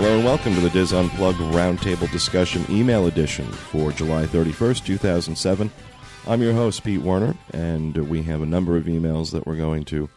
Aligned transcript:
Hello 0.00 0.16
and 0.16 0.24
welcome 0.24 0.54
to 0.54 0.62
the 0.62 0.70
Dis 0.70 0.94
Unplugged 0.94 1.40
Roundtable 1.52 2.10
Discussion 2.10 2.64
Email 2.70 3.06
Edition 3.06 3.44
for 3.44 3.92
July 3.92 4.24
31st, 4.24 4.86
2007. 4.86 5.70
I'm 6.26 6.40
your 6.40 6.54
host, 6.54 6.82
Pete 6.82 7.02
Werner, 7.02 7.36
and 7.52 7.94
we 8.08 8.22
have 8.22 8.40
a 8.40 8.46
number 8.46 8.78
of 8.78 8.84
emails 8.84 9.30
that 9.32 9.46
we're 9.46 9.58
going 9.58 9.84
to 9.84 10.08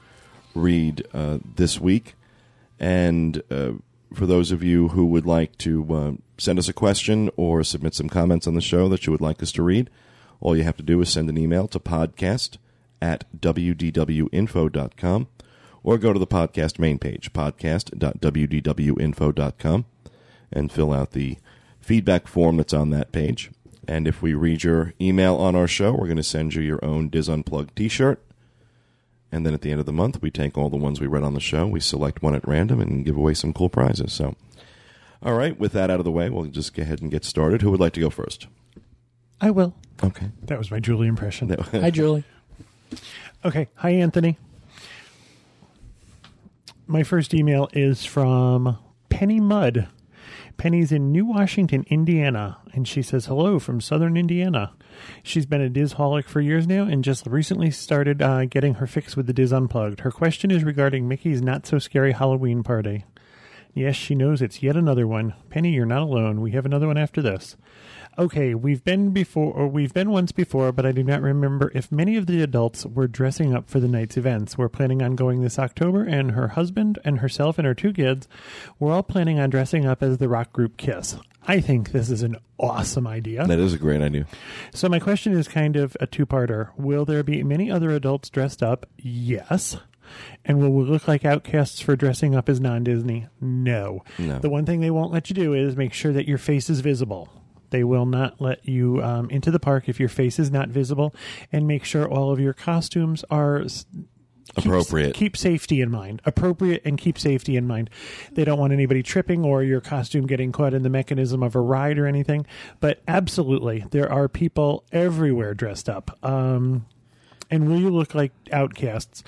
read 0.55 1.05
uh, 1.13 1.39
this 1.55 1.81
week. 1.81 2.15
And 2.79 3.43
uh, 3.51 3.73
for 4.13 4.25
those 4.25 4.53
of 4.53 4.63
you 4.63 4.87
who 4.87 5.05
would 5.07 5.25
like 5.25 5.57
to 5.57 5.93
uh, 5.93 6.11
send 6.37 6.59
us 6.59 6.69
a 6.69 6.73
question 6.73 7.29
or 7.35 7.61
submit 7.61 7.93
some 7.93 8.07
comments 8.07 8.47
on 8.47 8.55
the 8.55 8.61
show 8.61 8.87
that 8.87 9.05
you 9.05 9.11
would 9.11 9.19
like 9.19 9.43
us 9.43 9.51
to 9.51 9.63
read, 9.63 9.89
all 10.39 10.55
you 10.55 10.63
have 10.63 10.77
to 10.77 10.83
do 10.83 11.01
is 11.01 11.09
send 11.09 11.27
an 11.27 11.37
email 11.37 11.67
to 11.67 11.77
podcast 11.77 12.55
at 13.01 13.25
wdwinfo.com 13.37 15.27
or 15.83 15.97
go 15.97 16.13
to 16.13 16.19
the 16.19 16.27
podcast 16.27 16.79
main 16.79 16.97
page, 16.97 17.33
podcast.wdwinfo.com, 17.33 19.85
and 20.51 20.71
fill 20.71 20.93
out 20.93 21.11
the 21.11 21.37
feedback 21.79 22.27
form 22.27 22.57
that's 22.57 22.73
on 22.73 22.89
that 22.91 23.11
page. 23.11 23.51
And 23.87 24.07
if 24.07 24.21
we 24.21 24.33
read 24.33 24.63
your 24.63 24.93
email 25.01 25.35
on 25.35 25.55
our 25.55 25.67
show, 25.67 25.91
we're 25.91 26.07
going 26.07 26.17
to 26.17 26.23
send 26.23 26.55
you 26.55 26.61
your 26.61 26.83
own 26.83 27.09
Dis 27.09 27.27
Unplugged 27.27 27.75
t 27.75 27.89
shirt. 27.89 28.23
And 29.31 29.45
then 29.45 29.53
at 29.53 29.61
the 29.61 29.71
end 29.71 29.79
of 29.79 29.85
the 29.85 29.91
month, 29.91 30.21
we 30.21 30.31
take 30.31 30.57
all 30.57 30.69
the 30.69 30.77
ones 30.77 31.01
we 31.01 31.07
read 31.07 31.23
on 31.23 31.33
the 31.33 31.39
show, 31.39 31.65
we 31.67 31.79
select 31.79 32.21
one 32.21 32.35
at 32.35 32.47
random, 32.47 32.79
and 32.79 33.03
give 33.03 33.17
away 33.17 33.33
some 33.33 33.51
cool 33.51 33.67
prizes. 33.67 34.13
So, 34.13 34.35
all 35.23 35.33
right, 35.33 35.59
with 35.59 35.73
that 35.73 35.89
out 35.89 35.99
of 35.99 36.05
the 36.05 36.11
way, 36.11 36.29
we'll 36.29 36.45
just 36.45 36.75
go 36.75 36.83
ahead 36.83 37.01
and 37.01 37.09
get 37.09 37.25
started. 37.25 37.61
Who 37.61 37.71
would 37.71 37.79
like 37.79 37.93
to 37.93 37.99
go 37.99 38.11
first? 38.11 38.45
I 39.41 39.49
will. 39.49 39.73
Okay. 40.03 40.29
That 40.43 40.59
was 40.59 40.69
my 40.71 40.79
Julie 40.79 41.07
impression. 41.07 41.49
Hi, 41.71 41.91
Julie. 41.91 42.23
Okay. 43.45 43.67
Hi, 43.75 43.89
Anthony. 43.89 44.37
My 46.85 47.03
first 47.03 47.33
email 47.33 47.69
is 47.71 48.03
from 48.03 48.77
Penny 49.07 49.39
Mudd. 49.39 49.87
Penny's 50.57 50.91
in 50.91 51.13
New 51.13 51.25
Washington, 51.25 51.85
Indiana, 51.87 52.57
and 52.73 52.85
she 52.85 53.01
says 53.01 53.25
hello 53.25 53.57
from 53.57 53.79
Southern 53.79 54.17
Indiana. 54.17 54.73
She's 55.23 55.45
been 55.45 55.61
a 55.61 55.69
Dizholic 55.69 56.25
for 56.25 56.41
years 56.41 56.67
now 56.67 56.83
and 56.83 57.03
just 57.03 57.25
recently 57.25 57.71
started 57.71 58.21
uh, 58.21 58.45
getting 58.45 58.75
her 58.75 58.87
fix 58.87 59.15
with 59.15 59.27
the 59.27 59.33
Dis 59.33 59.53
Unplugged. 59.53 60.01
Her 60.01 60.11
question 60.11 60.51
is 60.51 60.65
regarding 60.65 61.07
Mickey's 61.07 61.41
Not 61.41 61.65
So 61.65 61.79
Scary 61.79 62.11
Halloween 62.11 62.63
Party. 62.63 63.05
Yes, 63.73 63.95
she 63.95 64.13
knows 64.13 64.41
it's 64.41 64.61
yet 64.61 64.75
another 64.75 65.07
one. 65.07 65.33
Penny, 65.49 65.71
you're 65.71 65.85
not 65.85 66.03
alone. 66.03 66.41
We 66.41 66.51
have 66.51 66.65
another 66.65 66.87
one 66.87 66.97
after 66.97 67.21
this. 67.21 67.57
Okay, 68.15 68.53
we've 68.53 68.83
been 68.83 69.09
before, 69.09 69.51
or 69.51 69.67
we've 69.67 69.93
been 69.93 70.11
once 70.11 70.31
before, 70.31 70.71
but 70.71 70.85
I 70.85 70.91
do 70.91 71.01
not 71.01 71.23
remember 71.23 71.71
if 71.73 71.91
many 71.91 72.15
of 72.15 72.27
the 72.27 72.43
adults 72.43 72.85
were 72.85 73.07
dressing 73.07 73.55
up 73.55 73.67
for 73.67 73.79
the 73.79 73.87
night's 73.87 74.17
events. 74.17 74.55
We're 74.55 74.69
planning 74.69 75.01
on 75.01 75.15
going 75.15 75.41
this 75.41 75.57
October, 75.57 76.03
and 76.03 76.31
her 76.31 76.49
husband 76.49 76.99
and 77.03 77.19
herself 77.19 77.57
and 77.57 77.65
her 77.65 77.73
two 77.73 77.91
kids, 77.91 78.27
we're 78.77 78.91
all 78.91 79.01
planning 79.01 79.39
on 79.39 79.49
dressing 79.49 79.87
up 79.87 80.03
as 80.03 80.19
the 80.19 80.29
rock 80.29 80.53
group 80.53 80.77
Kiss. 80.77 81.15
I 81.47 81.59
think 81.59 81.91
this 81.91 82.11
is 82.11 82.21
an 82.21 82.37
awesome 82.59 83.07
idea. 83.07 83.47
That 83.47 83.59
is 83.59 83.73
a 83.73 83.79
great 83.79 84.01
idea. 84.03 84.27
So 84.73 84.87
my 84.87 84.99
question 84.99 85.33
is 85.33 85.47
kind 85.47 85.75
of 85.75 85.97
a 85.99 86.05
two-parter. 86.05 86.69
Will 86.77 87.05
there 87.05 87.23
be 87.23 87.43
many 87.43 87.71
other 87.71 87.89
adults 87.89 88.29
dressed 88.29 88.61
up? 88.61 88.85
Yes. 88.97 89.77
And 90.45 90.59
will 90.59 90.71
we 90.71 90.83
look 90.83 91.07
like 91.07 91.25
outcasts 91.25 91.79
for 91.79 91.95
dressing 91.95 92.35
up 92.35 92.49
as 92.49 92.59
non-Disney? 92.59 93.27
No. 93.41 94.03
No. 94.19 94.39
The 94.39 94.49
one 94.49 94.65
thing 94.65 94.79
they 94.79 94.91
won't 94.91 95.11
let 95.11 95.29
you 95.29 95.33
do 95.33 95.53
is 95.53 95.75
make 95.75 95.93
sure 95.93 96.13
that 96.13 96.27
your 96.27 96.37
face 96.37 96.69
is 96.69 96.79
visible. 96.81 97.29
They 97.69 97.83
will 97.83 98.05
not 98.05 98.39
let 98.39 98.67
you 98.67 99.01
um, 99.01 99.29
into 99.31 99.49
the 99.49 99.59
park 99.59 99.89
if 99.89 99.99
your 99.99 100.09
face 100.09 100.37
is 100.37 100.51
not 100.51 100.69
visible, 100.69 101.15
and 101.51 101.65
make 101.67 101.83
sure 101.83 102.07
all 102.07 102.31
of 102.31 102.39
your 102.39 102.53
costumes 102.53 103.25
are 103.31 103.63
keep- 103.63 104.65
Appropriate. 104.65 105.15
Keep 105.15 105.35
safety 105.35 105.81
in 105.81 105.89
mind. 105.89 106.21
Appropriate 106.25 106.83
and 106.85 106.99
keep 106.99 107.17
safety 107.17 107.57
in 107.57 107.65
mind. 107.65 107.89
They 108.33 108.45
don't 108.45 108.59
want 108.59 108.73
anybody 108.73 109.01
tripping 109.01 109.43
or 109.43 109.63
your 109.63 109.81
costume 109.81 110.27
getting 110.27 110.51
caught 110.51 110.75
in 110.75 110.83
the 110.83 110.89
mechanism 110.89 111.41
of 111.41 111.55
a 111.55 111.59
ride 111.61 111.97
or 111.97 112.05
anything. 112.05 112.45
But 112.79 113.01
absolutely, 113.07 113.85
there 113.89 114.11
are 114.11 114.27
people 114.27 114.83
everywhere 114.91 115.55
dressed 115.55 115.89
up. 115.89 116.19
Um, 116.23 116.85
and 117.49 117.67
will 117.67 117.79
you 117.79 117.89
look 117.89 118.13
like 118.13 118.33
outcasts? 118.51 119.23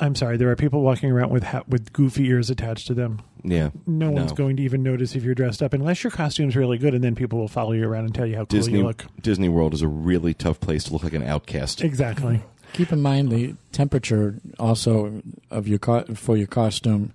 I'm 0.00 0.14
sorry, 0.14 0.36
there 0.36 0.50
are 0.50 0.56
people 0.56 0.82
walking 0.82 1.10
around 1.10 1.30
with 1.30 1.42
ha- 1.42 1.64
with 1.66 1.92
goofy 1.92 2.26
ears 2.28 2.50
attached 2.50 2.86
to 2.86 2.94
them. 2.94 3.20
Yeah. 3.42 3.70
No, 3.86 4.10
one's 4.10 4.32
going 4.32 4.56
to 4.56 4.62
even 4.62 4.82
notice 4.82 5.14
if 5.16 5.24
you're 5.24 5.34
dressed 5.34 5.62
up 5.62 5.72
unless 5.72 6.04
your 6.04 6.10
costume's 6.10 6.56
really 6.56 6.78
good, 6.78 6.94
and 6.94 7.02
then 7.02 7.14
people 7.14 7.38
will 7.38 7.48
follow 7.48 7.72
you 7.72 7.88
around 7.88 8.04
and 8.04 8.14
tell 8.14 8.26
you 8.26 8.34
how 8.36 8.42
cool 8.44 8.58
Disney 8.58 8.78
you 8.78 8.84
look. 8.84 9.04
Disney 9.20 9.48
World 9.48 9.74
is 9.74 9.82
a 9.82 9.88
really 9.88 10.34
tough 10.34 10.60
place 10.60 10.84
to 10.84 10.92
look 10.92 11.02
like 11.02 11.14
an 11.14 11.22
outcast. 11.24 11.82
Exactly. 11.82 12.42
Keep 12.74 12.92
in 12.92 13.00
mind 13.00 13.30
the 13.30 13.54
temperature 13.72 14.36
also 14.58 15.22
of 15.50 15.66
your 15.66 15.78
co- 15.78 16.04
for 16.14 16.36
your 16.36 16.46
costume. 16.46 17.12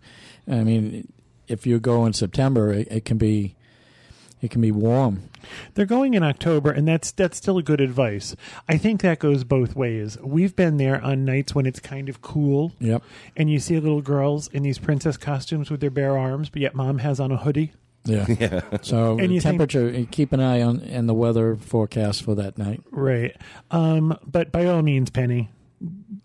I 0.50 0.64
mean, 0.64 1.12
if 1.48 1.66
you 1.66 1.80
go 1.80 2.06
in 2.06 2.14
September, 2.14 2.74
it, 2.74 2.88
it 2.92 3.06
can 3.06 3.18
be 3.18 3.56
it 4.44 4.52
can 4.52 4.62
be 4.62 4.72
warm. 4.72 5.24
They're 5.74 5.86
going 5.86 6.14
in 6.14 6.24
October, 6.24 6.72
and 6.72 6.88
that's 6.88 7.12
that's 7.12 7.38
still 7.38 7.58
a 7.58 7.64
good 7.64 7.82
advice. 7.82 8.36
I 8.70 8.78
think 8.78 9.02
that 9.02 9.20
goes 9.20 9.44
both 9.44 9.76
ways. 9.76 10.18
We've 10.22 10.56
been 10.56 10.78
there 10.78 11.02
on 11.04 11.26
nights 11.26 11.54
when 11.56 11.66
it's 11.66 11.80
kind 11.80 12.08
of 12.10 12.22
cool, 12.22 12.72
Yep. 12.80 13.04
and 13.36 13.50
you 13.50 13.60
see 13.60 13.80
little 13.80 14.02
girls 14.02 14.48
in 14.50 14.64
these 14.64 14.78
princess 14.80 15.18
costumes 15.18 15.70
with 15.72 15.82
their 15.82 15.90
bare 15.90 16.18
arms, 16.18 16.50
but 16.50 16.62
yet 16.62 16.76
mom 16.76 17.00
has 17.00 17.20
on 17.20 17.32
a 17.32 17.38
hoodie. 17.38 17.74
Yeah. 18.06 18.26
yeah. 18.40 18.62
So 18.82 19.18
And 19.18 19.34
you 19.34 19.40
think- 19.40 19.60
temperature. 19.60 20.06
keep 20.12 20.34
an 20.34 20.42
eye 20.42 20.62
on 20.62 20.82
and 20.82 21.08
the 21.08 21.14
weather 21.14 21.56
forecast 21.56 22.24
for 22.24 22.36
that 22.36 22.58
night. 22.58 22.82
Right. 22.92 23.36
Um, 23.72 24.18
but 24.26 24.52
by 24.52 24.66
all 24.66 24.82
means, 24.82 25.10
Penny, 25.10 25.50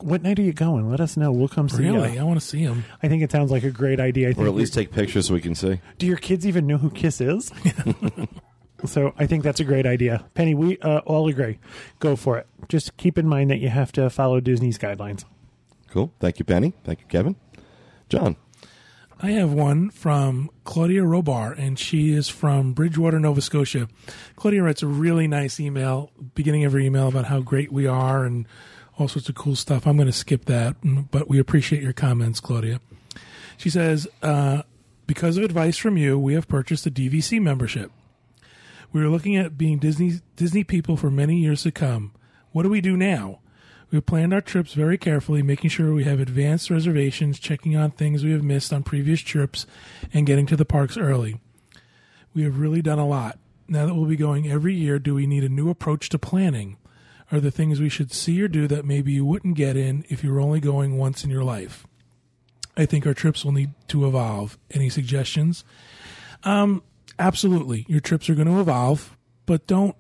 what 0.01 0.23
night 0.23 0.39
are 0.39 0.43
you 0.43 0.53
going? 0.53 0.89
Let 0.91 1.01
us 1.01 1.17
know. 1.17 1.33
We'll 1.33 1.49
come 1.49 1.69
see 1.69 1.83
Really? 1.85 2.15
you. 2.15 2.21
I 2.21 2.23
want 2.25 2.41
to 2.41 2.47
see 2.47 2.61
him. 2.61 2.85
I 3.03 3.09
think 3.09 3.23
it 3.23 3.33
sounds 3.33 3.51
like 3.51 3.65
a 3.65 3.71
great 3.71 4.01
idea. 4.01 4.29
I 4.29 4.33
think 4.33 4.45
Or 4.47 4.49
at 4.49 4.55
least 4.55 4.75
take 4.75 4.93
pictures 4.93 5.27
so 5.27 5.35
we 5.35 5.41
can 5.41 5.55
see. 5.55 5.81
Do 5.99 6.07
your 6.07 6.17
kids 6.17 6.47
even 6.47 6.67
know 6.67 6.79
who 6.79 6.91
Kiss 6.91 7.21
is? 7.21 7.51
so 8.85 9.13
I 9.19 9.27
think 9.27 9.43
that's 9.45 9.61
a 9.61 9.65
great 9.65 9.87
idea. 9.87 10.25
Penny, 10.35 10.55
we 10.55 10.79
uh, 10.79 10.99
all 11.01 11.29
agree. 11.29 11.59
Go 11.99 12.17
for 12.17 12.39
it. 12.39 12.47
Just 12.69 12.97
keep 12.97 13.19
in 13.19 13.27
mind 13.27 13.51
that 13.51 13.59
you 13.59 13.69
have 13.69 13.93
to 13.93 14.09
follow 14.11 14.41
Disney's 14.41 14.79
guidelines. 14.79 15.25
Cool. 15.91 16.13
Thank 16.21 16.39
you, 16.39 16.45
Penny. 16.45 16.75
Thank 16.85 17.01
you, 17.01 17.07
Kevin. 17.07 17.37
John. 18.09 18.37
I 19.21 19.33
have 19.33 19.53
one 19.53 19.91
from 19.91 20.49
Claudia 20.63 21.03
Robar, 21.03 21.59
and 21.59 21.77
she 21.77 22.13
is 22.13 22.29
from 22.29 22.73
Bridgewater, 22.73 23.19
Nova 23.19 23.41
Scotia. 23.41 23.89
Claudia 24.37 24.63
writes 24.63 24.83
a 24.83 24.87
really 24.87 25.27
nice 25.27 25.59
email, 25.59 26.13
beginning 26.37 26.65
of 26.65 26.73
her 26.73 26.79
email 26.79 27.09
about 27.09 27.25
how 27.25 27.41
great 27.41 27.73
we 27.73 27.85
are 27.85 28.25
and 28.25 28.47
all 28.99 29.09
sorts 29.09 29.29
of 29.29 29.35
cool 29.35 29.57
stuff. 29.57 29.87
I'm 29.87 29.97
going 29.97 30.07
to 30.07 30.13
skip 30.13 30.45
that, 30.47 30.81
mm, 30.83 31.07
but 31.11 31.29
we 31.29 31.39
appreciate 31.39 31.83
your 31.83 31.93
comments, 31.93 32.41
Claudia. 32.41 32.81
She 33.57 33.71
says, 33.71 34.09
uh, 34.23 34.63
because 35.07 35.37
of 35.37 35.45
advice 35.45 35.79
from 35.79 35.97
you, 35.97 36.19
we 36.19 36.35
have 36.35 36.49
purchased 36.49 36.87
a 36.87 36.91
DVC 36.91 37.41
membership. 37.41 37.91
We 38.93 39.03
were 39.03 39.09
looking 39.09 39.37
at 39.37 39.59
being 39.59 39.79
Disney 39.79 40.21
Disney 40.37 40.65
people 40.65 40.97
for 40.97 41.11
many 41.11 41.37
years 41.37 41.63
to 41.63 41.71
come. 41.71 42.13
What 42.53 42.63
do 42.63 42.71
we 42.71 42.81
do 42.81 42.97
now? 42.97 43.41
We 43.91 43.97
have 43.97 44.07
planned 44.07 44.35
our 44.35 44.41
trips 44.41 44.75
very 44.75 44.99
carefully, 44.99 45.43
making 45.43 45.71
sure 45.71 45.95
we 45.95 46.05
have 46.05 46.21
advanced 46.21 46.71
reservations, 46.71 47.39
checking 47.39 47.75
on 47.77 47.91
things 47.91 48.23
we 48.23 48.33
have 48.33 48.43
missed 48.43 48.73
on 48.73 48.83
previous 48.83 49.21
trips, 49.21 49.67
and 50.13 50.27
getting 50.27 50.47
to 50.47 50.57
the 50.57 50.65
parks 50.65 50.97
early. 50.97 51.41
We 52.35 52.43
have 52.43 52.59
really 52.59 52.83
done 52.83 52.99
a 52.99 53.07
lot. 53.07 53.39
Now 53.67 53.87
that 53.87 53.95
we'll 53.95 54.05
be 54.05 54.17
going 54.17 54.51
every 54.51 54.75
year, 54.75 54.99
do 54.99 55.15
we 55.15 55.27
need 55.27 55.45
a 55.45 55.49
new 55.49 55.71
approach 55.71 56.09
to 56.11 56.19
planning? 56.19 56.77
Are 57.31 57.41
the 57.41 57.51
things 57.51 57.81
we 57.81 57.91
should 57.91 58.13
see 58.13 58.41
or 58.41 58.49
do 58.49 58.67
that 58.69 58.85
maybe 58.85 59.13
you 59.13 59.25
wouldn't 59.25 59.57
get 59.57 59.77
in 59.77 60.05
if 60.09 60.25
you 60.25 60.33
were 60.33 60.41
only 60.41 60.61
going 60.61 60.97
once 60.97 61.25
in 61.25 61.31
your 61.31 61.45
life? 61.45 61.87
I 62.77 62.87
think 62.87 63.07
our 63.07 63.15
trips 63.15 63.45
will 63.45 63.53
need 63.53 63.71
to 63.89 64.07
evolve. 64.07 64.57
Any 64.71 64.89
suggestions? 64.89 65.65
Um, 66.45 66.83
absolutely. 67.19 67.85
Your 67.89 68.01
trips 68.01 68.31
are 68.31 68.35
going 68.35 68.49
to 68.49 68.61
evolve, 68.61 69.17
but 69.47 69.67
don't, 69.67 69.97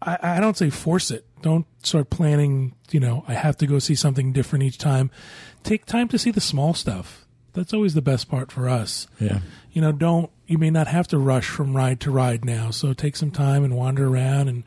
I, 0.00 0.18
I 0.22 0.40
don't 0.40 0.56
say 0.56 0.70
force 0.70 1.10
it. 1.10 1.26
Don't 1.42 1.66
start 1.84 2.10
planning, 2.10 2.74
you 2.90 3.00
know, 3.00 3.24
I 3.28 3.34
have 3.34 3.56
to 3.58 3.66
go 3.66 3.78
see 3.78 3.94
something 3.94 4.32
different 4.32 4.64
each 4.64 4.78
time. 4.78 5.10
Take 5.62 5.86
time 5.86 6.08
to 6.08 6.18
see 6.18 6.30
the 6.30 6.40
small 6.40 6.74
stuff. 6.74 7.26
That's 7.52 7.74
always 7.74 7.94
the 7.94 8.02
best 8.02 8.28
part 8.28 8.50
for 8.50 8.68
us. 8.68 9.06
Yeah. 9.20 9.40
You 9.72 9.82
know, 9.82 9.92
don't, 9.92 10.30
you 10.46 10.56
may 10.56 10.70
not 10.70 10.86
have 10.88 11.06
to 11.08 11.18
rush 11.18 11.46
from 11.46 11.76
ride 11.76 12.00
to 12.00 12.10
ride 12.10 12.44
now. 12.44 12.70
So 12.70 12.92
take 12.92 13.14
some 13.14 13.30
time 13.30 13.62
and 13.62 13.76
wander 13.76 14.08
around 14.08 14.48
and 14.48 14.64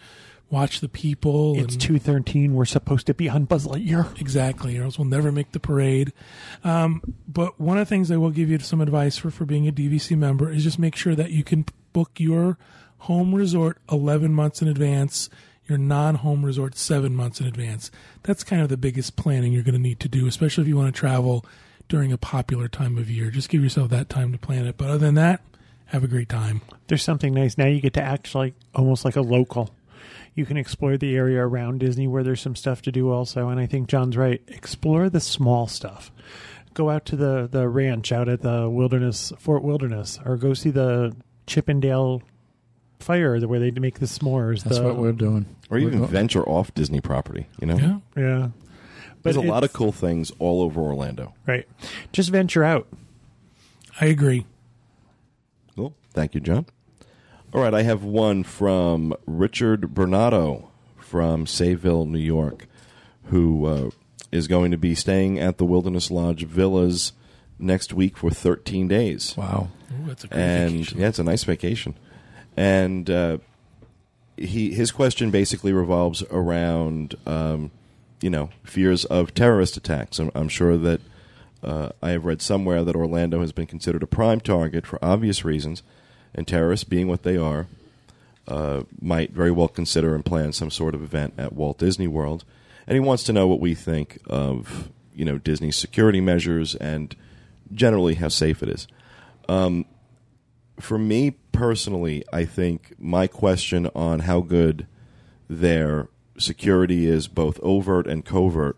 watch 0.55 0.79
the 0.79 0.87
people. 0.87 1.59
It's 1.59 1.75
two 1.75 1.99
thirteen. 1.99 2.55
We're 2.55 2.63
supposed 2.63 3.07
to 3.07 3.13
be 3.13 3.27
on 3.27 3.43
Buzz 3.43 3.67
Lightyear. 3.67 4.19
Exactly, 4.21 4.77
or 4.77 4.85
else 4.85 4.97
we'll 4.97 5.07
never 5.07 5.29
make 5.29 5.51
the 5.51 5.59
parade. 5.59 6.13
Um, 6.63 7.01
but 7.27 7.59
one 7.59 7.77
of 7.77 7.81
the 7.81 7.89
things 7.89 8.09
I 8.09 8.15
will 8.15 8.31
give 8.31 8.49
you 8.49 8.57
some 8.59 8.79
advice 8.79 9.17
for 9.17 9.29
for 9.29 9.43
being 9.43 9.67
a 9.67 9.71
DVC 9.73 10.17
member 10.17 10.49
is 10.49 10.63
just 10.63 10.79
make 10.79 10.95
sure 10.95 11.13
that 11.13 11.31
you 11.31 11.43
can 11.43 11.65
book 11.91 12.11
your 12.19 12.57
home 12.99 13.35
resort 13.35 13.79
11 13.91 14.33
months 14.33 14.61
in 14.61 14.69
advance, 14.69 15.29
your 15.67 15.77
non-home 15.77 16.45
resort 16.45 16.77
7 16.77 17.13
months 17.13 17.41
in 17.41 17.47
advance. 17.47 17.91
That's 18.23 18.43
kind 18.43 18.61
of 18.61 18.69
the 18.69 18.77
biggest 18.77 19.17
planning 19.17 19.51
you're 19.51 19.63
going 19.63 19.75
to 19.75 19.79
need 19.79 19.99
to 19.99 20.07
do, 20.07 20.25
especially 20.25 20.63
if 20.63 20.67
you 20.69 20.77
want 20.77 20.95
to 20.95 20.99
travel 20.99 21.45
during 21.89 22.13
a 22.13 22.17
popular 22.17 22.69
time 22.69 22.97
of 22.97 23.11
year. 23.11 23.29
Just 23.29 23.49
give 23.49 23.61
yourself 23.61 23.89
that 23.89 24.07
time 24.09 24.31
to 24.31 24.37
plan 24.37 24.65
it. 24.65 24.77
But 24.77 24.87
other 24.87 24.97
than 24.99 25.15
that, 25.15 25.41
have 25.87 26.03
a 26.03 26.07
great 26.07 26.29
time. 26.29 26.61
There's 26.87 27.03
something 27.03 27.33
nice 27.33 27.57
now. 27.57 27.67
You 27.67 27.81
get 27.81 27.93
to 27.93 28.01
act 28.01 28.33
like 28.33 28.53
almost 28.73 29.05
like 29.05 29.17
a 29.17 29.21
local. 29.21 29.69
You 30.35 30.45
can 30.45 30.57
explore 30.57 30.97
the 30.97 31.15
area 31.15 31.39
around 31.41 31.79
Disney 31.79 32.07
where 32.07 32.21
there's 32.23 32.41
some 32.41 32.55
stuff 32.57 32.81
to 32.83 32.91
do 32.91 33.09
also. 33.09 33.47
And 33.49 33.59
I 33.59 33.65
think 33.65 33.87
John's 33.87 34.17
right. 34.17 34.41
Explore 34.49 35.09
the 35.09 35.21
small 35.21 35.65
stuff. 35.67 36.11
Go 36.73 36.89
out 36.89 37.05
to 37.05 37.15
the 37.15 37.47
the 37.49 37.69
ranch 37.69 38.11
out 38.11 38.27
at 38.27 38.41
the 38.41 38.69
wilderness 38.69 39.31
Fort 39.39 39.63
Wilderness, 39.63 40.19
or 40.25 40.35
go 40.35 40.53
see 40.53 40.71
the 40.71 41.15
Chip 41.47 41.69
'n' 41.69 41.79
Dale 41.79 42.21
Fire, 42.99 43.39
where 43.47 43.59
they 43.59 43.71
make 43.71 43.99
the 43.99 44.05
s'mores. 44.07 44.63
That's 44.63 44.77
the- 44.79 44.83
what 44.83 44.97
we're 44.97 45.13
doing. 45.13 45.45
or 45.69 45.77
We're 45.79 45.87
even 45.87 45.99
go- 45.99 46.05
venture 46.05 46.43
off 46.43 46.73
Disney 46.73 46.99
property. 46.99 47.47
You 47.61 47.67
know, 47.67 47.77
Yeah. 47.77 47.99
Yeah, 48.17 48.49
there's 49.23 49.35
a 49.37 49.41
lot 49.41 49.63
of 49.63 49.71
cool 49.73 49.91
things 49.93 50.31
all 50.37 50.61
over 50.61 50.81
Orlando. 50.81 51.33
right. 51.47 51.65
Just 52.11 52.29
venture 52.29 52.63
out. 52.65 52.87
I 54.01 54.07
agree. 54.07 54.45
Cool. 55.77 55.95
Thank 56.13 56.35
you, 56.35 56.41
John. 56.41 56.65
All 57.53 57.61
right, 57.61 57.73
I 57.73 57.83
have 57.83 58.03
one 58.03 58.43
from 58.43 59.13
Richard 59.25 59.93
Bernardo 59.93 60.69
from 60.97 61.45
Sayville, 61.45 62.07
New 62.07 62.19
York, 62.19 62.67
who 63.25 63.65
uh, 63.65 63.89
is 64.31 64.47
going 64.47 64.71
to 64.71 64.77
be 64.77 64.93
staying 64.95 65.39
at 65.39 65.57
the 65.57 65.65
Wilderness 65.65 66.11
Lodge 66.11 66.45
Villas 66.45 67.13
next 67.57 67.93
week 67.93 68.17
for 68.17 68.29
13 68.29 68.87
days. 68.87 69.35
Wow. 69.37 69.69
Ooh, 69.93 70.07
that's 70.07 70.25
a 70.25 70.27
great 70.27 70.39
and 70.39 70.71
vacation. 70.71 70.99
yeah, 70.99 71.07
it's 71.07 71.19
a 71.19 71.23
nice 71.23 71.43
vacation. 71.43 71.95
And 72.57 73.09
uh, 73.09 73.37
he 74.37 74.73
his 74.73 74.91
question 74.91 75.31
basically 75.31 75.71
revolves 75.73 76.23
around 76.31 77.15
um, 77.25 77.71
you 78.21 78.29
know 78.29 78.49
fears 78.63 79.05
of 79.05 79.33
terrorist 79.33 79.77
attacks. 79.77 80.19
I'm, 80.19 80.31
I'm 80.35 80.49
sure 80.49 80.77
that 80.77 81.01
uh, 81.63 81.89
I 82.01 82.11
have 82.11 82.25
read 82.25 82.41
somewhere 82.41 82.83
that 82.83 82.95
Orlando 82.95 83.39
has 83.41 83.51
been 83.51 83.65
considered 83.65 84.03
a 84.03 84.07
prime 84.07 84.39
target 84.39 84.85
for 84.85 85.03
obvious 85.03 85.43
reasons, 85.45 85.83
and 86.35 86.47
terrorists, 86.47 86.83
being 86.83 87.07
what 87.07 87.23
they 87.23 87.37
are, 87.37 87.67
uh, 88.47 88.83
might 89.01 89.31
very 89.31 89.51
well 89.51 89.67
consider 89.67 90.13
and 90.13 90.23
plan 90.23 90.53
some 90.53 90.69
sort 90.69 90.93
of 90.93 91.01
event 91.01 91.33
at 91.37 91.53
Walt 91.53 91.79
Disney 91.79 92.07
World. 92.07 92.43
And 92.85 92.93
he 92.93 92.99
wants 92.99 93.23
to 93.23 93.33
know 93.33 93.47
what 93.47 93.59
we 93.59 93.73
think 93.73 94.19
of 94.27 94.89
you 95.15 95.25
know 95.25 95.37
Disney's 95.37 95.77
security 95.77 96.21
measures 96.21 96.75
and 96.75 97.15
generally 97.73 98.15
how 98.15 98.27
safe 98.27 98.61
it 98.61 98.69
is 98.69 98.87
for 100.79 100.97
me 100.97 101.31
personally, 101.51 102.23
I 102.31 102.45
think 102.45 102.93
my 102.99 103.27
question 103.27 103.89
on 103.95 104.21
how 104.21 104.41
good 104.41 104.87
their 105.49 106.09
security 106.37 107.05
is, 107.07 107.27
both 107.27 107.59
overt 107.61 108.07
and 108.07 108.25
covert, 108.25 108.77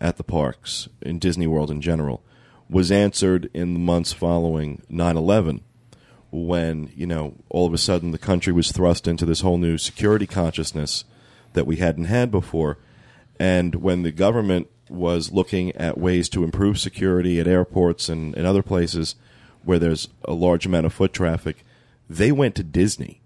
at 0.00 0.16
the 0.16 0.24
parks 0.24 0.88
in 1.02 1.18
Disney 1.18 1.48
World 1.48 1.72
in 1.72 1.80
general, 1.80 2.22
was 2.70 2.92
answered 2.92 3.50
in 3.52 3.72
the 3.72 3.80
months 3.80 4.12
following 4.12 4.82
9 4.88 5.16
11, 5.16 5.60
when, 6.30 6.92
you 6.94 7.06
know, 7.06 7.34
all 7.48 7.66
of 7.66 7.72
a 7.72 7.78
sudden 7.78 8.10
the 8.10 8.18
country 8.18 8.52
was 8.52 8.72
thrust 8.72 9.06
into 9.06 9.24
this 9.24 9.40
whole 9.40 9.58
new 9.58 9.78
security 9.78 10.26
consciousness 10.26 11.04
that 11.54 11.66
we 11.66 11.76
hadn't 11.76 12.04
had 12.04 12.30
before. 12.30 12.78
And 13.38 13.76
when 13.76 14.02
the 14.02 14.12
government 14.12 14.68
was 14.88 15.32
looking 15.32 15.74
at 15.76 15.98
ways 15.98 16.28
to 16.30 16.44
improve 16.44 16.78
security 16.78 17.40
at 17.40 17.46
airports 17.46 18.08
and, 18.08 18.36
and 18.36 18.46
other 18.46 18.62
places 18.62 19.14
where 19.64 19.78
there's 19.78 20.08
a 20.24 20.32
large 20.32 20.66
amount 20.66 20.86
of 20.86 20.92
foot 20.92 21.12
traffic, 21.12 21.64
they 22.08 22.32
went 22.32 22.54
to 22.56 22.62
Disney. 22.62 23.20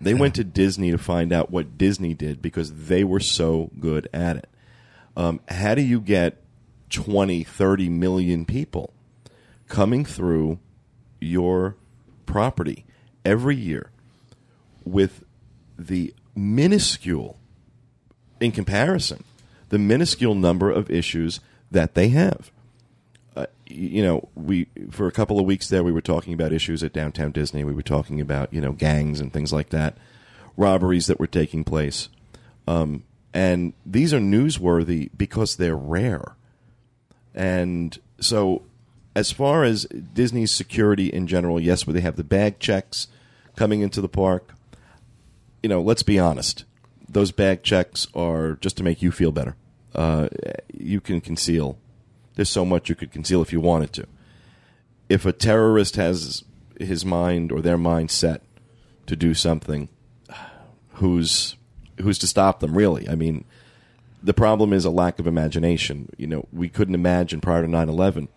They 0.00 0.12
went 0.12 0.34
to 0.34 0.44
Disney 0.44 0.90
to 0.90 0.98
find 0.98 1.32
out 1.32 1.50
what 1.50 1.78
Disney 1.78 2.12
did 2.12 2.42
because 2.42 2.86
they 2.86 3.02
were 3.02 3.20
so 3.20 3.70
good 3.80 4.08
at 4.12 4.36
it. 4.36 4.48
Um, 5.16 5.40
how 5.48 5.74
do 5.74 5.80
you 5.80 6.00
get 6.00 6.42
20, 6.90 7.44
30 7.44 7.88
million 7.88 8.44
people 8.44 8.92
coming 9.68 10.04
through 10.04 10.58
your 11.20 11.76
property 12.26 12.84
every 13.24 13.56
year 13.56 13.90
with 14.84 15.24
the 15.78 16.14
minuscule, 16.34 17.38
in 18.40 18.52
comparison, 18.52 19.24
the 19.68 19.78
minuscule 19.78 20.34
number 20.34 20.70
of 20.70 20.90
issues 20.90 21.40
that 21.70 21.94
they 21.94 22.08
have? 22.08 22.50
uh, 23.36 23.46
you 23.66 24.02
know, 24.02 24.28
we 24.34 24.66
for 24.90 25.06
a 25.06 25.12
couple 25.12 25.38
of 25.38 25.44
weeks 25.44 25.68
there, 25.68 25.84
we 25.84 25.92
were 25.92 26.00
talking 26.00 26.32
about 26.32 26.52
issues 26.52 26.82
at 26.82 26.92
downtown 26.92 27.32
Disney. 27.32 27.64
We 27.64 27.74
were 27.74 27.82
talking 27.82 28.20
about 28.20 28.52
you 28.52 28.60
know 28.60 28.72
gangs 28.72 29.20
and 29.20 29.32
things 29.32 29.52
like 29.52 29.68
that, 29.68 29.96
robberies 30.56 31.06
that 31.06 31.20
were 31.20 31.26
taking 31.26 31.62
place, 31.62 32.08
um, 32.66 33.04
and 33.34 33.74
these 33.84 34.14
are 34.14 34.20
newsworthy 34.20 35.10
because 35.16 35.56
they're 35.56 35.76
rare. 35.76 36.34
And 37.34 37.96
so, 38.18 38.62
as 39.16 39.32
far 39.32 39.64
as 39.64 39.86
Disney's 39.86 40.52
security 40.52 41.08
in 41.08 41.26
general, 41.26 41.58
yes, 41.58 41.86
where 41.86 41.94
they 41.94 42.02
have 42.02 42.16
the 42.16 42.22
bag 42.22 42.60
checks 42.60 43.08
coming 43.56 43.80
into 43.80 44.00
the 44.00 44.08
park, 44.08 44.52
you 45.62 45.68
know, 45.68 45.80
let's 45.80 46.04
be 46.04 46.18
honest, 46.18 46.64
those 47.08 47.32
bag 47.32 47.64
checks 47.64 48.06
are 48.14 48.58
just 48.60 48.76
to 48.76 48.84
make 48.84 49.02
you 49.02 49.10
feel 49.10 49.32
better. 49.32 49.56
Uh, 49.94 50.28
you 50.72 51.00
can 51.00 51.20
conceal 51.20 51.78
there's 52.36 52.50
so 52.50 52.64
much 52.64 52.88
you 52.88 52.94
could 52.94 53.10
conceal 53.10 53.42
if 53.42 53.52
you 53.52 53.60
wanted 53.60 53.92
to. 53.94 54.06
If 55.08 55.26
a 55.26 55.32
terrorist 55.32 55.96
has 55.96 56.44
his 56.78 57.04
mind 57.04 57.50
or 57.50 57.60
their 57.60 57.78
mind 57.78 58.10
set 58.10 58.42
to 59.06 59.16
do 59.16 59.34
something, 59.34 59.88
who's 60.94 61.56
who's 62.00 62.18
to 62.18 62.26
stop 62.26 62.60
them? 62.60 62.76
Really, 62.76 63.08
I 63.08 63.14
mean, 63.14 63.44
the 64.22 64.34
problem 64.34 64.72
is 64.72 64.84
a 64.84 64.90
lack 64.90 65.18
of 65.18 65.26
imagination. 65.26 66.10
You 66.18 66.26
know, 66.26 66.46
we 66.52 66.68
couldn't 66.68 66.94
imagine 66.94 67.40
prior 67.40 67.62
to 67.62 67.68
9/11 67.68 68.28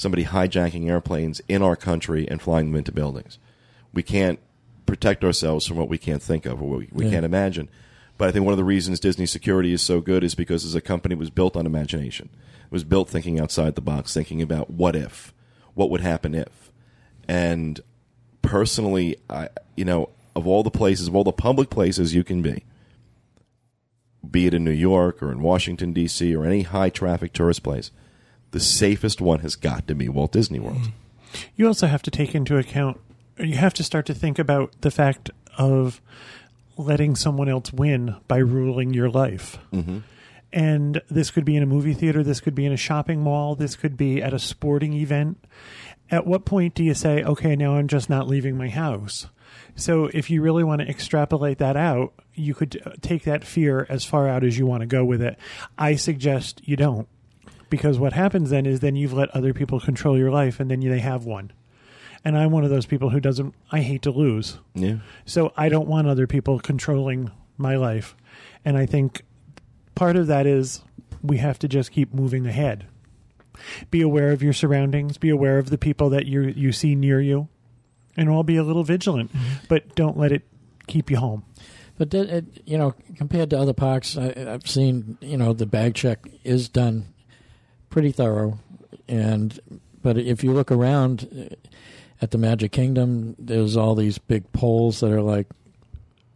somebody 0.00 0.24
hijacking 0.24 0.88
airplanes 0.88 1.42
in 1.46 1.62
our 1.62 1.76
country 1.76 2.26
and 2.26 2.40
flying 2.40 2.66
them 2.66 2.76
into 2.76 2.90
buildings. 2.90 3.38
We 3.92 4.02
can't 4.02 4.38
protect 4.86 5.22
ourselves 5.22 5.66
from 5.66 5.76
what 5.76 5.90
we 5.90 5.98
can't 5.98 6.22
think 6.22 6.46
of 6.46 6.62
or 6.62 6.68
what 6.68 6.78
we, 6.78 6.88
we 6.90 7.04
Yeah. 7.04 7.10
can't 7.10 7.24
imagine. 7.26 7.68
But 8.16 8.28
I 8.28 8.32
think 8.32 8.46
one 8.46 8.52
of 8.52 8.58
the 8.58 8.64
reasons 8.64 8.98
Disney 8.98 9.26
security 9.26 9.74
is 9.74 9.82
so 9.82 10.00
good 10.00 10.24
is 10.24 10.34
because 10.34 10.64
as 10.64 10.74
a 10.74 10.80
company 10.80 11.14
it 11.14 11.18
was 11.18 11.28
built 11.28 11.54
on 11.54 11.66
imagination. 11.66 12.30
It 12.64 12.72
was 12.72 12.82
built 12.82 13.10
thinking 13.10 13.38
outside 13.38 13.74
the 13.74 13.82
box, 13.82 14.14
thinking 14.14 14.40
about 14.40 14.70
what 14.70 14.96
if, 14.96 15.34
what 15.74 15.90
would 15.90 16.00
happen 16.00 16.34
if. 16.34 16.70
And 17.28 17.78
personally, 18.40 19.16
I 19.28 19.50
you 19.76 19.84
know, 19.84 20.08
of 20.34 20.46
all 20.46 20.62
the 20.62 20.70
places, 20.70 21.08
of 21.08 21.14
all 21.16 21.24
the 21.24 21.32
public 21.32 21.68
places 21.68 22.14
you 22.14 22.24
can 22.24 22.40
be, 22.40 22.64
be 24.28 24.46
it 24.46 24.54
in 24.54 24.64
New 24.64 24.70
York 24.70 25.22
or 25.22 25.30
in 25.30 25.42
Washington 25.42 25.92
D.C. 25.92 26.34
or 26.34 26.44
any 26.46 26.62
high 26.62 26.88
traffic 26.90 27.32
tourist 27.34 27.62
place, 27.62 27.90
the 28.50 28.60
safest 28.60 29.20
one 29.20 29.40
has 29.40 29.56
got 29.56 29.86
to 29.88 29.94
be 29.94 30.08
Walt 30.08 30.32
Disney 30.32 30.58
World. 30.58 30.90
You 31.56 31.66
also 31.66 31.86
have 31.86 32.02
to 32.02 32.10
take 32.10 32.34
into 32.34 32.56
account, 32.56 33.00
you 33.38 33.56
have 33.56 33.74
to 33.74 33.84
start 33.84 34.06
to 34.06 34.14
think 34.14 34.38
about 34.38 34.80
the 34.80 34.90
fact 34.90 35.30
of 35.56 36.00
letting 36.76 37.14
someone 37.14 37.48
else 37.48 37.72
win 37.72 38.16
by 38.26 38.38
ruling 38.38 38.94
your 38.94 39.10
life. 39.10 39.58
Mm-hmm. 39.72 39.98
And 40.52 41.00
this 41.08 41.30
could 41.30 41.44
be 41.44 41.56
in 41.56 41.62
a 41.62 41.66
movie 41.66 41.94
theater, 41.94 42.24
this 42.24 42.40
could 42.40 42.54
be 42.54 42.66
in 42.66 42.72
a 42.72 42.76
shopping 42.76 43.22
mall, 43.22 43.54
this 43.54 43.76
could 43.76 43.96
be 43.96 44.20
at 44.20 44.34
a 44.34 44.38
sporting 44.38 44.94
event. 44.94 45.44
At 46.10 46.26
what 46.26 46.44
point 46.44 46.74
do 46.74 46.82
you 46.82 46.94
say, 46.94 47.22
okay, 47.22 47.54
now 47.54 47.76
I'm 47.76 47.86
just 47.86 48.10
not 48.10 48.26
leaving 48.26 48.56
my 48.56 48.68
house? 48.68 49.28
So 49.76 50.06
if 50.12 50.28
you 50.28 50.42
really 50.42 50.64
want 50.64 50.80
to 50.80 50.88
extrapolate 50.88 51.58
that 51.58 51.76
out, 51.76 52.12
you 52.34 52.54
could 52.54 52.82
uh, 52.84 52.92
take 53.00 53.24
that 53.24 53.44
fear 53.44 53.86
as 53.88 54.04
far 54.04 54.26
out 54.26 54.42
as 54.42 54.58
you 54.58 54.66
want 54.66 54.80
to 54.80 54.86
go 54.86 55.04
with 55.04 55.22
it. 55.22 55.38
I 55.78 55.94
suggest 55.94 56.66
you 56.66 56.76
don't 56.76 57.08
because 57.70 57.98
what 57.98 58.12
happens 58.12 58.50
then 58.50 58.66
is 58.66 58.80
then 58.80 58.96
you've 58.96 59.12
let 59.12 59.30
other 59.30 59.54
people 59.54 59.80
control 59.80 60.18
your 60.18 60.30
life 60.30 60.60
and 60.60 60.70
then 60.70 60.82
you, 60.82 60.90
they 60.90 60.98
have 60.98 61.24
won. 61.24 61.52
And 62.24 62.36
i'm 62.36 62.50
one 62.50 62.64
of 62.64 62.70
those 62.70 62.84
people 62.84 63.10
who 63.10 63.20
doesn't 63.20 63.54
i 63.72 63.80
hate 63.80 64.02
to 64.02 64.10
lose. 64.10 64.58
Yeah. 64.74 64.98
so 65.24 65.52
i 65.56 65.68
don't 65.68 65.88
want 65.88 66.08
other 66.08 66.26
people 66.26 66.58
controlling 66.58 67.30
my 67.56 67.76
life. 67.76 68.14
And 68.64 68.76
i 68.76 68.84
think 68.84 69.22
part 69.94 70.16
of 70.16 70.26
that 70.26 70.46
is 70.46 70.82
we 71.22 71.38
have 71.38 71.58
to 71.60 71.68
just 71.68 71.92
keep 71.92 72.12
moving 72.12 72.46
ahead. 72.46 72.86
Be 73.90 74.00
aware 74.00 74.32
of 74.32 74.42
your 74.42 74.52
surroundings. 74.52 75.18
Be 75.18 75.28
aware 75.28 75.58
of 75.58 75.70
the 75.70 75.78
people 75.78 76.10
that 76.10 76.26
you 76.26 76.42
you 76.42 76.72
see 76.72 76.94
near 76.94 77.20
you. 77.20 77.48
And 78.16 78.28
all 78.28 78.42
be 78.42 78.56
a 78.56 78.64
little 78.64 78.84
vigilant 78.84 79.32
mm-hmm. 79.32 79.66
but 79.68 79.94
don't 79.94 80.18
let 80.18 80.32
it 80.32 80.42
keep 80.86 81.10
you 81.10 81.16
home. 81.16 81.44
But 81.96 82.10
that, 82.10 82.28
it, 82.28 82.44
uh, 82.44 82.60
you 82.64 82.78
know, 82.78 82.94
compared 83.16 83.50
to 83.50 83.58
other 83.58 83.74
parks, 83.74 84.16
I, 84.16 84.34
I've 84.48 84.66
seen 84.66 85.18
you 85.20 85.36
know 85.36 85.52
the 85.52 85.66
bag 85.66 85.94
check 85.94 86.26
is 86.44 86.68
done 86.68 87.06
pretty 87.90 88.12
thorough, 88.12 88.58
and 89.08 89.58
but 90.02 90.16
if 90.16 90.42
you 90.42 90.52
look 90.52 90.70
around 90.70 91.28
uh, 91.52 91.54
at 92.22 92.30
the 92.30 92.38
Magic 92.38 92.72
Kingdom, 92.72 93.36
there's 93.38 93.76
all 93.76 93.94
these 93.94 94.18
big 94.18 94.50
poles 94.52 95.00
that 95.00 95.12
are 95.12 95.22
like 95.22 95.46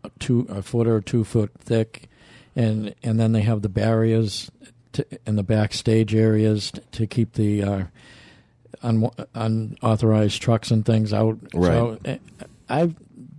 a 0.03 0.11
two 0.19 0.47
a 0.51 0.63
foot 0.63 0.87
or 0.87 1.01
two 1.01 1.25
foot 1.25 1.53
thick, 1.59 2.09
and 2.55 2.95
and 3.03 3.19
then 3.19 3.33
they 3.33 3.43
have 3.43 3.63
the 3.63 3.69
barriers 3.69 4.51
to, 4.93 5.07
in 5.27 5.37
the 5.37 5.43
backstage 5.43 6.15
areas 6.15 6.73
to 6.93 7.07
keep 7.07 7.35
the 7.35 7.63
uh, 7.63 7.85
un, 8.83 9.11
unauthorized 9.35 10.41
trucks 10.41 10.71
and 10.71 10.85
things 10.85 11.13
out. 11.13 11.39
Right. 11.53 11.73
So, 11.73 11.99
uh, 12.05 12.17
I've 12.69 12.95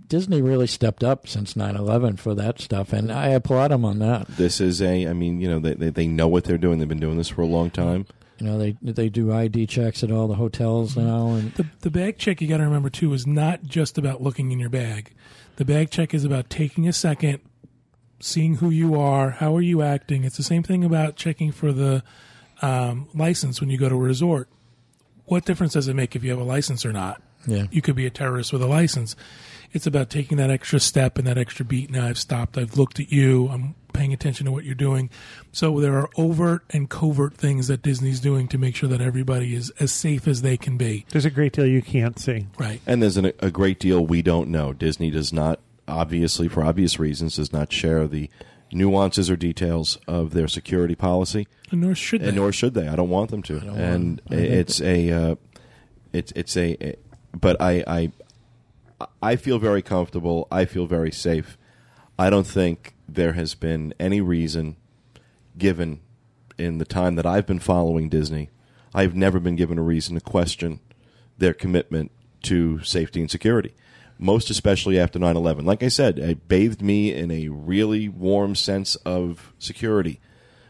Disney 0.08 0.40
really 0.42 0.66
stepped 0.66 1.02
up 1.02 1.26
since 1.28 1.54
9/11 1.54 2.18
for 2.18 2.34
that 2.34 2.60
stuff, 2.60 2.92
and 2.92 3.10
I 3.10 3.28
applaud 3.28 3.68
them 3.70 3.84
on 3.84 3.98
that. 4.00 4.26
This 4.28 4.60
is 4.60 4.80
a, 4.82 5.06
I 5.08 5.12
mean, 5.12 5.40
you 5.40 5.48
know, 5.48 5.58
they, 5.58 5.74
they, 5.74 5.90
they 5.90 6.06
know 6.06 6.28
what 6.28 6.44
they're 6.44 6.58
doing. 6.58 6.78
They've 6.78 6.88
been 6.88 7.00
doing 7.00 7.16
this 7.18 7.28
for 7.28 7.42
a 7.42 7.46
long 7.46 7.70
time. 7.70 8.06
You 8.38 8.46
know, 8.46 8.58
they 8.58 8.76
they 8.82 9.08
do 9.08 9.32
ID 9.32 9.66
checks 9.66 10.04
at 10.04 10.10
all 10.10 10.28
the 10.28 10.34
hotels 10.34 10.96
now, 10.96 11.28
and 11.30 11.52
The 11.54 11.66
the 11.80 11.90
bag 11.90 12.18
check 12.18 12.40
you 12.42 12.48
got 12.48 12.58
to 12.58 12.64
remember 12.64 12.90
too 12.90 13.12
is 13.14 13.26
not 13.26 13.62
just 13.64 13.96
about 13.98 14.22
looking 14.22 14.52
in 14.52 14.58
your 14.58 14.68
bag. 14.68 15.12
The 15.56 15.64
bag 15.64 15.90
check 15.90 16.12
is 16.12 16.24
about 16.24 16.50
taking 16.50 16.86
a 16.86 16.92
second, 16.92 17.40
seeing 18.20 18.56
who 18.56 18.68
you 18.68 18.94
are, 19.00 19.30
how 19.30 19.56
are 19.56 19.62
you 19.62 19.80
acting. 19.80 20.24
It's 20.24 20.36
the 20.36 20.42
same 20.42 20.62
thing 20.62 20.84
about 20.84 21.16
checking 21.16 21.50
for 21.50 21.72
the 21.72 22.02
um, 22.60 23.08
license 23.14 23.60
when 23.60 23.70
you 23.70 23.78
go 23.78 23.88
to 23.88 23.94
a 23.94 23.98
resort. 23.98 24.50
What 25.24 25.46
difference 25.46 25.72
does 25.72 25.88
it 25.88 25.94
make 25.96 26.14
if 26.14 26.22
you 26.22 26.30
have 26.30 26.38
a 26.38 26.44
license 26.44 26.84
or 26.84 26.92
not? 26.92 27.22
Yeah. 27.46 27.66
you 27.70 27.80
could 27.80 27.94
be 27.94 28.06
a 28.06 28.10
terrorist 28.10 28.52
with 28.52 28.60
a 28.60 28.66
license. 28.66 29.14
It's 29.76 29.86
about 29.86 30.10
taking 30.10 30.38
that 30.38 30.50
extra 30.50 30.80
step 30.80 31.18
and 31.18 31.26
that 31.26 31.38
extra 31.38 31.64
beat. 31.64 31.90
Now 31.90 32.06
I've 32.06 32.18
stopped. 32.18 32.56
I've 32.58 32.76
looked 32.76 32.98
at 32.98 33.12
you. 33.12 33.48
I'm 33.48 33.74
paying 33.92 34.12
attention 34.12 34.46
to 34.46 34.52
what 34.52 34.64
you're 34.64 34.74
doing. 34.74 35.08
So 35.52 35.80
there 35.80 35.96
are 35.98 36.08
overt 36.16 36.64
and 36.70 36.88
covert 36.90 37.34
things 37.34 37.68
that 37.68 37.82
Disney's 37.82 38.18
doing 38.20 38.48
to 38.48 38.58
make 38.58 38.74
sure 38.74 38.88
that 38.88 39.00
everybody 39.00 39.54
is 39.54 39.70
as 39.78 39.92
safe 39.92 40.26
as 40.26 40.42
they 40.42 40.56
can 40.56 40.76
be. 40.76 41.06
There's 41.10 41.24
a 41.24 41.30
great 41.30 41.52
deal 41.52 41.66
you 41.66 41.82
can't 41.82 42.18
see. 42.18 42.46
Right. 42.58 42.80
And 42.86 43.02
there's 43.02 43.16
an, 43.16 43.32
a 43.40 43.50
great 43.50 43.78
deal 43.78 44.04
we 44.04 44.22
don't 44.22 44.48
know. 44.50 44.72
Disney 44.72 45.10
does 45.10 45.32
not, 45.32 45.60
obviously, 45.86 46.48
for 46.48 46.64
obvious 46.64 46.98
reasons, 46.98 47.36
does 47.36 47.52
not 47.52 47.72
share 47.72 48.06
the 48.06 48.28
nuances 48.72 49.30
or 49.30 49.36
details 49.36 49.96
of 50.08 50.32
their 50.32 50.48
security 50.48 50.94
policy, 50.94 51.46
And 51.70 51.80
nor 51.82 51.94
should 51.94 52.20
they. 52.22 52.28
and 52.28 52.36
nor 52.36 52.52
should 52.52 52.74
they. 52.74 52.88
I 52.88 52.96
don't 52.96 53.08
want 53.10 53.30
them 53.30 53.42
to. 53.44 53.60
don't 53.60 53.76
And 53.78 54.20
want- 54.28 54.40
I 54.40 54.44
it's 54.44 54.80
a, 54.80 55.10
uh, 55.12 55.34
it's 56.12 56.32
it's 56.32 56.56
a, 56.56 56.96
but 57.38 57.60
I 57.60 57.84
I 57.86 58.12
I 59.22 59.36
feel 59.36 59.58
very 59.58 59.82
comfortable. 59.82 60.48
I 60.50 60.64
feel 60.64 60.86
very 60.86 61.12
safe. 61.12 61.58
I 62.18 62.30
don't 62.30 62.46
think 62.46 62.94
there 63.08 63.34
has 63.34 63.54
been 63.54 63.92
any 64.00 64.20
reason 64.20 64.76
given 65.58 66.00
in 66.58 66.78
the 66.78 66.84
time 66.84 67.16
that 67.16 67.26
I've 67.26 67.46
been 67.46 67.58
following 67.58 68.08
Disney. 68.08 68.48
I've 68.94 69.14
never 69.14 69.38
been 69.38 69.56
given 69.56 69.78
a 69.78 69.82
reason 69.82 70.14
to 70.14 70.20
question 70.22 70.80
their 71.36 71.52
commitment 71.52 72.10
to 72.44 72.82
safety 72.82 73.20
and 73.20 73.30
security. 73.30 73.74
Most 74.18 74.48
especially 74.48 74.98
after 74.98 75.18
9 75.18 75.36
11. 75.36 75.66
Like 75.66 75.82
I 75.82 75.88
said, 75.88 76.18
it 76.18 76.48
bathed 76.48 76.80
me 76.80 77.12
in 77.12 77.30
a 77.30 77.48
really 77.48 78.08
warm 78.08 78.54
sense 78.54 78.94
of 78.96 79.52
security, 79.58 80.20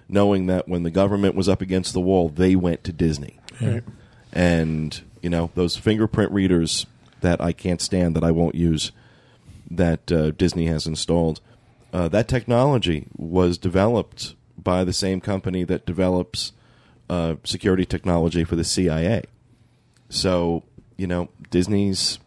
knowing 0.09 0.47
that 0.47 0.67
when 0.67 0.83
the 0.83 0.91
government 0.91 1.37
was 1.37 1.49
up 1.49 1.61
against 1.63 1.93
the 1.93 2.01
wall, 2.01 2.29
they 2.29 2.57
went 2.57 2.83
to 2.85 2.93
Disney 2.93 3.39
Right. 3.61 3.85
and 4.33 5.01
you 5.23 5.31
know 5.31 5.51
those 5.55 5.77
fingerprint 5.77 6.33
readers 6.33 6.87
that 7.21 7.41
I 7.41 7.53
can't 7.53 7.81
stand 7.81 8.15
that 8.17 8.25
I 8.25 8.31
won't 8.31 8.55
use 8.55 8.93
that 9.71 10.11
uh, 10.13 10.31
Disney 10.33 10.67
has 10.67 10.87
installed. 10.87 11.41
Uh, 11.93 12.09
that 12.09 12.29
technology 12.29 13.07
was 13.17 13.59
developed 13.59 14.35
by 14.57 14.85
the 14.85 14.93
same 14.93 15.21
company 15.21 15.65
that 15.65 15.87
develops 15.87 16.53
uh, 17.09 17.37
security 17.45 17.85
technology 17.85 18.45
for 18.45 18.57
the 18.57 18.65
CIA. 18.65 19.23
So 20.09 20.63
you 20.97 21.07
know 21.07 21.29
Disney's 21.51 22.19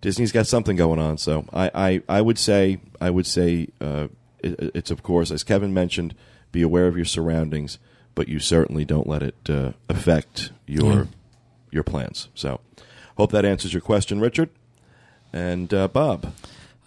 Disney's 0.00 0.32
got 0.32 0.46
something 0.46 0.76
going 0.76 0.98
on. 0.98 1.16
So 1.18 1.46
I, 1.52 1.70
I, 1.74 2.02
I 2.08 2.20
would 2.20 2.38
say 2.38 2.80
I 3.00 3.10
would 3.10 3.26
say 3.26 3.68
uh, 3.80 4.08
it, 4.42 4.72
it's 4.74 4.90
of 4.90 5.02
course 5.02 5.30
as 5.30 5.42
Kevin 5.44 5.72
mentioned, 5.72 6.14
be 6.52 6.62
aware 6.62 6.86
of 6.86 6.96
your 6.96 7.04
surroundings, 7.06 7.78
but 8.14 8.28
you 8.28 8.38
certainly 8.38 8.84
don't 8.84 9.06
let 9.06 9.22
it 9.22 9.36
uh, 9.48 9.72
affect 9.88 10.50
your 10.66 10.92
Yeah. 10.92 11.04
your 11.70 11.82
plans. 11.82 12.28
So 12.34 12.60
hope 13.16 13.32
that 13.32 13.44
answers 13.44 13.72
your 13.72 13.82
question, 13.82 14.20
Richard. 14.20 14.50
And 15.32 15.72
uh, 15.74 15.88
Bob. 15.88 16.32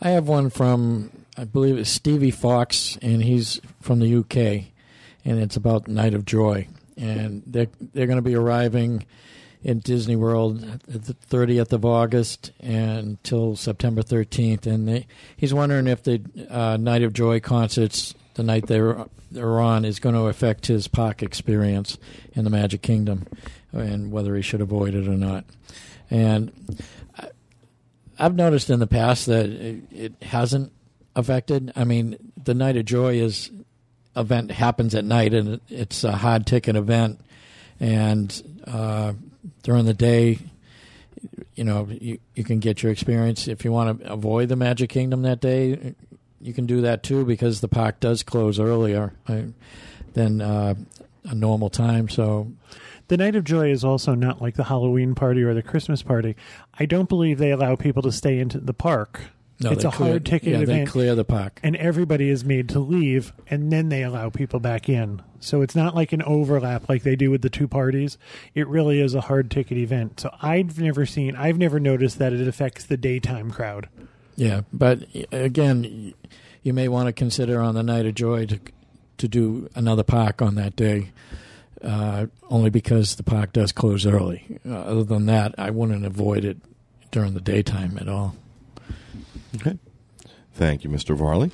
I 0.01 0.09
have 0.09 0.27
one 0.27 0.49
from 0.49 1.11
I 1.37 1.43
believe 1.43 1.77
it's 1.77 1.89
Stevie 1.89 2.31
Fox, 2.31 2.97
and 3.01 3.23
he's 3.23 3.61
from 3.81 3.99
the 3.99 4.15
UK, 4.15 4.71
and 5.23 5.39
it's 5.39 5.55
about 5.55 5.87
Night 5.87 6.13
of 6.13 6.25
Joy, 6.25 6.67
and 6.95 7.43
they're 7.45 7.67
they're 7.93 8.07
going 8.07 8.17
to 8.17 8.23
be 8.23 8.35
arriving 8.35 9.05
in 9.63 9.79
Disney 9.79 10.15
World 10.15 10.61
the 10.87 11.13
30th 11.13 11.73
of 11.73 11.83
August 11.83 12.51
until 12.61 13.55
September 13.55 14.01
13th, 14.01 14.65
and 14.65 14.87
they, 14.87 15.07
he's 15.35 15.53
wondering 15.53 15.87
if 15.87 16.03
the 16.03 16.21
uh, 16.49 16.77
Night 16.77 17.03
of 17.03 17.13
Joy 17.13 17.39
concerts 17.39 18.13
the 18.35 18.43
night 18.43 18.67
they're 18.67 19.05
they're 19.29 19.59
on 19.59 19.83
is 19.83 19.99
going 19.99 20.15
to 20.15 20.27
affect 20.27 20.67
his 20.67 20.87
park 20.87 21.21
experience 21.21 21.97
in 22.33 22.45
the 22.45 22.49
Magic 22.49 22.81
Kingdom, 22.81 23.27
and 23.73 24.11
whether 24.11 24.35
he 24.35 24.41
should 24.41 24.61
avoid 24.61 24.95
it 24.95 25.07
or 25.07 25.17
not, 25.17 25.43
and. 26.09 26.51
I've 28.19 28.35
noticed 28.35 28.71
in 28.71 28.79
the 28.79 28.87
past 28.87 29.27
that 29.27 29.45
it, 29.45 30.13
hasn't 30.23 30.71
affected. 31.15 31.71
I 31.75 31.83
mean, 31.83 32.17
the 32.43 32.55
Night 32.55 32.75
of 32.75 32.85
Joy 32.85 33.19
is 33.19 33.51
event 34.15 34.51
happens 34.51 34.95
at 34.95 35.05
night, 35.05 35.33
and 35.33 35.61
it's 35.69 36.03
a 36.03 36.13
hard 36.13 36.45
ticket 36.45 36.75
event. 36.75 37.21
And 37.79 38.61
uh, 38.65 39.13
during 39.63 39.85
the 39.85 39.93
day, 39.93 40.39
you 41.55 41.63
know, 41.63 41.87
you 41.89 42.19
you 42.35 42.43
can 42.43 42.59
get 42.59 42.81
your 42.81 42.91
experience. 42.91 43.47
If 43.47 43.63
you 43.63 43.71
want 43.71 44.01
to 44.01 44.11
avoid 44.11 44.49
the 44.49 44.55
Magic 44.55 44.89
Kingdom 44.89 45.21
that 45.23 45.39
day, 45.39 45.95
you 46.41 46.53
can 46.53 46.65
do 46.65 46.81
that 46.81 47.03
too 47.03 47.25
because 47.25 47.61
the 47.61 47.67
park 47.67 47.99
does 47.99 48.23
close 48.23 48.59
earlier 48.59 49.13
uh, 49.27 49.41
than 50.13 50.41
uh, 50.41 50.75
a 51.25 51.35
normal 51.35 51.69
time. 51.69 52.09
So 52.09 52.51
The 53.07 53.17
Night 53.17 53.35
of 53.35 53.43
Joy 53.43 53.71
is 53.71 53.83
also 53.83 54.15
not 54.15 54.41
like 54.41 54.55
the 54.55 54.65
Halloween 54.65 55.15
party 55.15 55.41
or 55.43 55.53
the 55.53 55.61
Christmas 55.63 56.03
party. 56.03 56.35
I 56.77 56.85
don't 56.85 57.07
believe 57.07 57.37
they 57.37 57.51
allow 57.51 57.75
people 57.75 58.01
to 58.03 58.11
stay 58.11 58.39
into 58.39 58.59
the 58.59 58.73
park. 58.73 59.21
no, 59.61 59.71
it's 59.71 59.85
a 59.85 59.89
clear- 59.91 60.09
hard 60.11 60.25
ticket 60.25 60.49
yeah, 60.49 60.57
They 60.57 60.63
event, 60.63 60.89
clear 60.89 61.15
the 61.15 61.23
park. 61.25 61.59
and 61.63 61.75
everybody 61.77 62.29
is 62.29 62.43
made 62.45 62.69
to 62.69 62.79
leave, 62.79 63.33
and 63.49 63.71
then 63.71 63.89
they 63.89 64.03
allow 64.03 64.29
people 64.29 64.59
back 64.59 64.87
in. 64.89 65.21
So 65.39 65.61
it's 65.61 65.75
not 65.75 65.95
like 65.95 66.11
an 66.13 66.21
overlap 66.23 66.89
like 66.89 67.03
they 67.03 67.15
do 67.15 67.31
with 67.31 67.41
the 67.43 67.49
two 67.49 67.67
parties. 67.67 68.17
It 68.53 68.67
really 68.67 68.99
is 69.01 69.13
a 69.15 69.21
hard 69.21 69.49
ticket 69.49 69.77
event. 69.77 70.19
So 70.19 70.29
I've 70.41 70.79
never 70.79 71.05
seen, 71.05 71.35
I've 71.35 71.57
never 71.57 71.79
noticed 71.79 72.19
that 72.19 72.33
it 72.33 72.47
affects 72.47 72.85
the 72.85 72.97
daytime 72.97 73.51
crowd. 73.51 73.87
Yeah, 74.35 74.61
but 74.73 75.03
again, 75.31 76.13
you 76.61 76.73
may 76.73 76.87
want 76.87 77.07
to 77.07 77.13
consider 77.13 77.59
on 77.61 77.73
the 77.73 77.83
night 77.83 78.05
of 78.05 78.13
joy 78.15 78.45
to 78.47 78.59
to 79.19 79.27
do 79.27 79.67
another 79.73 80.03
park 80.03 80.43
on 80.43 80.53
that 80.55 80.75
day, 80.75 81.09
uh, 81.83 82.27
only 82.49 82.69
because 82.69 83.15
the 83.15 83.23
park 83.23 83.53
does 83.53 83.71
close 83.71 84.05
early. 84.05 84.59
Uh, 84.65 84.75
other 84.75 85.03
than 85.03 85.25
that, 85.27 85.55
I 85.57 85.69
wouldn't 85.69 86.05
avoid 86.05 86.45
it 86.45 86.57
during 87.11 87.33
the 87.33 87.41
daytime 87.41 87.97
at 87.99 88.07
all. 88.07 88.35
Okay. 89.55 89.77
Thank 90.53 90.83
you, 90.83 90.89
Mr. 90.89 91.15
Varley. 91.15 91.51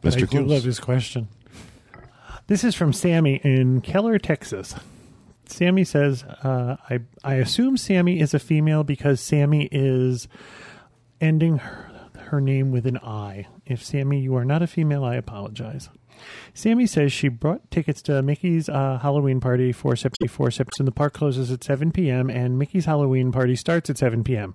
But 0.00 0.14
Mr. 0.14 0.22
I 0.22 0.26
do 0.26 0.42
love 0.44 0.64
his 0.64 0.80
question. 0.80 1.28
This 2.46 2.64
is 2.64 2.74
from 2.74 2.92
Sammy 2.92 3.40
in 3.44 3.80
Keller, 3.80 4.18
Texas. 4.18 4.74
Sammy 5.46 5.84
says, 5.84 6.24
uh, 6.24 6.76
I, 6.90 7.00
I 7.22 7.34
assume 7.34 7.76
Sammy 7.76 8.20
is 8.20 8.34
a 8.34 8.38
female 8.38 8.84
because 8.84 9.20
Sammy 9.20 9.68
is 9.70 10.26
ending 11.20 11.58
her, 11.58 11.90
her 12.18 12.40
name 12.40 12.72
with 12.72 12.86
an 12.86 12.98
I. 12.98 13.46
If 13.66 13.84
Sammy, 13.84 14.20
you 14.20 14.34
are 14.36 14.44
not 14.44 14.62
a 14.62 14.66
female, 14.66 15.04
I 15.04 15.16
apologize. 15.16 15.88
Sammy 16.54 16.86
says 16.86 17.12
she 17.12 17.28
brought 17.28 17.70
tickets 17.70 18.02
to 18.02 18.22
Mickey's 18.22 18.68
uh, 18.68 18.98
Halloween 19.00 19.40
party 19.40 19.72
for 19.72 19.96
September 19.96 20.30
4 20.30 20.50
September. 20.50 20.90
The 20.90 20.94
park 20.94 21.12
closes 21.14 21.50
at 21.50 21.64
7 21.64 21.92
p.m. 21.92 22.28
and 22.28 22.58
Mickey's 22.58 22.84
Halloween 22.84 23.32
party 23.32 23.56
starts 23.56 23.88
at 23.90 23.98
7 23.98 24.22
p.m. 24.24 24.54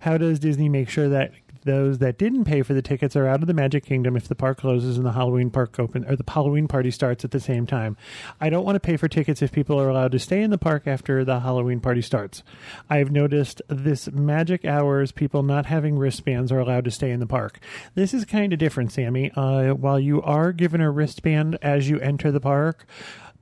How 0.00 0.18
does 0.18 0.38
Disney 0.38 0.68
make 0.68 0.88
sure 0.88 1.08
that 1.08 1.32
those 1.62 1.98
that 1.98 2.18
didn't 2.18 2.44
pay 2.44 2.62
for 2.62 2.74
the 2.74 2.82
tickets 2.82 3.16
are 3.16 3.26
out 3.26 3.40
of 3.40 3.46
the 3.46 3.54
Magic 3.54 3.84
Kingdom 3.84 4.16
if 4.16 4.28
the 4.28 4.34
park 4.34 4.58
closes 4.58 4.96
and 4.96 5.06
the 5.06 5.12
Halloween 5.12 5.50
park 5.50 5.78
open 5.78 6.04
or 6.04 6.16
the 6.16 6.24
Halloween 6.28 6.68
party 6.68 6.90
starts 6.90 7.24
at 7.24 7.30
the 7.30 7.40
same 7.40 7.66
time. 7.66 7.96
I 8.40 8.50
don't 8.50 8.64
want 8.64 8.76
to 8.76 8.80
pay 8.80 8.96
for 8.96 9.08
tickets 9.08 9.42
if 9.42 9.52
people 9.52 9.80
are 9.80 9.88
allowed 9.88 10.12
to 10.12 10.18
stay 10.18 10.42
in 10.42 10.50
the 10.50 10.58
park 10.58 10.86
after 10.86 11.24
the 11.24 11.40
Halloween 11.40 11.80
party 11.80 12.02
starts. 12.02 12.42
I've 12.90 13.10
noticed 13.10 13.62
this 13.68 14.10
magic 14.10 14.64
hours 14.64 15.12
people 15.12 15.42
not 15.42 15.66
having 15.66 15.98
wristbands 15.98 16.52
are 16.52 16.60
allowed 16.60 16.84
to 16.84 16.90
stay 16.90 17.10
in 17.10 17.20
the 17.20 17.26
park. 17.26 17.58
This 17.94 18.14
is 18.14 18.24
kind 18.24 18.52
of 18.52 18.58
different, 18.58 18.92
Sammy. 18.92 19.30
Uh, 19.34 19.74
while 19.74 20.00
you 20.00 20.22
are 20.22 20.52
given 20.52 20.80
a 20.80 20.90
wristband 20.90 21.58
as 21.62 21.88
you 21.88 21.98
enter 22.00 22.30
the 22.30 22.40
park, 22.40 22.86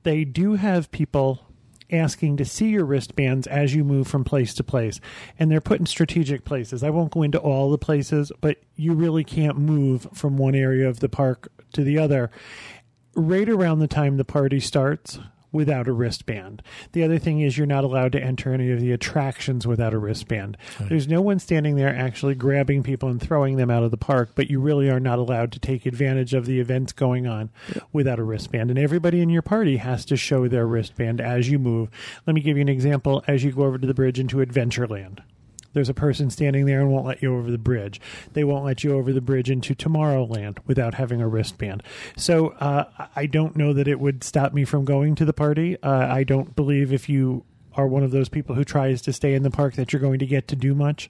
they 0.03 0.23
do 0.23 0.55
have 0.55 0.91
people 0.91 1.50
asking 1.91 2.37
to 2.37 2.45
see 2.45 2.69
your 2.69 2.85
wristbands 2.85 3.47
as 3.47 3.75
you 3.75 3.83
move 3.83 4.07
from 4.07 4.23
place 4.23 4.53
to 4.55 4.63
place. 4.63 4.99
And 5.37 5.51
they're 5.51 5.61
put 5.61 5.79
in 5.79 5.85
strategic 5.85 6.45
places. 6.45 6.83
I 6.83 6.89
won't 6.89 7.11
go 7.11 7.23
into 7.23 7.39
all 7.39 7.71
the 7.71 7.77
places, 7.77 8.31
but 8.41 8.57
you 8.75 8.93
really 8.93 9.23
can't 9.23 9.57
move 9.57 10.07
from 10.13 10.37
one 10.37 10.55
area 10.55 10.87
of 10.87 10.99
the 10.99 11.09
park 11.09 11.51
to 11.73 11.83
the 11.83 11.97
other 11.97 12.31
right 13.15 13.49
around 13.49 13.79
the 13.79 13.87
time 13.87 14.17
the 14.17 14.25
party 14.25 14.59
starts 14.59 15.19
without 15.51 15.87
a 15.87 15.93
wristband. 15.93 16.61
The 16.93 17.03
other 17.03 17.19
thing 17.19 17.41
is 17.41 17.57
you're 17.57 17.67
not 17.67 17.83
allowed 17.83 18.11
to 18.13 18.23
enter 18.23 18.53
any 18.53 18.71
of 18.71 18.79
the 18.79 18.91
attractions 18.91 19.67
without 19.67 19.93
a 19.93 19.97
wristband. 19.97 20.57
There's 20.79 21.07
no 21.07 21.21
one 21.21 21.39
standing 21.39 21.75
there 21.75 21.95
actually 21.95 22.35
grabbing 22.35 22.83
people 22.83 23.09
and 23.09 23.21
throwing 23.21 23.57
them 23.57 23.69
out 23.69 23.83
of 23.83 23.91
the 23.91 23.97
park, 23.97 24.31
but 24.35 24.49
you 24.49 24.59
really 24.59 24.89
are 24.89 24.99
not 24.99 25.19
allowed 25.19 25.51
to 25.53 25.59
take 25.59 25.85
advantage 25.85 26.33
of 26.33 26.45
the 26.45 26.59
events 26.59 26.93
going 26.93 27.27
on 27.27 27.49
without 27.91 28.19
a 28.19 28.23
wristband. 28.23 28.69
And 28.69 28.79
everybody 28.79 29.21
in 29.21 29.29
your 29.29 29.41
party 29.41 29.77
has 29.77 30.05
to 30.05 30.17
show 30.17 30.47
their 30.47 30.67
wristband 30.67 31.21
as 31.21 31.49
you 31.49 31.59
move. 31.59 31.89
Let 32.25 32.33
me 32.33 32.41
give 32.41 32.57
you 32.57 32.61
an 32.61 32.69
example 32.69 33.23
as 33.27 33.43
you 33.43 33.51
go 33.51 33.63
over 33.63 33.77
to 33.77 33.87
the 33.87 33.93
bridge 33.93 34.19
into 34.19 34.37
Adventureland. 34.37 35.19
There's 35.73 35.89
a 35.89 35.93
person 35.93 36.29
standing 36.29 36.65
there 36.65 36.81
and 36.81 36.91
won't 36.91 37.05
let 37.05 37.21
you 37.21 37.35
over 37.35 37.49
the 37.49 37.57
bridge. 37.57 38.01
They 38.33 38.43
won't 38.43 38.65
let 38.65 38.83
you 38.83 38.93
over 38.93 39.13
the 39.13 39.21
bridge 39.21 39.49
into 39.49 39.73
Tomorrowland 39.73 40.59
without 40.65 40.95
having 40.95 41.21
a 41.21 41.27
wristband. 41.27 41.83
So 42.17 42.49
uh, 42.59 43.07
I 43.15 43.25
don't 43.25 43.55
know 43.55 43.73
that 43.73 43.87
it 43.87 43.99
would 43.99 44.23
stop 44.23 44.53
me 44.53 44.65
from 44.65 44.85
going 44.85 45.15
to 45.15 45.25
the 45.25 45.33
party. 45.33 45.81
Uh, 45.81 46.13
I 46.13 46.23
don't 46.23 46.55
believe 46.55 46.91
if 46.91 47.09
you 47.09 47.45
are 47.75 47.87
one 47.87 48.03
of 48.03 48.11
those 48.11 48.29
people 48.29 48.55
who 48.55 48.63
tries 48.63 49.01
to 49.03 49.13
stay 49.13 49.33
in 49.33 49.43
the 49.43 49.51
park 49.51 49.75
that 49.75 49.93
you're 49.93 50.01
going 50.01 50.19
to 50.19 50.25
get 50.25 50.47
to 50.49 50.55
do 50.55 50.75
much. 50.75 51.09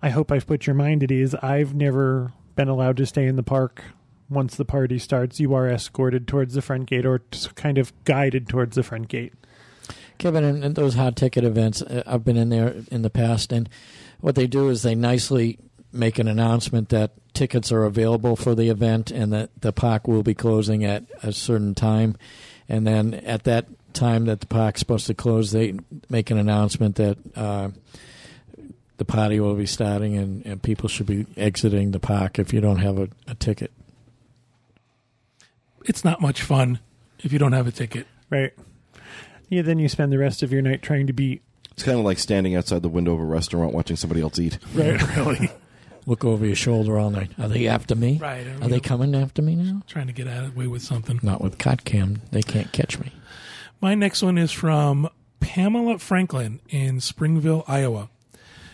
I 0.00 0.10
hope 0.10 0.30
I've 0.30 0.46
put 0.46 0.66
your 0.66 0.74
mind 0.74 1.02
at 1.02 1.10
ease. 1.10 1.34
I've 1.36 1.74
never 1.74 2.32
been 2.54 2.68
allowed 2.68 2.96
to 2.98 3.06
stay 3.06 3.26
in 3.26 3.36
the 3.36 3.42
park 3.42 3.82
once 4.30 4.54
the 4.54 4.64
party 4.64 4.98
starts. 4.98 5.40
You 5.40 5.54
are 5.54 5.68
escorted 5.68 6.28
towards 6.28 6.54
the 6.54 6.62
front 6.62 6.86
gate 6.86 7.04
or 7.04 7.22
kind 7.56 7.78
of 7.78 7.92
guided 8.04 8.48
towards 8.48 8.76
the 8.76 8.82
front 8.82 9.08
gate. 9.08 9.32
Kevin, 10.18 10.44
in, 10.44 10.62
in 10.62 10.74
those 10.74 10.94
hot 10.94 11.16
ticket 11.16 11.44
events, 11.44 11.82
uh, 11.82 12.02
I've 12.06 12.24
been 12.24 12.36
in 12.36 12.48
there 12.48 12.74
in 12.90 13.02
the 13.02 13.10
past, 13.10 13.52
and 13.52 13.68
what 14.20 14.34
they 14.34 14.46
do 14.46 14.68
is 14.68 14.82
they 14.82 14.94
nicely 14.94 15.58
make 15.92 16.18
an 16.18 16.28
announcement 16.28 16.90
that 16.90 17.12
tickets 17.34 17.72
are 17.72 17.84
available 17.84 18.36
for 18.36 18.54
the 18.54 18.68
event 18.68 19.10
and 19.10 19.32
that 19.32 19.50
the 19.60 19.72
park 19.72 20.06
will 20.06 20.22
be 20.22 20.34
closing 20.34 20.84
at 20.84 21.04
a 21.22 21.32
certain 21.32 21.74
time. 21.74 22.16
And 22.68 22.86
then 22.86 23.14
at 23.14 23.44
that 23.44 23.66
time 23.94 24.26
that 24.26 24.40
the 24.40 24.46
park's 24.46 24.80
supposed 24.80 25.06
to 25.06 25.14
close, 25.14 25.52
they 25.52 25.74
make 26.10 26.30
an 26.30 26.38
announcement 26.38 26.96
that 26.96 27.16
uh, 27.36 27.70
the 28.98 29.04
party 29.04 29.40
will 29.40 29.54
be 29.54 29.66
starting 29.66 30.16
and, 30.16 30.44
and 30.44 30.62
people 30.62 30.88
should 30.88 31.06
be 31.06 31.26
exiting 31.36 31.92
the 31.92 32.00
park 32.00 32.38
if 32.38 32.52
you 32.52 32.60
don't 32.60 32.78
have 32.78 32.98
a, 32.98 33.08
a 33.26 33.34
ticket. 33.34 33.72
It's 35.84 36.04
not 36.04 36.20
much 36.20 36.42
fun 36.42 36.80
if 37.20 37.32
you 37.32 37.38
don't 37.38 37.52
have 37.52 37.66
a 37.66 37.72
ticket. 37.72 38.06
Right. 38.28 38.52
Yeah, 39.48 39.62
then 39.62 39.78
you 39.78 39.88
spend 39.88 40.12
the 40.12 40.18
rest 40.18 40.42
of 40.42 40.52
your 40.52 40.62
night 40.62 40.82
trying 40.82 41.06
to 41.06 41.12
be 41.12 41.40
It's 41.72 41.82
kind 41.82 41.98
of 41.98 42.04
like 42.04 42.18
standing 42.18 42.54
outside 42.56 42.82
the 42.82 42.88
window 42.88 43.14
of 43.14 43.20
a 43.20 43.24
restaurant 43.24 43.72
watching 43.72 43.96
somebody 43.96 44.20
else 44.20 44.38
eat. 44.38 44.58
Right, 44.74 45.00
really. 45.16 45.50
Look 46.06 46.24
over 46.24 46.46
your 46.46 46.56
shoulder 46.56 46.98
all 46.98 47.10
night. 47.10 47.30
Are 47.38 47.48
they 47.48 47.68
after 47.68 47.94
me? 47.94 48.16
Right. 48.16 48.46
I 48.46 48.64
Are 48.64 48.68
they 48.68 48.80
coming 48.80 49.14
after 49.14 49.42
me 49.42 49.56
now? 49.56 49.82
Trying 49.86 50.06
to 50.06 50.14
get 50.14 50.26
out 50.26 50.44
of 50.44 50.54
the 50.54 50.58
way 50.58 50.66
with 50.66 50.82
something. 50.82 51.20
Not 51.22 51.42
with 51.42 51.58
CotCam. 51.58 52.20
They 52.30 52.40
can't 52.40 52.72
catch 52.72 52.98
me. 52.98 53.12
My 53.80 53.94
next 53.94 54.22
one 54.22 54.38
is 54.38 54.50
from 54.50 55.10
Pamela 55.40 55.98
Franklin 55.98 56.60
in 56.70 57.00
Springville, 57.00 57.62
Iowa. 57.68 58.08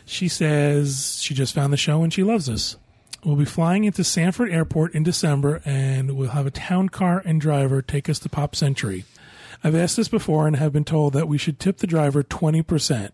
She 0.07 0.28
says 0.28 1.19
she 1.21 1.35
just 1.35 1.54
found 1.54 1.73
the 1.73 1.76
show 1.76 2.02
and 2.04 2.12
she 2.12 2.23
loves 2.23 2.49
us. 2.49 2.76
We'll 3.25 3.37
be 3.37 3.45
flying 3.45 3.85
into 3.85 4.04
Sanford 4.04 4.50
Airport 4.50 4.95
in 4.95 5.02
December 5.02 5.61
and 5.64 6.16
we'll 6.16 6.31
have 6.31 6.47
a 6.47 6.50
town 6.50 6.88
car 6.90 7.23
and 7.25 7.40
driver 7.40 7.83
take 7.83 8.09
us 8.09 8.19
to 8.21 8.28
Pop 8.28 8.54
Century. 8.54 9.04
I've 9.64 9.75
asked 9.75 9.97
this 9.97 10.09
before 10.09 10.47
and 10.47 10.56
have 10.56 10.73
been 10.73 10.85
told 10.85 11.14
that 11.14 11.26
we 11.26 11.38
should 11.38 11.59
tip 11.59 11.78
the 11.78 11.87
driver 11.87 12.23
20%. 12.23 13.11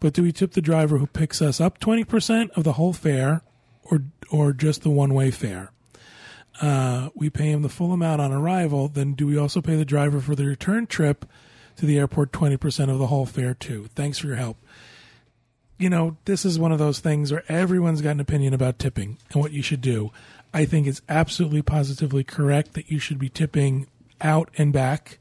But 0.00 0.14
do 0.14 0.22
we 0.22 0.32
tip 0.32 0.52
the 0.52 0.62
driver 0.62 0.98
who 0.98 1.06
picks 1.06 1.42
us 1.42 1.60
up 1.60 1.80
20% 1.80 2.50
of 2.50 2.64
the 2.64 2.74
whole 2.74 2.92
fare 2.92 3.42
or 3.82 4.04
or 4.30 4.52
just 4.54 4.82
the 4.82 4.90
one-way 4.90 5.30
fare? 5.30 5.72
uh, 6.60 7.08
we 7.14 7.30
pay 7.30 7.50
him 7.50 7.62
the 7.62 7.68
full 7.68 7.92
amount 7.92 8.20
on 8.20 8.32
arrival, 8.32 8.88
then 8.88 9.14
do 9.14 9.26
we 9.26 9.38
also 9.38 9.60
pay 9.60 9.76
the 9.76 9.84
driver 9.84 10.20
for 10.20 10.34
the 10.34 10.44
return 10.44 10.86
trip 10.86 11.24
to 11.76 11.86
the 11.86 11.98
airport 11.98 12.32
20% 12.32 12.90
of 12.90 12.98
the 12.98 13.06
whole 13.06 13.26
fare 13.26 13.54
too? 13.54 13.88
Thanks 13.94 14.18
for 14.18 14.26
your 14.26 14.36
help. 14.36 14.58
You 15.78 15.90
know, 15.90 16.16
this 16.26 16.44
is 16.44 16.58
one 16.58 16.72
of 16.72 16.78
those 16.78 17.00
things 17.00 17.32
where 17.32 17.44
everyone's 17.48 18.02
got 18.02 18.10
an 18.10 18.20
opinion 18.20 18.54
about 18.54 18.78
tipping 18.78 19.18
and 19.32 19.42
what 19.42 19.52
you 19.52 19.62
should 19.62 19.80
do. 19.80 20.12
I 20.54 20.64
think 20.64 20.86
it's 20.86 21.02
absolutely 21.08 21.62
positively 21.62 22.22
correct 22.22 22.74
that 22.74 22.90
you 22.90 22.98
should 22.98 23.18
be 23.18 23.30
tipping 23.30 23.88
out 24.20 24.50
and 24.56 24.72
back 24.72 25.18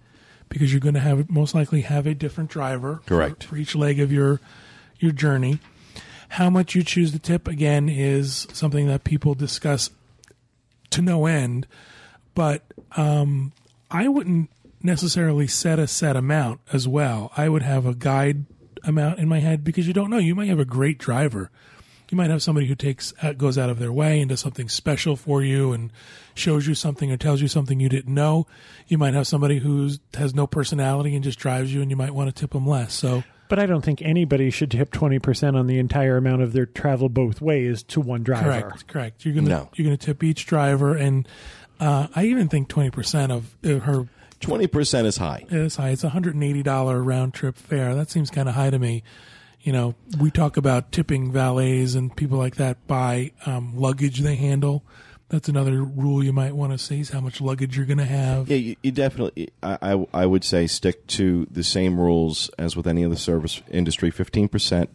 because 0.51 0.71
you're 0.71 0.79
going 0.81 0.93
to 0.93 0.99
have 0.99 1.29
most 1.31 1.55
likely 1.55 1.81
have 1.81 2.05
a 2.05 2.13
different 2.13 2.49
driver 2.51 2.97
for- 2.97 3.07
Correct. 3.07 3.43
for 3.45 3.57
each 3.57 3.73
leg 3.73 3.99
of 3.99 4.11
your 4.11 4.39
your 4.99 5.11
journey. 5.11 5.57
How 6.29 6.49
much 6.49 6.75
you 6.75 6.83
choose 6.83 7.11
to 7.13 7.19
tip 7.19 7.47
again 7.47 7.89
is 7.89 8.47
something 8.53 8.87
that 8.87 9.03
people 9.03 9.33
discuss 9.33 9.89
to 10.91 11.01
no 11.01 11.25
end, 11.25 11.65
but 12.35 12.61
um, 12.95 13.51
I 13.89 14.07
wouldn't 14.07 14.49
necessarily 14.83 15.47
set 15.47 15.79
a 15.79 15.87
set 15.87 16.15
amount 16.15 16.59
as 16.71 16.87
well. 16.87 17.31
I 17.35 17.49
would 17.49 17.61
have 17.63 17.85
a 17.85 17.93
guide 17.95 18.45
amount 18.83 19.19
in 19.19 19.27
my 19.27 19.39
head 19.39 19.63
because 19.63 19.87
you 19.87 19.93
don't 19.93 20.09
know. 20.09 20.17
You 20.17 20.35
might 20.35 20.49
have 20.49 20.59
a 20.59 20.65
great 20.65 20.97
driver. 20.97 21.49
You 22.11 22.17
might 22.17 22.29
have 22.29 22.43
somebody 22.43 22.67
who 22.67 22.75
takes 22.75 23.13
uh, 23.23 23.31
goes 23.31 23.57
out 23.57 23.69
of 23.69 23.79
their 23.79 23.91
way 23.91 24.19
and 24.19 24.27
does 24.27 24.41
something 24.41 24.67
special 24.67 25.15
for 25.15 25.41
you 25.41 25.71
and 25.71 25.91
shows 26.35 26.67
you 26.67 26.75
something 26.75 27.09
or 27.09 27.15
tells 27.15 27.41
you 27.41 27.47
something 27.47 27.79
you 27.79 27.87
didn't 27.87 28.13
know. 28.13 28.47
You 28.87 28.97
might 28.97 29.13
have 29.13 29.27
somebody 29.27 29.59
who 29.59 29.91
has 30.15 30.35
no 30.35 30.45
personality 30.45 31.15
and 31.15 31.23
just 31.23 31.39
drives 31.39 31.73
you, 31.73 31.81
and 31.81 31.89
you 31.89 31.95
might 31.95 32.11
want 32.13 32.27
to 32.29 32.37
tip 32.37 32.51
them 32.51 32.67
less. 32.67 32.93
So 32.93 33.23
But 33.47 33.59
I 33.59 33.65
don't 33.65 33.81
think 33.81 34.01
anybody 34.01 34.49
should 34.49 34.71
tip 34.71 34.91
twenty 34.91 35.19
percent 35.19 35.55
on 35.55 35.67
the 35.67 35.79
entire 35.79 36.17
amount 36.17 36.41
of 36.41 36.51
their 36.51 36.65
travel 36.65 37.07
both 37.07 37.39
ways 37.39 37.81
to 37.83 38.01
one 38.01 38.23
driver. 38.23 38.43
Correct, 38.61 38.87
correct. 38.87 39.25
You're 39.25 39.33
gonna 39.33 39.47
No. 39.47 39.69
you're 39.75 39.85
gonna 39.85 39.95
tip 39.95 40.21
each 40.21 40.45
driver, 40.45 40.95
and 40.97 41.25
uh, 41.79 42.07
I 42.13 42.25
even 42.25 42.49
think 42.49 42.67
twenty 42.67 42.91
percent 42.91 43.31
of 43.31 43.55
uh, 43.63 43.79
her 43.79 44.07
20% 44.41 45.05
is 45.05 45.17
high. 45.17 45.45
is 45.49 45.75
high. 45.75 45.89
It's 45.91 46.03
a 46.03 46.09
hundred 46.09 46.33
and 46.33 46.43
eighty 46.43 46.63
dollar 46.63 47.01
round 47.01 47.33
trip 47.33 47.55
fare. 47.55 47.95
That 47.95 48.09
seems 48.09 48.29
kind 48.29 48.49
of 48.49 48.55
high 48.55 48.69
to 48.71 48.79
me. 48.79 49.03
You 49.63 49.71
know, 49.71 49.95
we 50.19 50.31
talk 50.31 50.57
about 50.57 50.91
tipping 50.91 51.31
valets 51.31 51.93
and 51.93 52.15
people 52.15 52.37
like 52.37 52.55
that 52.55 52.85
by 52.87 53.31
um, 53.45 53.77
luggage 53.77 54.19
they 54.19 54.35
handle. 54.35 54.83
That's 55.29 55.47
another 55.47 55.83
rule 55.83 56.23
you 56.23 56.33
might 56.33 56.55
want 56.55 56.73
to 56.73 56.77
see: 56.77 56.99
is 56.99 57.11
how 57.11 57.21
much 57.21 57.39
luggage 57.39 57.77
you're 57.77 57.85
going 57.85 57.99
to 57.99 58.05
have. 58.05 58.49
Yeah, 58.49 58.57
you, 58.57 58.75
you 58.83 58.91
definitely. 58.91 59.49
I, 59.63 59.77
I 59.81 60.07
I 60.13 60.25
would 60.25 60.43
say 60.43 60.67
stick 60.67 61.07
to 61.07 61.47
the 61.49 61.63
same 61.63 61.99
rules 61.99 62.49
as 62.57 62.75
with 62.75 62.87
any 62.87 63.05
other 63.05 63.15
service 63.15 63.61
industry. 63.69 64.11
Fifteen 64.11 64.49
percent 64.49 64.89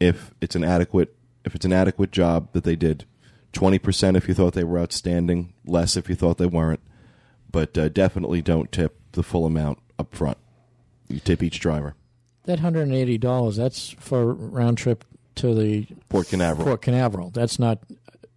if 0.00 0.32
it's 0.40 0.54
an 0.54 0.64
adequate 0.64 1.14
if 1.44 1.54
it's 1.54 1.64
an 1.64 1.72
adequate 1.72 2.12
job 2.12 2.48
that 2.52 2.64
they 2.64 2.76
did. 2.76 3.04
Twenty 3.52 3.78
percent 3.78 4.16
if 4.16 4.28
you 4.28 4.34
thought 4.34 4.54
they 4.54 4.64
were 4.64 4.78
outstanding. 4.78 5.52
Less 5.66 5.96
if 5.96 6.08
you 6.08 6.14
thought 6.14 6.38
they 6.38 6.46
weren't. 6.46 6.80
But 7.50 7.76
uh, 7.76 7.88
definitely 7.88 8.42
don't 8.42 8.70
tip 8.70 8.98
the 9.12 9.22
full 9.22 9.44
amount 9.44 9.80
up 9.98 10.14
front. 10.14 10.38
You 11.08 11.20
tip 11.20 11.42
each 11.42 11.60
driver. 11.60 11.94
That 12.48 12.60
hundred 12.60 12.82
and 12.88 12.94
eighty 12.94 13.18
dollars. 13.18 13.56
That's 13.56 13.90
for 14.00 14.32
round 14.32 14.78
trip 14.78 15.04
to 15.34 15.54
the 15.54 15.86
Port 16.08 16.28
Canaveral. 16.28 16.66
Port 16.66 16.80
Canaveral. 16.82 17.28
That's 17.30 17.58
not 17.58 17.78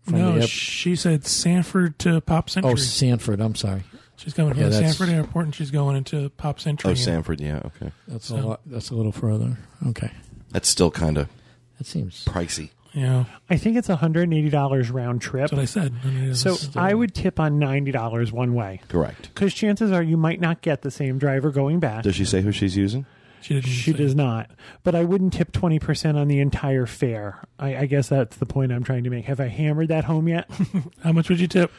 from 0.03 0.17
no, 0.19 0.33
the 0.33 0.41
air- 0.41 0.47
she 0.47 0.97
said 0.97 1.25
Sanford 1.25 1.97
to 1.99 2.19
Pop 2.19 2.49
Century. 2.49 2.71
oh 2.73 2.75
Sanford. 2.75 3.39
I'm 3.39 3.55
sorry. 3.55 3.83
she's 4.17 4.33
coming 4.33 4.53
from 4.53 4.63
yeah, 4.63 4.67
the 4.69 4.75
Sanford 4.75 5.07
Airport 5.07 5.45
and 5.45 5.55
she's 5.55 5.71
going 5.71 5.95
into 5.95 6.29
Pop 6.31 6.59
Century. 6.59 6.91
Oh, 6.91 6.93
Sanford. 6.95 7.39
Yeah. 7.39 7.61
Okay. 7.67 7.93
That's 8.07 8.25
So- 8.27 8.35
a 8.35 8.41
lot. 8.41 8.61
That's 8.65 8.89
a 8.89 8.95
little 8.95 9.13
further. 9.13 9.57
Okay, 9.87 10.11
That's 10.51 10.67
still 10.67 10.91
kind 10.91 11.17
of 11.17 11.29
that 11.77 11.87
seems. 11.87 12.25
pricey. 12.25 12.71
Yeah, 12.93 13.23
I 13.49 13.55
think 13.55 13.77
it's 13.77 13.87
hundred 13.87 14.23
and 14.23 14.33
eighty 14.33 14.49
dollars 14.49 14.91
round 14.91 15.21
trip. 15.21 15.43
that's 15.43 15.53
what 15.53 15.61
I 15.61 15.65
said. 15.65 15.93
I 16.03 16.07
mean, 16.07 16.35
So 16.35 16.55
it's- 16.55 16.75
I 16.75 16.93
would 16.93 17.15
tip 17.15 17.39
on 17.39 17.59
ninety 17.59 17.91
dollars 17.91 18.33
one 18.33 18.53
way 18.55 18.81
Correct. 18.89 19.29
because 19.33 19.53
chances 19.53 19.89
are 19.93 20.03
you 20.03 20.17
might 20.17 20.41
not 20.41 20.61
get 20.61 20.81
the 20.81 20.91
same 20.91 21.17
driver 21.17 21.49
going 21.51 21.79
back. 21.79 22.03
Does 22.03 22.15
she 22.17 22.25
say 22.25 22.41
who 22.41 22.51
she's 22.51 22.75
using? 22.75 23.05
She 23.41 23.55
didn't. 23.55 23.69
She 23.69 23.93
does 23.93 24.15
not. 24.15 24.51
But 24.83 24.95
I 24.95 25.03
wouldn't 25.03 25.33
tip 25.33 25.51
20% 25.51 26.15
on 26.15 26.27
the 26.27 26.39
entire 26.39 26.85
fare. 26.85 27.43
I, 27.59 27.75
I 27.77 27.85
guess 27.85 28.09
that's 28.09 28.37
the 28.37 28.45
point 28.45 28.71
I'm 28.71 28.83
trying 28.83 29.03
to 29.03 29.09
make. 29.09 29.25
Have 29.25 29.39
I 29.39 29.47
hammered 29.47 29.89
that 29.89 30.05
home 30.05 30.27
yet? 30.27 30.49
How 31.03 31.11
much 31.11 31.29
would 31.29 31.39
you 31.39 31.47
tip, 31.47 31.71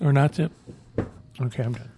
or 0.00 0.12
not 0.12 0.34
tip? 0.34 0.52
okay, 1.40 1.62
I'm 1.62 1.72
done. 1.72 1.90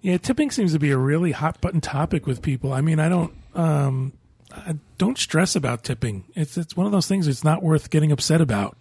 Yeah, 0.00 0.16
tipping 0.18 0.50
seems 0.52 0.72
to 0.72 0.78
be 0.78 0.90
a 0.90 0.96
really 0.96 1.32
hot 1.32 1.60
button 1.60 1.80
topic 1.80 2.26
with 2.26 2.40
people. 2.40 2.72
I 2.72 2.80
mean, 2.80 3.00
I 3.00 3.08
don't 3.08 3.34
um, 3.54 4.12
I 4.52 4.76
don't 4.96 5.18
stress 5.18 5.56
about 5.56 5.82
tipping. 5.82 6.24
It's 6.34 6.56
it's 6.56 6.76
one 6.76 6.86
of 6.86 6.92
those 6.92 7.08
things 7.08 7.26
it's 7.26 7.42
not 7.44 7.62
worth 7.62 7.90
getting 7.90 8.12
upset 8.12 8.40
about. 8.40 8.76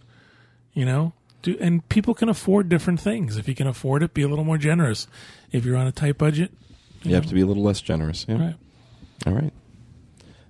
You 0.74 0.86
know? 0.86 1.14
Do, 1.42 1.58
and 1.60 1.88
people 1.90 2.14
can 2.14 2.30
afford 2.30 2.70
different 2.70 3.00
things. 3.00 3.36
If 3.38 3.48
you 3.48 3.56
can 3.56 3.66
afford 3.68 4.04
it, 4.04 4.14
be 4.14 4.22
a 4.22 4.28
little 4.28 4.46
more 4.46 4.58
generous. 4.60 5.08
If 5.52 5.66
you're 5.66 5.78
on 5.78 5.88
a 5.88 5.92
tight 5.92 6.18
budget, 6.20 6.52
You 7.04 7.16
have 7.16 7.26
to 7.28 7.34
be 7.34 7.42
a 7.42 7.46
little 7.48 7.64
less 7.64 7.82
generous. 7.82 8.26
Yeah. 8.28 8.38
right. 8.40 8.56
All 9.26 9.34
right. 9.34 9.54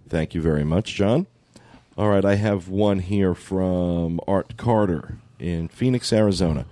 Thank 0.10 0.34
you 0.34 0.42
very 0.42 0.64
much, 0.64 0.94
John. 0.96 1.28
All 1.98 2.10
right, 2.10 2.24
I 2.24 2.36
have 2.36 2.68
one 2.68 3.00
here 3.00 3.34
from 3.34 4.20
Art 4.28 4.56
Carter 4.56 5.18
in 5.40 5.68
Phoenix, 5.68 6.14
Arizona. 6.14 6.66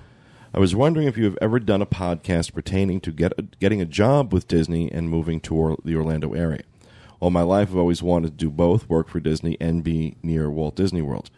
I 0.54 0.60
was 0.60 0.76
wondering 0.76 1.08
if 1.08 1.18
you 1.18 1.26
have 1.26 1.38
ever 1.42 1.60
done 1.60 1.82
a 1.82 1.86
podcast 1.88 2.54
pertaining 2.54 3.02
to 3.02 3.12
get 3.12 3.60
getting 3.60 3.82
a 3.82 3.86
job 3.86 4.32
with 4.32 4.48
Disney 4.48 4.92
and 4.92 5.10
moving 5.10 5.40
to 5.42 5.56
or, 5.56 5.78
the 5.84 5.96
Orlando 5.96 6.34
area. 6.34 6.62
All 7.20 7.32
my 7.32 7.42
life, 7.42 7.70
I've 7.70 7.78
always 7.78 8.04
wanted 8.04 8.28
to 8.28 8.46
do 8.46 8.50
both 8.50 8.88
work 8.88 9.10
for 9.10 9.20
Disney 9.20 9.58
and 9.60 9.84
be 9.84 10.16
near 10.22 10.50
Walt 10.50 10.76
Disney 10.76 11.02
World. 11.02 11.30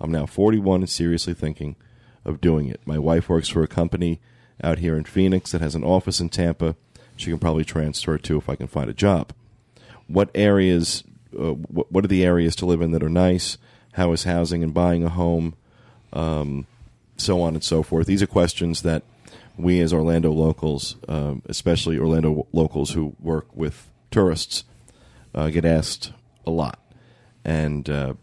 I'm 0.00 0.12
now 0.12 0.26
41 0.26 0.82
and 0.82 0.90
seriously 0.90 1.34
thinking 1.34 1.76
of 2.24 2.40
doing 2.40 2.68
it. 2.68 2.80
My 2.86 2.98
wife 2.98 3.28
works 3.28 3.48
for 3.48 3.62
a 3.62 3.68
company 3.68 4.20
out 4.62 4.78
here 4.78 4.96
in 4.96 5.04
Phoenix 5.04 5.52
that 5.52 5.60
has 5.60 5.74
an 5.74 5.84
office 5.84 6.20
in 6.20 6.28
Tampa. 6.28 6.76
She 7.16 7.30
can 7.30 7.40
probably 7.40 7.64
transfer 7.64 8.18
to 8.18 8.38
if 8.38 8.48
I 8.48 8.56
can 8.56 8.68
find 8.68 8.88
a 8.88 8.94
job 8.94 9.32
what 10.12 10.30
areas 10.34 11.04
uh, 11.38 11.52
what, 11.52 12.04
are 12.04 12.08
the 12.08 12.24
areas 12.24 12.54
to 12.56 12.66
live 12.66 12.82
in 12.82 12.92
that 12.92 13.02
are 13.02 13.08
nice? 13.08 13.56
How 13.92 14.12
is 14.12 14.24
housing 14.24 14.62
and 14.62 14.74
buying 14.74 15.02
a 15.02 15.08
home? 15.08 15.54
Um, 16.12 16.66
so 17.16 17.40
on 17.40 17.54
and 17.54 17.64
so 17.64 17.82
forth. 17.82 18.06
These 18.06 18.22
are 18.22 18.26
questions 18.26 18.82
that 18.82 19.02
we 19.56 19.80
as 19.80 19.92
orlando 19.92 20.32
locals 20.32 20.96
um, 21.08 21.42
especially 21.46 21.98
orlando 21.98 22.46
locals 22.52 22.92
who 22.92 23.14
work 23.20 23.46
with 23.54 23.90
tourists 24.10 24.64
uh, 25.34 25.50
get 25.50 25.64
asked 25.64 26.12
a 26.46 26.50
lot. 26.50 26.78
And 27.44 27.88
uh, 27.88 28.14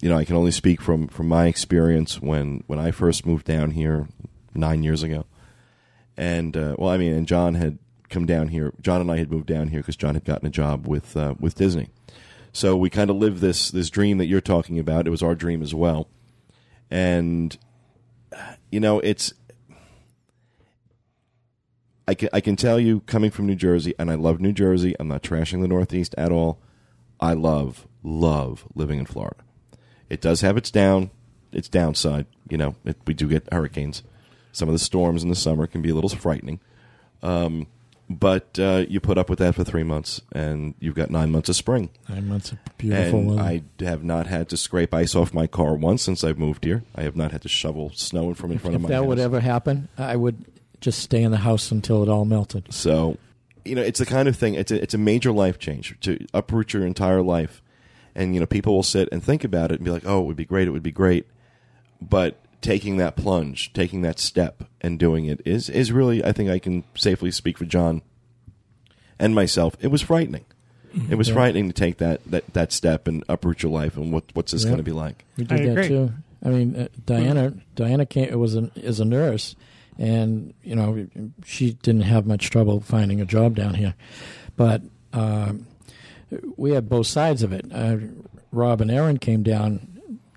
you 0.00 0.10
know 0.10 0.16
i 0.18 0.24
can 0.24 0.36
only 0.36 0.50
speak 0.50 0.80
from 0.80 1.08
from 1.08 1.26
my 1.26 1.46
experience 1.46 2.20
when 2.20 2.62
when 2.66 2.78
i 2.78 2.90
first 2.90 3.24
moved 3.24 3.46
down 3.46 3.70
here 3.70 4.08
nine 4.56 4.82
years 4.82 5.02
ago. 5.02 5.26
And 6.16 6.56
uh, 6.56 6.74
well, 6.78 6.90
I 6.90 6.96
mean, 6.96 7.12
and 7.12 7.26
John 7.26 7.54
had 7.54 7.78
come 8.08 8.26
down 8.26 8.48
here. 8.48 8.72
John 8.80 9.00
and 9.00 9.10
I 9.10 9.18
had 9.18 9.30
moved 9.30 9.46
down 9.46 9.68
here 9.68 9.80
because 9.80 9.96
John 9.96 10.14
had 10.14 10.24
gotten 10.24 10.46
a 10.46 10.50
job 10.50 10.86
with 10.86 11.16
uh, 11.16 11.34
with 11.38 11.54
Disney. 11.54 11.90
So 12.52 12.76
we 12.76 12.90
kind 12.90 13.10
of 13.10 13.16
lived 13.16 13.40
this 13.40 13.70
this 13.70 13.90
dream 13.90 14.18
that 14.18 14.26
you're 14.26 14.40
talking 14.40 14.78
about. 14.78 15.06
It 15.06 15.10
was 15.10 15.22
our 15.22 15.34
dream 15.34 15.62
as 15.62 15.74
well, 15.74 16.08
and 16.90 17.56
you 18.70 18.80
know, 18.80 19.00
it's 19.00 19.32
I 22.08 22.14
can 22.14 22.28
I 22.32 22.40
can 22.40 22.56
tell 22.56 22.80
you, 22.80 23.00
coming 23.00 23.30
from 23.30 23.46
New 23.46 23.56
Jersey, 23.56 23.94
and 23.98 24.10
I 24.10 24.14
love 24.14 24.40
New 24.40 24.52
Jersey. 24.52 24.94
I'm 24.98 25.08
not 25.08 25.22
trashing 25.22 25.60
the 25.60 25.68
Northeast 25.68 26.14
at 26.16 26.32
all. 26.32 26.60
I 27.20 27.32
love 27.32 27.86
love 28.02 28.64
living 28.74 28.98
in 28.98 29.06
Florida. 29.06 29.42
It 30.08 30.20
does 30.20 30.40
have 30.42 30.56
its 30.56 30.70
down 30.70 31.10
its 31.52 31.68
downside. 31.68 32.26
You 32.48 32.58
know, 32.58 32.76
it, 32.84 32.96
we 33.06 33.14
do 33.14 33.28
get 33.28 33.52
hurricanes. 33.52 34.02
Some 34.52 34.68
of 34.68 34.72
the 34.72 34.78
storms 34.78 35.22
in 35.22 35.28
the 35.28 35.34
summer 35.34 35.66
can 35.66 35.82
be 35.82 35.90
a 35.90 35.94
little 35.94 36.10
frightening. 36.10 36.60
Um, 37.22 37.66
but 38.08 38.58
uh, 38.58 38.84
you 38.88 39.00
put 39.00 39.18
up 39.18 39.28
with 39.28 39.38
that 39.40 39.54
for 39.54 39.64
three 39.64 39.82
months, 39.82 40.20
and 40.32 40.74
you've 40.78 40.94
got 40.94 41.10
nine 41.10 41.30
months 41.30 41.48
of 41.48 41.56
spring. 41.56 41.90
Nine 42.08 42.28
months 42.28 42.52
of 42.52 42.58
beautiful 42.78 43.18
and 43.20 43.28
weather. 43.36 43.42
I 43.42 43.84
have 43.84 44.04
not 44.04 44.26
had 44.28 44.48
to 44.50 44.56
scrape 44.56 44.94
ice 44.94 45.14
off 45.14 45.34
my 45.34 45.46
car 45.46 45.74
once 45.74 46.02
since 46.02 46.22
I've 46.22 46.38
moved 46.38 46.64
here. 46.64 46.84
I 46.94 47.02
have 47.02 47.16
not 47.16 47.32
had 47.32 47.42
to 47.42 47.48
shovel 47.48 47.90
snow 47.94 48.32
from 48.34 48.52
in 48.52 48.58
front 48.58 48.74
if 48.74 48.78
of 48.78 48.82
my 48.82 48.88
that 48.90 48.94
house. 48.96 49.06
would 49.06 49.18
ever 49.18 49.40
happen, 49.40 49.88
I 49.98 50.14
would 50.16 50.44
just 50.80 51.00
stay 51.00 51.22
in 51.22 51.32
the 51.32 51.38
house 51.38 51.70
until 51.72 52.02
it 52.02 52.08
all 52.08 52.24
melted. 52.24 52.72
So, 52.72 53.18
you 53.64 53.74
know, 53.74 53.82
it's 53.82 53.98
the 53.98 54.06
kind 54.06 54.28
of 54.28 54.36
thing. 54.36 54.54
It's 54.54 54.70
a, 54.70 54.80
it's 54.80 54.94
a 54.94 54.98
major 54.98 55.32
life 55.32 55.58
change 55.58 55.98
to 56.02 56.24
uproot 56.32 56.72
your 56.74 56.86
entire 56.86 57.22
life, 57.22 57.60
and 58.14 58.34
you 58.34 58.40
know, 58.40 58.46
people 58.46 58.74
will 58.74 58.82
sit 58.84 59.08
and 59.10 59.22
think 59.22 59.42
about 59.42 59.72
it 59.72 59.76
and 59.76 59.84
be 59.84 59.90
like, 59.90 60.06
"Oh, 60.06 60.20
it 60.22 60.26
would 60.26 60.36
be 60.36 60.44
great. 60.44 60.68
It 60.68 60.70
would 60.70 60.82
be 60.84 60.92
great," 60.92 61.26
but 62.00 62.40
taking 62.60 62.96
that 62.98 63.16
plunge, 63.16 63.72
taking 63.72 64.02
that 64.02 64.18
step, 64.18 64.64
and 64.80 64.98
doing 64.98 65.26
it 65.26 65.40
is 65.44 65.68
is 65.68 65.92
really, 65.92 66.24
I 66.24 66.32
think, 66.32 66.50
I 66.50 66.58
can 66.58 66.84
safely 66.94 67.30
speak 67.30 67.58
for 67.58 67.64
John 67.64 68.02
and 69.18 69.34
myself. 69.34 69.76
It 69.80 69.88
was 69.88 70.02
frightening. 70.02 70.44
It 71.10 71.16
was 71.16 71.28
Yeah. 71.28 71.34
frightening 71.34 71.66
to 71.68 71.74
take 71.74 71.98
that, 71.98 72.22
that, 72.30 72.54
that 72.54 72.72
step 72.72 73.06
and 73.06 73.22
uproot 73.28 73.62
your 73.62 73.70
life. 73.72 73.96
And 73.98 74.10
what 74.12 74.24
what's 74.34 74.52
this 74.52 74.62
Yeah. 74.64 74.68
going 74.70 74.78
to 74.78 74.82
be 74.82 74.92
like? 74.92 75.24
We 75.36 75.44
I 75.44 75.56
did 75.56 75.66
that 75.66 75.70
agree. 75.72 75.88
too. 75.88 76.12
I 76.44 76.48
mean, 76.50 76.76
uh, 76.76 76.88
Diana. 77.04 77.52
Diana 77.74 78.06
came. 78.06 78.28
It 78.28 78.38
was 78.38 78.54
an, 78.54 78.70
is 78.76 79.00
a 79.00 79.04
nurse, 79.04 79.56
and 79.98 80.54
you 80.62 80.74
know 80.74 81.06
she 81.44 81.72
didn't 81.82 82.02
have 82.02 82.26
much 82.26 82.50
trouble 82.50 82.80
finding 82.80 83.20
a 83.20 83.24
job 83.24 83.56
down 83.56 83.74
here, 83.74 83.94
but 84.56 84.82
um, 85.12 85.66
we 86.56 86.70
had 86.72 86.88
both 86.88 87.06
sides 87.06 87.42
of 87.42 87.52
it. 87.52 87.66
Uh, 87.72 87.96
Rob 88.52 88.80
and 88.80 88.90
Erin 88.90 89.18
came 89.18 89.42
down 89.42 89.95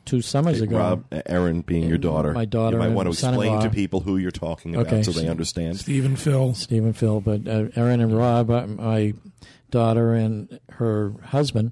two 0.10 0.22
summers 0.22 0.62
ago. 0.62 0.78
Rob, 0.78 1.06
Erin, 1.26 1.62
being 1.62 1.88
your 1.88 1.98
daughter, 1.98 2.34
my 2.34 2.46
daughter 2.46 2.76
You 2.78 2.80
might 2.80 2.86
and 2.88 2.96
want 2.96 3.06
to 3.08 3.12
explain 3.12 3.34
son-in-law. 3.36 3.62
to 3.64 3.70
people 3.70 4.00
who 4.02 4.18
you're 4.18 4.32
talking 4.32 4.76
about 4.76 4.88
Okay, 4.88 5.04
so 5.04 5.12
they 5.12 5.26
so- 5.26 5.30
understand. 5.32 5.78
Stephen 5.78 6.16
Phil. 6.16 6.54
Stephen 6.54 6.94
Phil, 6.94 7.22
but 7.22 7.48
uh, 7.48 7.66
Erin 7.76 8.02
and 8.02 8.16
Rob, 8.18 8.50
uh, 8.50 8.66
my 8.68 9.14
daughter 9.72 10.14
and 10.14 10.60
her 10.72 11.14
husband, 11.26 11.72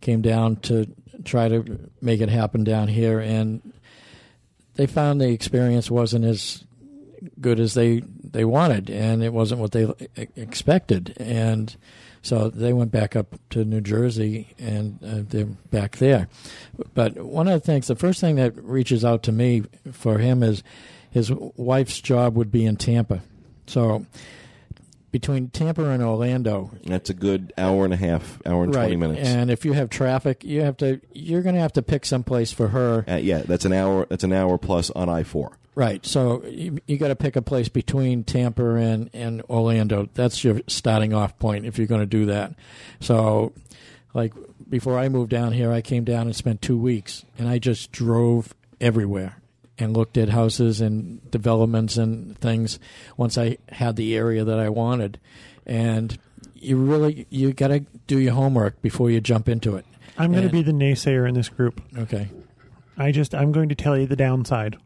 came 0.00 0.20
down 0.22 0.56
to 0.56 0.86
try 1.24 1.48
to 1.48 1.90
make 2.00 2.20
it 2.20 2.28
happen 2.28 2.62
down 2.64 2.88
here, 2.88 3.18
and 3.20 3.72
they 4.74 4.86
found 4.86 5.20
the 5.20 5.30
experience 5.30 5.90
wasn't 5.90 6.24
as 6.24 6.64
good 7.40 7.58
as 7.58 7.74
they 7.74 8.02
they 8.22 8.44
wanted, 8.44 8.90
and 8.90 9.22
it 9.24 9.32
wasn't 9.32 9.60
what 9.60 9.72
they 9.72 9.90
expected, 10.36 11.16
and 11.18 11.74
so 12.22 12.48
they 12.50 12.72
went 12.72 12.90
back 12.90 13.16
up 13.16 13.36
to 13.50 13.64
New 13.64 13.80
Jersey, 13.80 14.54
and 14.58 14.98
uh, 15.04 15.22
they're 15.28 15.44
back 15.44 15.96
there. 15.96 16.28
But 16.94 17.16
one 17.16 17.48
of 17.48 17.60
the 17.60 17.66
things, 17.66 17.86
the 17.86 17.96
first 17.96 18.20
thing 18.20 18.36
that 18.36 18.56
reaches 18.62 19.04
out 19.04 19.22
to 19.24 19.32
me 19.32 19.64
for 19.92 20.18
him 20.18 20.42
is 20.42 20.62
his 21.10 21.30
wife's 21.30 22.00
job 22.00 22.36
would 22.36 22.50
be 22.50 22.66
in 22.66 22.76
Tampa, 22.76 23.22
so 23.66 24.06
between 25.10 25.48
Tampa 25.48 25.84
and 25.88 26.02
Orlando, 26.02 26.70
That's 26.84 27.08
a 27.10 27.14
good 27.14 27.52
hour 27.56 27.84
and 27.84 27.94
a 27.94 27.96
half, 27.96 28.40
hour 28.46 28.64
and 28.64 28.72
twenty 28.72 28.90
right? 28.96 28.98
minutes. 28.98 29.28
And 29.28 29.50
if 29.50 29.64
you 29.64 29.72
have 29.72 29.88
traffic, 29.90 30.44
you 30.44 30.62
have 30.62 30.76
to 30.78 31.00
you're 31.14 31.42
going 31.42 31.54
to 31.54 31.60
have 31.60 31.72
to 31.74 31.82
pick 31.82 32.04
some 32.04 32.22
place 32.24 32.52
for 32.52 32.68
her, 32.68 33.04
Uh, 33.08 33.14
yeah, 33.16 33.38
that's 33.38 33.64
an 33.64 33.72
hour. 33.72 34.06
That's 34.08 34.24
an 34.24 34.32
hour 34.32 34.58
plus 34.58 34.90
on 34.90 35.08
I 35.08 35.22
four. 35.22 35.56
right? 35.74 36.04
So 36.04 36.44
you, 36.44 36.78
you 36.86 36.98
got 36.98 37.08
to 37.08 37.16
pick 37.16 37.36
a 37.36 37.42
place 37.42 37.68
between 37.68 38.24
Tampa 38.24 38.74
and 38.74 39.08
and 39.14 39.42
Orlando. 39.48 40.08
That's 40.14 40.44
your 40.44 40.60
starting 40.66 41.14
off 41.14 41.38
point 41.38 41.64
if 41.66 41.78
you're 41.78 41.86
going 41.86 42.00
to 42.02 42.06
do 42.06 42.26
that. 42.26 42.54
So, 43.00 43.52
like 44.14 44.34
before 44.68 44.98
I 44.98 45.08
moved 45.08 45.30
down 45.30 45.52
here, 45.52 45.72
I 45.72 45.80
came 45.80 46.04
down 46.04 46.26
and 46.26 46.36
spent 46.36 46.60
two 46.60 46.76
weeks, 46.78 47.24
and 47.38 47.48
I 47.48 47.58
just 47.58 47.90
drove 47.92 48.54
everywhere 48.80 49.37
and 49.78 49.96
looked 49.96 50.18
at 50.18 50.28
houses 50.30 50.80
and 50.80 51.28
developments 51.30 51.96
and 51.96 52.36
things 52.38 52.78
once 53.16 53.38
I 53.38 53.58
had 53.70 53.96
the 53.96 54.16
area 54.16 54.44
that 54.44 54.58
I 54.58 54.68
wanted. 54.68 55.18
And 55.66 56.18
you 56.54 56.76
really 56.76 57.26
you 57.30 57.52
got 57.52 57.68
to 57.68 57.80
do 58.06 58.18
your 58.18 58.32
homework 58.34 58.80
before 58.82 59.10
you 59.10 59.20
jump 59.20 59.48
into 59.48 59.76
it. 59.76 59.84
I'm 60.16 60.32
going 60.32 60.44
to 60.44 60.48
be 60.52 60.62
the 60.62 60.72
naysayer 60.72 61.28
in 61.28 61.34
this 61.34 61.48
group. 61.48 61.80
Okay. 61.96 62.28
I 62.96 63.12
just 63.12 63.34
I'm 63.34 63.52
going 63.52 63.68
to 63.68 63.74
tell 63.76 63.96
you 63.96 64.06
the 64.06 64.16
downside, 64.16 64.76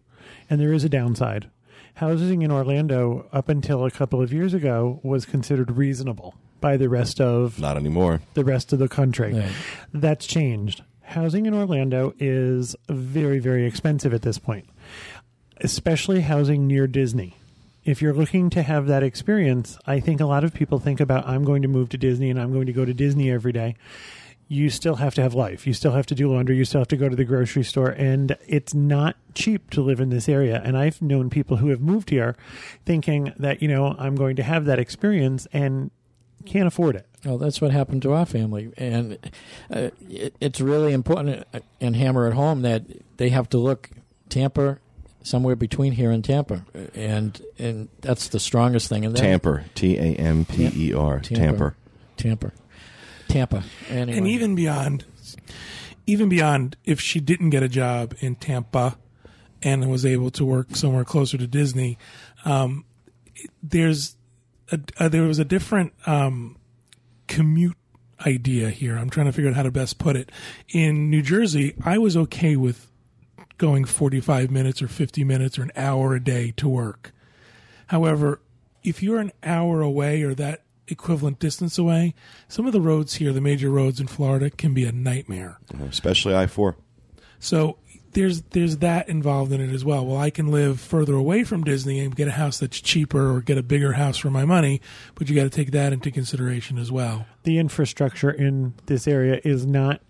and 0.51 0.61
there 0.61 0.73
is 0.73 0.85
a 0.85 0.89
downside. 0.89 1.49
Housing 1.95 2.43
in 2.43 2.51
Orlando 2.51 3.29
up 3.33 3.49
until 3.49 3.85
a 3.85 3.91
couple 3.91 4.21
of 4.21 4.33
years 4.33 4.55
ago 4.55 5.01
was 5.03 5.25
considered 5.25 5.71
reasonable 5.73 6.35
by 6.61 6.77
the 6.77 6.89
rest 6.89 7.21
of 7.21 7.59
Not 7.59 7.77
anymore. 7.77 8.21
the 8.35 8.45
rest 8.45 8.73
of 8.73 8.79
the 8.79 8.89
country. 8.89 9.33
Right. 9.35 9.53
That's 9.93 10.27
changed. 10.27 10.83
Housing 11.03 11.47
in 11.47 11.55
Orlando 11.55 12.15
is 12.19 12.77
very 12.89 13.39
very 13.39 13.67
expensive 13.67 14.13
at 14.15 14.23
this 14.23 14.39
point, 14.39 14.67
especially 15.63 16.21
housing 16.21 16.67
near 16.67 16.87
Disney. 16.87 17.37
If 17.85 18.01
you're 18.01 18.15
looking 18.15 18.51
to 18.51 18.63
have 18.63 18.87
that 18.87 19.03
experience, 19.03 19.79
I 19.87 19.99
think 20.01 20.21
a 20.21 20.27
lot 20.27 20.45
of 20.45 20.55
people 20.55 20.79
think 20.79 21.01
about 21.01 21.27
I'm 21.27 21.45
going 21.45 21.63
to 21.63 21.69
move 21.69 21.89
to 21.91 21.99
Disney 21.99 22.31
and 22.31 22.41
I'm 22.41 22.53
going 22.53 22.67
to 22.67 22.73
go 22.73 22.85
to 22.85 22.95
Disney 22.95 23.31
every 23.31 23.53
day 23.53 23.77
you 24.53 24.69
still 24.69 24.97
have 24.97 25.15
to 25.15 25.23
have 25.23 25.33
life. 25.33 25.67
You 25.67 25.73
still 25.73 25.93
have 25.93 26.05
to 26.07 26.15
do 26.15 26.31
laundry. 26.31 26.59
You 26.59 26.67
still 26.67 26.83
have 26.83 26.89
to 26.89 26.97
go 26.99 27.09
to 27.09 27.17
the 27.17 27.25
grocery 27.25 27.65
store. 27.65 27.89
And 27.89 28.37
it's 28.47 28.75
not 28.75 29.17
cheap 29.35 29.71
to 29.71 29.81
live 29.81 29.99
in 29.99 30.11
this 30.11 30.29
area. 30.29 30.61
And 30.63 30.77
I've 30.77 31.01
known 31.01 31.31
people 31.31 31.57
who 31.57 31.69
have 31.69 31.81
moved 31.81 32.11
here 32.11 32.37
thinking 32.85 33.33
that, 33.39 33.63
you 33.63 33.69
know, 33.69 33.97
I'm 33.99 34.15
going 34.15 34.37
to 34.37 34.43
have 34.43 34.67
that 34.67 34.79
experience 34.79 35.47
and 35.55 35.91
can't 36.45 36.67
afford 36.67 36.97
it. 36.97 37.07
Well, 37.25 37.39
that's 37.39 37.63
what 37.63 37.71
happened 37.71 38.03
to 38.03 38.13
our 38.13 38.27
family, 38.27 38.73
and 38.77 39.17
uh, 39.73 39.91
it, 40.11 40.35
it's 40.41 40.61
really 40.61 40.93
important 40.93 41.47
uh, 41.55 41.61
and 41.81 41.95
hammer 41.95 42.27
at 42.27 42.33
home 42.33 42.63
that 42.63 42.83
they 43.17 43.29
have 43.29 43.49
to 43.51 43.59
look 43.59 43.91
Tampa 44.29 44.79
somewhere 45.23 45.57
between 45.57 45.93
here 45.93 46.11
and 46.11 46.25
Tampa, 46.25 46.65
and 46.95 47.41
and 47.59 47.89
that's 48.01 48.29
the 48.29 48.41
strongest 48.41 48.89
thing. 48.89 49.05
And 49.05 49.15
then 49.15 49.23
Tamper. 49.23 49.65
T 49.75 49.97
A 49.97 50.15
M 50.17 50.45
P 50.45 50.71
E 50.75 50.95
R. 50.95 51.21
Tamper. 51.21 51.77
Tampa, 52.17 52.53
Tampa, 53.29 53.65
anyway. 53.89 54.19
And 54.19 54.29
even 54.29 54.55
beyond, 54.55 55.05
even 56.07 56.29
beyond, 56.29 56.77
if 56.85 57.01
she 57.01 57.21
didn't 57.21 57.51
get 57.51 57.63
a 57.63 57.69
job 57.69 58.15
in 58.21 58.37
Tampa 58.37 58.97
and 59.63 59.91
was 59.91 60.07
able 60.07 60.31
to 60.33 60.45
work 60.45 60.77
somewhere 60.77 61.05
closer 61.05 61.39
to 61.39 61.47
Disney, 61.47 61.99
um, 62.45 62.85
there's 63.63 64.17
a, 64.71 64.79
uh, 64.99 65.09
there 65.09 65.23
was 65.23 65.39
a 65.39 65.45
different 65.45 65.93
um, 66.07 66.57
commute 67.27 67.77
idea 68.25 68.71
here. 68.71 68.97
I'm 68.97 69.11
trying 69.11 69.27
to 69.27 69.33
figure 69.33 69.51
out 69.51 69.57
how 69.57 69.63
to 69.63 69.71
best 69.73 69.99
put 69.99 70.15
it. 70.15 70.31
In 70.69 71.11
New 71.11 71.23
Jersey, 71.23 71.75
I 71.85 71.99
was 71.99 72.17
okay 72.17 72.57
with 72.57 72.89
going 73.63 73.85
45 73.85 74.51
minutes 74.51 74.83
or 74.83 74.89
50 74.89 75.23
minutes 75.23 75.57
or 75.57 75.63
an 75.63 75.71
hour 75.77 76.17
a 76.17 76.21
day 76.21 76.53
to 76.57 76.69
work. 76.69 77.13
However, 77.87 78.41
if 78.83 79.05
you're 79.05 79.21
an 79.21 79.31
hour 79.45 79.81
away 79.81 80.25
or 80.25 80.35
that 80.35 80.65
equivalent 80.89 81.39
distance 81.39 81.79
away, 81.79 82.13
some 82.49 82.67
of 82.67 82.73
the 82.73 82.81
roads 82.81 83.15
here, 83.15 83.33
the 83.33 83.41
major 83.41 83.71
roads 83.71 84.01
in 84.01 84.09
Florida, 84.09 84.51
can 84.51 84.75
be 84.75 84.85
a 84.85 84.91
nightmare. 84.91 85.61
Uh-huh. 85.73 85.85
Especially 85.85 86.35
I 86.35 86.49
four. 86.49 86.75
So 87.39 87.79
there's 88.15 88.43
there's 88.51 88.79
that 88.79 89.09
involved 89.09 89.53
in 89.53 89.61
it 89.61 89.73
as 89.73 89.85
well. 89.85 90.05
Well, 90.05 90.19
I 90.19 90.31
can 90.31 90.49
live 90.49 90.81
further 90.81 91.15
away 91.15 91.45
from 91.45 91.63
Disney 91.63 92.01
and 92.01 92.17
get 92.17 92.27
a 92.27 92.33
house 92.33 92.59
that's 92.59 92.81
cheaper 92.81 93.33
or 93.33 93.43
get 93.43 93.59
a 93.59 93.63
bigger 93.63 93.93
house 93.93 94.19
for 94.19 94.31
my 94.31 94.45
money, 94.45 94.81
but 95.15 95.29
you 95.29 95.37
got 95.37 95.45
to 95.45 95.51
take 95.51 95.71
that 95.71 95.93
into 95.93 96.11
consideration 96.11 96.79
as 96.79 96.91
well. 96.91 97.27
The 97.45 97.61
infrastructure 97.61 98.33
in 98.33 98.75
this 98.87 99.07
area 99.07 99.41
is 99.45 99.65
not, 99.65 100.01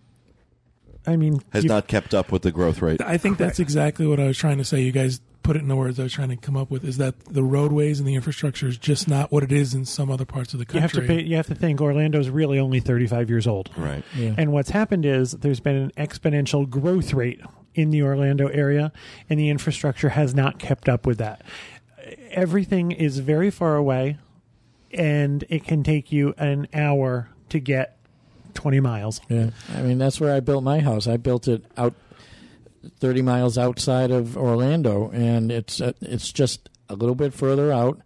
I 1.07 1.17
mean, 1.17 1.43
Has 1.53 1.65
not 1.65 1.89
kept 1.89 2.15
up 2.15 2.31
with 2.31 2.43
the 2.43 2.53
growth 2.53 2.81
rate. 2.81 3.01
I 3.01 3.19
think 3.19 3.39
that's 3.39 3.59
exactly 3.59 4.07
what 4.07 4.21
I 4.21 4.27
was 4.27 4.39
trying 4.39 4.59
to 4.59 4.65
say. 4.65 4.83
You 4.83 4.93
guys 4.93 5.21
put 5.43 5.57
it 5.57 5.63
in 5.63 5.69
the 5.69 5.77
words 5.77 5.99
I 5.99 6.05
was 6.05 6.13
trying 6.13 6.29
to 6.29 6.37
come 6.37 6.57
up 6.57 6.71
with 6.71 6.85
is 6.85 6.99
that 6.99 7.19
the 7.25 7.43
roadways 7.43 7.99
and 7.99 8.09
the 8.09 8.15
infrastructure 8.15 8.69
is 8.69 8.79
just 8.79 9.09
not 9.09 9.33
what 9.33 9.43
it 9.43 9.51
is 9.51 9.75
in 9.75 9.85
some 9.85 10.11
other 10.11 10.25
parts 10.25 10.55
of 10.55 10.61
the 10.61 10.73
you 10.73 10.81
have 10.81 10.93
country. 10.93 11.09
to 11.09 11.23
pay, 11.23 11.29
you 11.29 11.37
have 11.37 11.49
to 11.49 11.55
think 11.55 11.81
Orlando's 11.81 12.29
really 12.29 12.59
only 12.59 12.81
35 12.81 13.29
years 13.29 13.47
old. 13.47 13.71
Right. 13.77 14.05
yeah. 14.15 14.35
And 14.39 14.53
what's 14.53 14.71
happened 14.71 15.05
is 15.05 15.33
there's 15.33 15.61
been 15.61 15.77
an 15.77 15.93
exponential 15.97 16.69
growth 16.69 17.13
rate 17.13 17.41
in 17.75 17.91
the 17.91 18.03
Orlando 18.03 18.49
area, 18.49 18.93
and 19.29 19.39
the 19.39 19.49
infrastructure 19.49 20.11
has 20.11 20.35
not 20.35 20.59
kept 20.59 20.89
up 20.89 21.07
with 21.07 21.19
that. 21.19 21.43
Everything 22.31 22.93
is 22.93 23.19
very 23.19 23.51
far 23.51 23.77
away, 23.77 24.19
and 24.93 25.45
it 25.49 25.65
can 25.65 25.83
take 25.83 26.13
you 26.13 26.35
an 26.39 26.69
hour 26.75 27.31
to 27.49 27.59
get 27.59 27.99
20 28.55 28.81
miles. 28.81 29.21
Yeah, 29.29 29.51
I 29.75 29.83
mean 29.83 29.99
that's 29.99 30.21
where 30.21 30.35
I 30.35 30.41
built 30.41 30.63
my 30.65 30.81
house. 30.81 31.07
I 31.07 31.17
built 31.17 31.49
it 31.49 31.65
out 31.77 31.95
thirty 32.99 33.23
miles 33.23 33.59
outside 33.59 34.11
of 34.11 34.37
Orlando, 34.37 35.11
and 35.13 35.51
it's 35.53 35.81
uh, 35.81 35.93
it's 36.01 36.33
just 36.33 36.69
a 36.89 36.95
little 36.95 37.15
bit 37.15 37.33
further 37.35 37.73
out. 37.73 38.01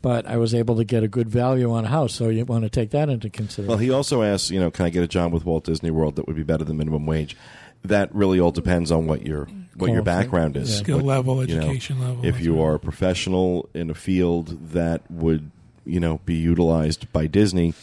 But 0.00 0.26
I 0.26 0.36
was 0.36 0.52
able 0.52 0.76
to 0.78 0.84
get 0.84 1.04
a 1.04 1.08
good 1.08 1.28
value 1.28 1.70
on 1.72 1.84
a 1.84 1.88
house, 1.88 2.12
so 2.12 2.28
you 2.28 2.44
want 2.44 2.64
to 2.64 2.70
take 2.70 2.90
that 2.90 3.08
into 3.08 3.30
consideration. 3.30 3.68
Well, 3.68 3.78
he 3.78 3.90
also 3.90 4.22
asks, 4.24 4.50
you 4.50 4.58
know, 4.58 4.68
can 4.68 4.84
I 4.84 4.90
get 4.90 5.04
a 5.04 5.06
job 5.06 5.32
with 5.32 5.44
Walt 5.44 5.62
Disney 5.64 5.92
World 5.92 6.16
that 6.16 6.26
would 6.26 6.34
be 6.34 6.42
better 6.42 6.64
than 6.64 6.76
minimum 6.76 7.06
wage? 7.06 7.36
That 7.84 8.12
really 8.12 8.40
all 8.40 8.50
depends 8.50 8.90
on 8.90 9.06
what 9.06 9.24
your 9.24 9.46
what 9.76 9.92
your 9.92 10.02
background 10.02 10.56
is. 10.56 10.70
yeah. 10.72 10.76
Skill 10.78 10.96
What- 10.98 11.04
level, 11.06 11.48
you 11.48 11.54
know, 11.56 11.62
education 11.62 12.00
level. 12.00 12.24
if 12.24 12.40
you 12.40 12.54
right. 12.56 12.62
are 12.62 12.74
a 12.74 12.78
professional 12.80 13.68
in 13.74 13.90
a 13.90 13.94
field 13.94 14.70
that 14.72 15.08
would 15.10 15.50
you 15.84 16.00
know 16.00 16.20
be 16.24 16.34
utilized 16.34 17.12
by 17.12 17.26
Disney. 17.28 17.74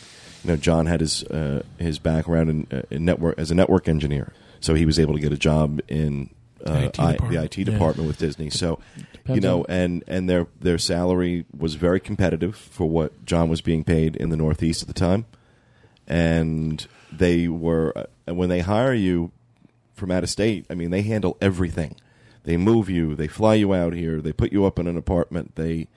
You 0.43 0.51
know, 0.51 0.57
John 0.57 0.85
had 0.85 1.01
his 1.01 1.23
uh, 1.23 1.63
his 1.77 1.99
background 1.99 2.49
in, 2.49 2.67
uh, 2.71 2.81
in 2.89 3.05
network 3.05 3.37
as 3.37 3.51
a 3.51 3.55
network 3.55 3.87
engineer, 3.87 4.31
so 4.59 4.73
he 4.73 4.85
was 4.85 4.97
able 4.99 5.13
to 5.15 5.19
get 5.19 5.33
a 5.33 5.37
job 5.37 5.81
in 5.87 6.29
uh, 6.65 6.73
IT 6.87 6.99
I, 6.99 7.17
the 7.29 7.43
IT 7.43 7.63
department 7.65 8.07
with 8.07 8.17
Disney. 8.19 8.49
So 8.49 8.79
you 9.27 9.41
know, 9.41 9.59
on- 9.61 9.65
and 9.69 10.03
and 10.07 10.29
their 10.29 10.47
their 10.59 10.77
salary 10.77 11.45
was 11.57 11.75
very 11.75 11.99
competitive 11.99 12.55
for 12.55 12.87
what 12.89 13.25
John 13.25 13.49
was 13.49 13.61
being 13.61 13.83
paid 13.83 14.15
in 14.15 14.29
the 14.29 14.37
Northeast 14.37 14.81
at 14.81 14.87
the 14.87 14.93
time, 14.93 15.25
and 16.07 16.85
they 17.11 17.47
were 17.47 17.93
uh, 17.97 18.03
and 18.27 18.37
when 18.37 18.49
they 18.49 18.59
hire 18.61 18.93
you 18.93 19.31
from 19.93 20.11
out 20.11 20.23
of 20.23 20.29
state, 20.29 20.65
I 20.69 20.75
mean, 20.75 20.91
they 20.91 21.01
handle 21.01 21.37
everything. 21.41 21.95
They 22.43 22.55
move 22.57 22.89
you, 22.89 23.15
they 23.15 23.27
fly 23.27 23.55
you 23.55 23.73
out 23.73 23.93
here, 23.93 24.21
they 24.21 24.31
put 24.31 24.51
you 24.53 24.65
up 24.65 24.79
in 24.79 24.87
an 24.87 24.95
apartment, 24.97 25.55
they 25.55 25.87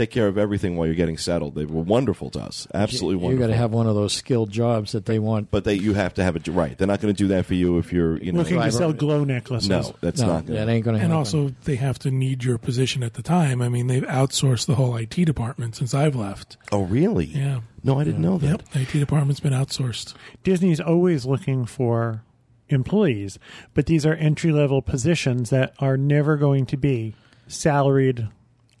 take 0.00 0.10
care 0.10 0.26
of 0.26 0.38
everything 0.38 0.76
while 0.76 0.86
you're 0.86 0.94
getting 0.94 1.18
settled. 1.18 1.54
They 1.54 1.64
were 1.64 1.82
wonderful 1.82 2.30
to 2.30 2.40
us, 2.40 2.66
absolutely 2.74 3.20
you, 3.20 3.24
wonderful. 3.24 3.46
got 3.46 3.52
to 3.52 3.56
have 3.56 3.72
one 3.72 3.86
of 3.86 3.94
those 3.94 4.12
skilled 4.12 4.50
jobs 4.50 4.92
that 4.92 5.06
they 5.06 5.18
want. 5.18 5.50
but 5.50 5.64
they 5.64 5.74
you 5.74 5.94
have 5.94 6.14
to 6.14 6.24
have 6.24 6.36
it 6.36 6.46
right. 6.48 6.76
They're 6.76 6.86
not 6.86 7.00
going 7.00 7.14
to 7.14 7.18
do 7.18 7.28
that 7.28 7.46
for 7.46 7.54
you 7.54 7.78
if 7.78 7.92
you're 7.92 8.16
you 8.18 8.32
know 8.32 8.40
Looking 8.40 8.60
to 8.60 8.72
sell 8.72 8.92
glow 8.92 9.24
necklaces. 9.24 9.68
no, 9.68 9.94
that's 10.00 10.20
no, 10.20 10.26
not 10.26 10.46
going 10.46 10.58
that 10.58 10.68
ain't 10.68 10.84
going 10.84 10.94
to 10.94 11.00
happen. 11.00 11.12
And 11.12 11.26
happen. 11.26 11.40
also, 11.40 11.54
they 11.64 11.76
have 11.76 11.98
to 12.00 12.10
need 12.10 12.44
your 12.44 12.58
position 12.58 13.02
at 13.02 13.14
the 13.14 13.22
time. 13.22 13.62
I 13.62 13.68
mean, 13.68 13.86
they've 13.86 14.02
outsourced 14.04 14.66
the 14.66 14.74
whole 14.74 14.96
IT 14.96 15.10
department 15.10 15.76
since 15.76 15.94
I've 15.94 16.16
left. 16.16 16.56
Oh, 16.72 16.82
really? 16.82 17.26
Yeah. 17.26 17.60
No, 17.82 17.98
I 17.98 18.04
didn't 18.04 18.22
know 18.22 18.38
that. 18.38 18.46
Yep. 18.46 18.68
The 18.70 18.80
IT 18.82 18.92
department's 19.00 19.40
been 19.40 19.52
outsourced. 19.52 20.14
Disney's 20.42 20.80
always 20.80 21.24
looking 21.24 21.64
for 21.64 22.22
employees, 22.68 23.38
but 23.74 23.86
these 23.86 24.06
are 24.06 24.14
entry 24.14 24.52
level 24.52 24.82
positions 24.82 25.50
that 25.50 25.74
are 25.78 25.96
never 25.96 26.36
going 26.36 26.66
to 26.66 26.76
be 26.76 27.14
salaried, 27.48 28.28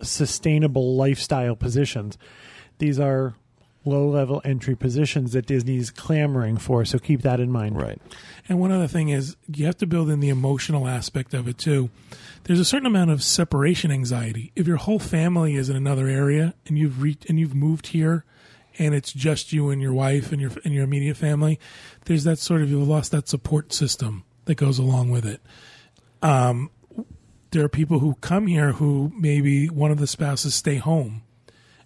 sustainable 0.02 0.96
lifestyle 0.96 1.56
positions. 1.56 2.18
These 2.78 2.98
are 2.98 3.34
low 3.84 4.08
level 4.08 4.42
entry 4.44 4.76
positions 4.76 5.32
that 5.32 5.46
Disney's 5.46 5.90
clamoring 5.90 6.58
for, 6.58 6.84
so 6.84 6.98
keep 6.98 7.22
that 7.22 7.40
in 7.40 7.50
mind. 7.50 7.76
Right. 7.76 8.00
And 8.48 8.60
one 8.60 8.72
other 8.72 8.88
thing 8.88 9.08
is 9.08 9.36
you 9.48 9.66
have 9.66 9.78
to 9.78 9.86
build 9.86 10.10
in 10.10 10.20
the 10.20 10.28
emotional 10.28 10.86
aspect 10.86 11.34
of 11.34 11.48
it 11.48 11.58
too. 11.58 11.90
There's 12.44 12.60
a 12.60 12.64
certain 12.64 12.86
amount 12.86 13.10
of 13.10 13.22
separation 13.22 13.90
anxiety. 13.90 14.52
If 14.56 14.66
your 14.66 14.78
whole 14.78 14.98
family 14.98 15.54
is 15.54 15.68
in 15.68 15.76
another 15.76 16.08
area 16.08 16.54
and 16.66 16.78
you've 16.78 17.00
re- 17.02 17.18
and 17.28 17.38
you've 17.38 17.54
moved 17.54 17.88
here 17.88 18.24
and 18.78 18.94
it's 18.94 19.12
just 19.12 19.52
you 19.52 19.70
and 19.70 19.80
your 19.80 19.92
wife 19.92 20.32
and 20.32 20.40
your 20.40 20.50
and 20.64 20.74
your 20.74 20.84
immediate 20.84 21.16
family, 21.16 21.58
there's 22.04 22.24
that 22.24 22.38
sort 22.38 22.62
of 22.62 22.70
you've 22.70 22.88
lost 22.88 23.12
that 23.12 23.28
support 23.28 23.72
system 23.72 24.24
that 24.46 24.56
goes 24.56 24.78
along 24.78 25.10
with 25.10 25.26
it. 25.26 25.40
Um, 26.22 26.70
there 27.50 27.64
are 27.64 27.68
people 27.68 27.98
who 27.98 28.14
come 28.20 28.46
here 28.46 28.72
who 28.72 29.12
maybe 29.16 29.68
one 29.68 29.90
of 29.90 29.98
the 29.98 30.06
spouses 30.06 30.54
stay 30.54 30.76
home 30.76 31.22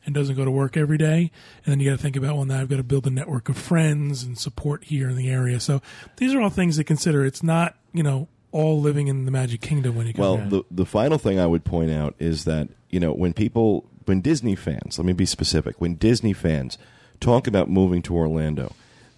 and 0.04 0.14
doesn't 0.14 0.36
go 0.36 0.44
to 0.44 0.50
work 0.50 0.76
every 0.76 0.98
day. 0.98 1.30
And 1.64 1.72
then 1.72 1.80
you 1.80 1.90
got 1.90 1.96
to 1.96 2.02
think 2.02 2.16
about, 2.16 2.36
well, 2.36 2.44
now 2.44 2.60
I've 2.60 2.68
got 2.68 2.76
to 2.76 2.82
build 2.82 3.06
a 3.06 3.10
network 3.10 3.48
of 3.48 3.56
friends 3.56 4.22
and 4.22 4.38
support 4.38 4.84
here 4.84 5.08
in 5.08 5.16
the 5.16 5.30
area. 5.30 5.60
So 5.60 5.80
these 6.16 6.34
are 6.34 6.40
all 6.40 6.50
things 6.50 6.76
to 6.76 6.84
consider. 6.84 7.24
It's 7.24 7.42
not, 7.42 7.76
you 7.92 8.02
know, 8.02 8.28
all 8.52 8.80
living 8.80 9.08
in 9.08 9.24
the 9.24 9.30
Magic 9.30 9.60
Kingdom 9.60 9.96
when 9.96 10.06
you 10.06 10.14
come 10.14 10.22
Well, 10.22 10.36
the 10.36 10.64
the 10.70 10.86
final 10.86 11.18
thing 11.18 11.40
I 11.40 11.46
would 11.46 11.64
point 11.64 11.90
out 11.90 12.14
is 12.20 12.44
that 12.44 12.68
you 12.88 13.00
know 13.00 13.12
when 13.12 13.32
people, 13.32 13.84
when 14.04 14.20
Disney 14.20 14.54
fans, 14.54 14.96
let 14.96 15.04
me 15.04 15.12
be 15.12 15.26
specific, 15.26 15.80
when 15.80 15.96
Disney 15.96 16.32
fans 16.32 16.78
talk 17.18 17.48
about 17.48 17.68
moving 17.68 18.00
to 18.02 18.14
Orlando, 18.14 18.72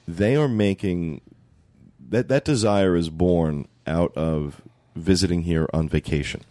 they 0.09 0.37
are 0.37 0.49
making 0.49 1.21
that 2.09 2.29
that 2.29 2.47
desire 2.47 2.97
is 2.97 3.11
born 3.11 3.69
out 3.87 4.17
of 4.17 4.63
visiting 4.97 5.43
here 5.43 5.69
on 5.73 5.89
vacation. 5.89 6.43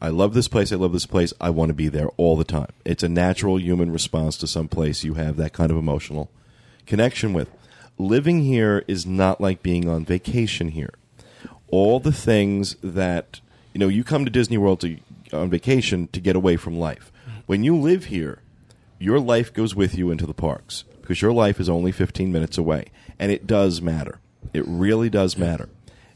I 0.00 0.10
love 0.10 0.34
this 0.34 0.46
place. 0.46 0.72
I 0.72 0.76
love 0.76 0.92
this 0.92 1.06
place. 1.06 1.32
I 1.40 1.50
want 1.50 1.70
to 1.70 1.74
be 1.74 1.88
there 1.88 2.08
all 2.16 2.36
the 2.36 2.44
time. 2.44 2.70
It's 2.84 3.02
a 3.02 3.08
natural 3.08 3.58
human 3.58 3.90
response 3.90 4.36
to 4.38 4.46
some 4.46 4.68
place 4.68 5.02
you 5.02 5.14
have 5.14 5.36
that 5.36 5.52
kind 5.52 5.70
of 5.70 5.76
emotional 5.76 6.30
connection 6.86 7.32
with. 7.32 7.50
Living 7.98 8.44
here 8.44 8.84
is 8.86 9.04
not 9.04 9.40
like 9.40 9.62
being 9.62 9.88
on 9.88 10.04
vacation 10.04 10.68
here. 10.68 10.94
All 11.68 11.98
the 11.98 12.12
things 12.12 12.76
that 12.82 13.40
you 13.78 13.78
know, 13.78 13.88
you 13.88 14.02
come 14.02 14.24
to 14.24 14.30
Disney 14.30 14.58
World 14.58 14.80
to, 14.80 14.98
on 15.32 15.50
vacation 15.50 16.08
to 16.08 16.20
get 16.20 16.34
away 16.34 16.56
from 16.56 16.78
life. 16.78 17.12
When 17.46 17.62
you 17.62 17.76
live 17.76 18.06
here, 18.06 18.40
your 18.98 19.20
life 19.20 19.52
goes 19.52 19.74
with 19.74 19.96
you 19.96 20.10
into 20.10 20.26
the 20.26 20.34
parks 20.34 20.82
because 21.00 21.22
your 21.22 21.32
life 21.32 21.60
is 21.60 21.68
only 21.68 21.92
15 21.92 22.32
minutes 22.32 22.58
away, 22.58 22.86
and 23.20 23.30
it 23.30 23.46
does 23.46 23.80
matter. 23.80 24.18
It 24.52 24.64
really 24.66 25.08
does 25.08 25.38
matter, 25.38 25.68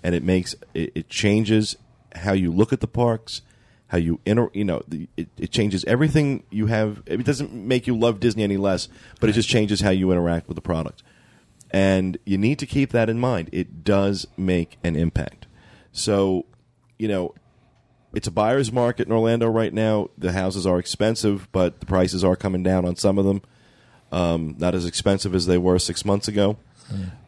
and 0.02 0.14
it 0.14 0.22
makes 0.22 0.54
it, 0.74 0.92
it 0.94 1.08
changes 1.08 1.76
how 2.14 2.32
you 2.32 2.50
look 2.52 2.72
at 2.72 2.80
the 2.80 2.86
parks, 2.86 3.42
how 3.88 3.98
you 3.98 4.20
inter, 4.24 4.50
you 4.52 4.64
know, 4.64 4.82
the, 4.88 5.08
it, 5.16 5.28
it 5.38 5.50
changes 5.50 5.84
everything 5.84 6.42
you 6.50 6.66
have. 6.66 7.02
It 7.06 7.24
doesn't 7.24 7.52
make 7.52 7.86
you 7.86 7.96
love 7.96 8.20
Disney 8.20 8.42
any 8.42 8.56
less, 8.56 8.88
but 9.20 9.30
it 9.30 9.32
just 9.32 9.48
changes 9.48 9.80
how 9.80 9.90
you 9.90 10.12
interact 10.12 10.48
with 10.48 10.56
the 10.56 10.62
product, 10.62 11.02
and 11.70 12.18
you 12.24 12.38
need 12.38 12.58
to 12.58 12.66
keep 12.66 12.90
that 12.90 13.08
in 13.08 13.18
mind. 13.18 13.48
It 13.52 13.84
does 13.84 14.26
make 14.36 14.78
an 14.84 14.96
impact. 14.96 15.46
So, 15.92 16.46
you 16.98 17.08
know, 17.08 17.34
it's 18.14 18.26
a 18.26 18.30
buyer's 18.30 18.70
market 18.70 19.06
in 19.06 19.12
Orlando 19.12 19.48
right 19.48 19.72
now. 19.72 20.10
The 20.18 20.32
houses 20.32 20.66
are 20.66 20.78
expensive, 20.78 21.50
but 21.52 21.80
the 21.80 21.86
prices 21.86 22.22
are 22.24 22.36
coming 22.36 22.62
down 22.62 22.84
on 22.84 22.96
some 22.96 23.18
of 23.18 23.24
them. 23.24 23.42
Um, 24.10 24.56
not 24.58 24.74
as 24.74 24.84
expensive 24.84 25.34
as 25.34 25.46
they 25.46 25.56
were 25.56 25.78
six 25.78 26.04
months 26.04 26.28
ago, 26.28 26.58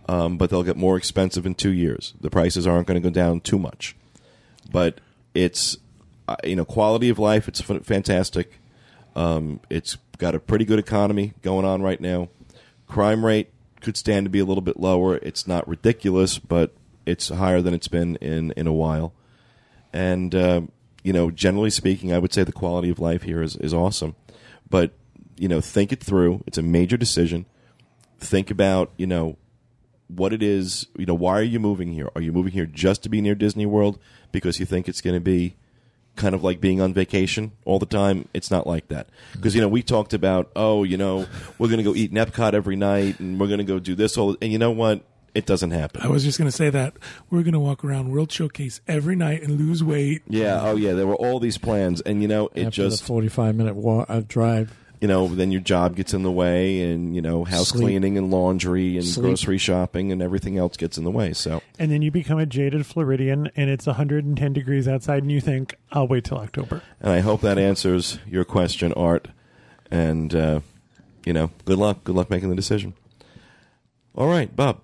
um, 0.08 0.36
but 0.36 0.50
they'll 0.50 0.62
get 0.62 0.76
more 0.76 0.96
expensive 0.96 1.46
in 1.46 1.54
two 1.54 1.72
years. 1.72 2.14
The 2.20 2.30
prices 2.30 2.66
aren't 2.66 2.86
going 2.86 3.00
to 3.00 3.08
go 3.08 3.12
down 3.12 3.40
too 3.40 3.58
much, 3.58 3.96
but 4.70 5.00
it's 5.34 5.76
uh, 6.28 6.36
you 6.44 6.56
know 6.56 6.64
quality 6.64 7.08
of 7.08 7.18
life. 7.18 7.48
It's 7.48 7.68
f- 7.68 7.84
fantastic. 7.84 8.60
Um, 9.16 9.60
it's 9.70 9.96
got 10.18 10.34
a 10.34 10.40
pretty 10.40 10.64
good 10.64 10.78
economy 10.78 11.34
going 11.42 11.64
on 11.64 11.82
right 11.82 12.00
now. 12.00 12.28
Crime 12.86 13.24
rate 13.24 13.50
could 13.80 13.96
stand 13.96 14.26
to 14.26 14.30
be 14.30 14.38
a 14.38 14.44
little 14.44 14.62
bit 14.62 14.78
lower. 14.78 15.16
It's 15.16 15.46
not 15.46 15.66
ridiculous, 15.68 16.38
but 16.38 16.72
it's 17.06 17.28
higher 17.28 17.60
than 17.60 17.74
it's 17.74 17.88
been 17.88 18.16
in 18.16 18.52
in 18.52 18.66
a 18.66 18.72
while 18.72 19.12
and 19.94 20.34
uh, 20.34 20.62
you 21.04 21.12
know, 21.12 21.30
generally 21.30 21.70
speaking, 21.70 22.12
I 22.12 22.18
would 22.18 22.32
say 22.32 22.42
the 22.42 22.52
quality 22.52 22.90
of 22.90 22.98
life 22.98 23.22
here 23.22 23.40
is, 23.40 23.56
is 23.56 23.72
awesome. 23.72 24.16
But 24.68 24.92
you 25.36 25.48
know, 25.48 25.60
think 25.60 25.92
it 25.92 26.02
through. 26.02 26.42
It's 26.46 26.58
a 26.58 26.62
major 26.62 26.96
decision. 26.96 27.46
Think 28.18 28.50
about 28.50 28.90
you 28.96 29.06
know 29.06 29.36
what 30.08 30.32
it 30.32 30.42
is. 30.42 30.86
You 30.96 31.06
know, 31.06 31.14
why 31.14 31.38
are 31.38 31.42
you 31.42 31.60
moving 31.60 31.92
here? 31.92 32.10
Are 32.14 32.20
you 32.20 32.32
moving 32.32 32.52
here 32.52 32.66
just 32.66 33.02
to 33.04 33.08
be 33.08 33.20
near 33.20 33.34
Disney 33.34 33.66
World 33.66 33.98
because 34.32 34.60
you 34.60 34.66
think 34.66 34.88
it's 34.88 35.00
going 35.00 35.14
to 35.14 35.20
be 35.20 35.56
kind 36.16 36.34
of 36.34 36.44
like 36.44 36.60
being 36.60 36.80
on 36.80 36.94
vacation 36.94 37.52
all 37.64 37.78
the 37.78 37.86
time? 37.86 38.28
It's 38.34 38.50
not 38.50 38.66
like 38.66 38.88
that 38.88 39.08
because 39.32 39.54
you 39.54 39.60
know 39.60 39.68
we 39.68 39.82
talked 39.82 40.14
about 40.14 40.50
oh 40.54 40.84
you 40.84 40.96
know 40.96 41.26
we're 41.58 41.68
going 41.68 41.78
to 41.78 41.84
go 41.84 41.94
eat 41.94 42.10
in 42.10 42.16
Epcot 42.16 42.54
every 42.54 42.76
night 42.76 43.18
and 43.20 43.40
we're 43.40 43.48
going 43.48 43.58
to 43.58 43.64
go 43.64 43.78
do 43.78 43.94
this 43.94 44.16
all 44.16 44.36
and 44.40 44.52
you 44.52 44.58
know 44.58 44.70
what 44.70 45.02
it 45.34 45.46
doesn't 45.46 45.72
happen. 45.72 46.00
I 46.02 46.08
was 46.08 46.22
just 46.22 46.38
going 46.38 46.48
to 46.48 46.56
say 46.56 46.70
that 46.70 46.94
we're 47.28 47.42
going 47.42 47.54
to 47.54 47.60
walk 47.60 47.84
around 47.84 48.10
World 48.12 48.30
Showcase 48.30 48.80
every 48.86 49.16
night 49.16 49.42
and 49.42 49.58
lose 49.58 49.82
weight. 49.82 50.22
Yeah. 50.28 50.60
Oh, 50.62 50.76
yeah. 50.76 50.92
There 50.92 51.08
were 51.08 51.16
all 51.16 51.40
these 51.40 51.58
plans, 51.58 52.00
and 52.02 52.22
you 52.22 52.28
know, 52.28 52.50
it 52.54 52.66
After 52.66 52.84
just 52.84 53.00
the 53.00 53.06
forty-five 53.06 53.56
minute 53.56 53.74
wa- 53.74 54.06
uh, 54.08 54.22
drive. 54.26 54.78
You 55.04 55.08
know, 55.08 55.28
then 55.28 55.52
your 55.52 55.60
job 55.60 55.96
gets 55.96 56.14
in 56.14 56.22
the 56.22 56.32
way, 56.32 56.80
and 56.80 57.14
you 57.14 57.20
know, 57.20 57.44
house 57.44 57.68
Sleep. 57.68 57.82
cleaning 57.84 58.16
and 58.16 58.30
laundry 58.30 58.96
and 58.96 59.04
Sleep. 59.04 59.22
grocery 59.26 59.58
shopping 59.58 60.10
and 60.10 60.22
everything 60.22 60.56
else 60.56 60.78
gets 60.78 60.96
in 60.96 61.04
the 61.04 61.10
way. 61.10 61.34
So, 61.34 61.60
And 61.78 61.92
then 61.92 62.00
you 62.00 62.10
become 62.10 62.38
a 62.38 62.46
jaded 62.46 62.86
Floridian 62.86 63.50
and 63.54 63.68
it's 63.68 63.84
110 63.86 64.52
degrees 64.54 64.88
outside 64.88 65.22
and 65.22 65.30
you 65.30 65.42
think, 65.42 65.74
I'll 65.92 66.08
wait 66.08 66.24
till 66.24 66.38
October. 66.38 66.80
and 67.02 67.12
I 67.12 67.20
hope 67.20 67.42
that 67.42 67.58
answers 67.58 68.18
your 68.26 68.46
question, 68.46 68.94
Art. 68.94 69.28
And 69.90 70.34
uh, 70.34 70.60
you 71.26 71.34
know, 71.34 71.50
good 71.66 71.76
luck. 71.76 72.02
Good 72.04 72.14
luck 72.16 72.30
making 72.30 72.48
the 72.48 72.56
decision. 72.56 72.94
All 74.14 74.28
right, 74.28 74.56
Bob. 74.56 74.80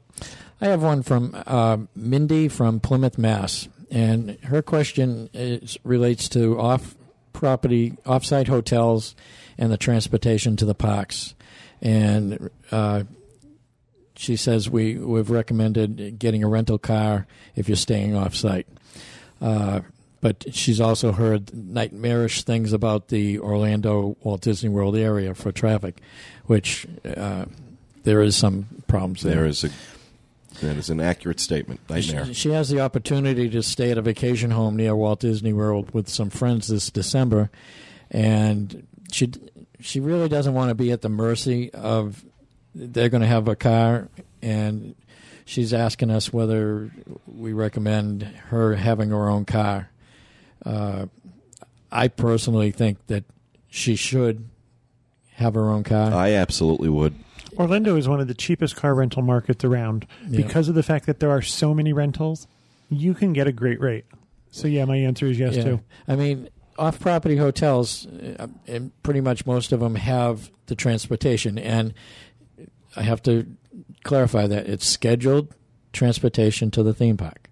I 0.61 0.67
have 0.67 0.83
one 0.83 1.03
from 1.03 1.35
uh, 1.47 1.79
Mindy 1.97 2.49
from 2.49 2.79
Plymouth, 2.81 3.17
Mass, 3.17 3.69
and 3.91 4.37
her 4.43 4.61
question 4.61 5.31
is, 5.33 5.79
relates 5.83 6.29
to 6.31 6.61
off 6.61 6.95
property, 7.33 7.97
off-site 8.05 8.49
hotels, 8.49 9.15
and 9.61 9.70
the 9.70 9.77
transportation 9.77 10.57
to 10.57 10.64
the 10.64 10.75
parks. 10.75 11.37
And 11.81 12.51
uh, 12.73 13.05
she 14.16 14.37
says 14.37 14.68
we 14.68 14.96
we've 14.96 15.31
recommended 15.31 16.18
getting 16.18 16.42
a 16.42 16.49
rental 16.49 16.79
car 16.79 17.27
if 17.55 17.68
you're 17.68 17.77
staying 17.77 18.16
off-site. 18.16 18.66
Uh, 19.40 19.81
but 20.20 20.53
she's 20.53 20.81
also 20.81 21.12
heard 21.12 21.55
nightmarish 21.55 22.42
things 22.42 22.73
about 22.73 23.09
the 23.09 23.38
Orlando 23.38 24.16
Walt 24.23 24.42
Disney 24.42 24.68
World 24.68 24.96
area 24.96 25.35
for 25.35 25.53
traffic, 25.53 26.01
which 26.44 26.87
uh, 27.16 27.46
there 28.03 28.20
is 28.20 28.37
some 28.37 28.66
problems 28.87 29.23
there. 29.23 29.37
There 29.37 29.46
is 29.46 29.64
a 29.64 29.70
that 30.61 30.77
is 30.77 30.90
an 30.90 31.01
accurate 31.01 31.40
statement. 31.40 31.81
Nightmare. 31.88 32.27
She, 32.27 32.35
she 32.35 32.51
has 32.51 32.68
the 32.68 32.81
opportunity 32.81 33.49
to 33.49 33.62
stay 33.62 33.90
at 33.90 33.96
a 33.96 34.03
vacation 34.03 34.51
home 34.51 34.77
near 34.77 34.94
Walt 34.94 35.20
Disney 35.20 35.55
World 35.55 35.94
with 35.94 36.09
some 36.09 36.29
friends 36.29 36.68
this 36.68 36.90
December, 36.90 37.51
and 38.11 38.87
she 39.12 39.31
she 39.81 40.01
really 40.01 40.29
doesn't 40.29 40.55
want 40.55 40.68
to 40.70 40.75
be 40.75 40.90
at 40.92 41.03
the 41.03 41.09
mercy 41.09 41.73
of 41.73 42.25
they're 42.75 43.09
going 43.09 43.23
to 43.23 43.27
have 43.27 43.49
a 43.49 43.57
car, 43.57 44.09
and 44.42 44.94
she's 45.44 45.73
asking 45.75 46.11
us 46.11 46.33
whether 46.33 46.90
we 47.27 47.53
recommend 47.53 48.23
her 48.23 48.75
having 48.77 49.11
her 49.11 49.29
own 49.29 49.44
car. 49.44 49.90
Uh, 50.64 51.07
I 51.90 52.09
personally 52.09 52.70
think 52.70 53.05
that 53.09 53.25
she 53.68 53.96
should 53.96 54.49
have 55.35 55.55
her 55.55 55.70
own 55.70 55.83
car. 55.85 56.12
I 56.12 56.33
absolutely 56.33 56.88
would. 56.88 57.14
Orlando 57.59 57.96
is 57.96 58.07
one 58.09 58.20
of 58.20 58.29
the 58.29 58.35
cheapest 58.35 58.77
car 58.77 58.94
rental 58.94 59.23
markets 59.23 59.64
around 59.64 60.07
Yeah. 60.29 60.37
because 60.37 60.68
of 60.68 60.75
the 60.75 60.83
fact 60.83 61.07
that 61.07 61.18
there 61.18 61.31
are 61.31 61.42
so 61.42 61.75
many 61.75 61.92
rentals. 61.92 62.46
You 62.90 63.14
can 63.14 63.33
get 63.33 63.46
a 63.49 63.53
great 63.53 63.81
rate. 63.81 64.05
So 64.53 64.68
yeah, 64.68 64.85
my 64.85 64.96
answer 64.96 65.27
is 65.27 65.38
yes 65.38 65.57
Yeah. 65.57 65.64
too. 65.64 65.81
I 66.07 66.14
mean, 66.16 66.49
off-property 66.81 67.37
hotels, 67.37 68.07
uh, 68.07 68.49
and 68.66 68.90
pretty 69.03 69.21
much 69.21 69.45
most 69.45 69.71
of 69.71 69.81
them 69.81 69.95
have 69.95 70.51
the 70.66 70.75
transportation, 70.75 71.59
and 71.59 71.93
I 72.97 73.03
have 73.03 73.23
to 73.25 73.47
clarify 74.03 74.47
that 74.47 74.66
it's 74.66 74.87
scheduled 74.87 75.55
transportation 75.93 76.71
to 76.73 76.83
the 76.83 76.95
theme 76.95 77.19
park, 77.19 77.51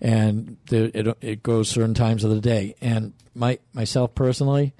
and 0.00 0.58
it 0.70 1.16
it 1.20 1.42
goes 1.42 1.68
certain 1.68 1.94
times 1.94 2.24
of 2.24 2.30
the 2.30 2.40
day. 2.40 2.74
And 2.80 3.14
my 3.34 3.58
myself 3.72 4.14
personally, 4.14 4.74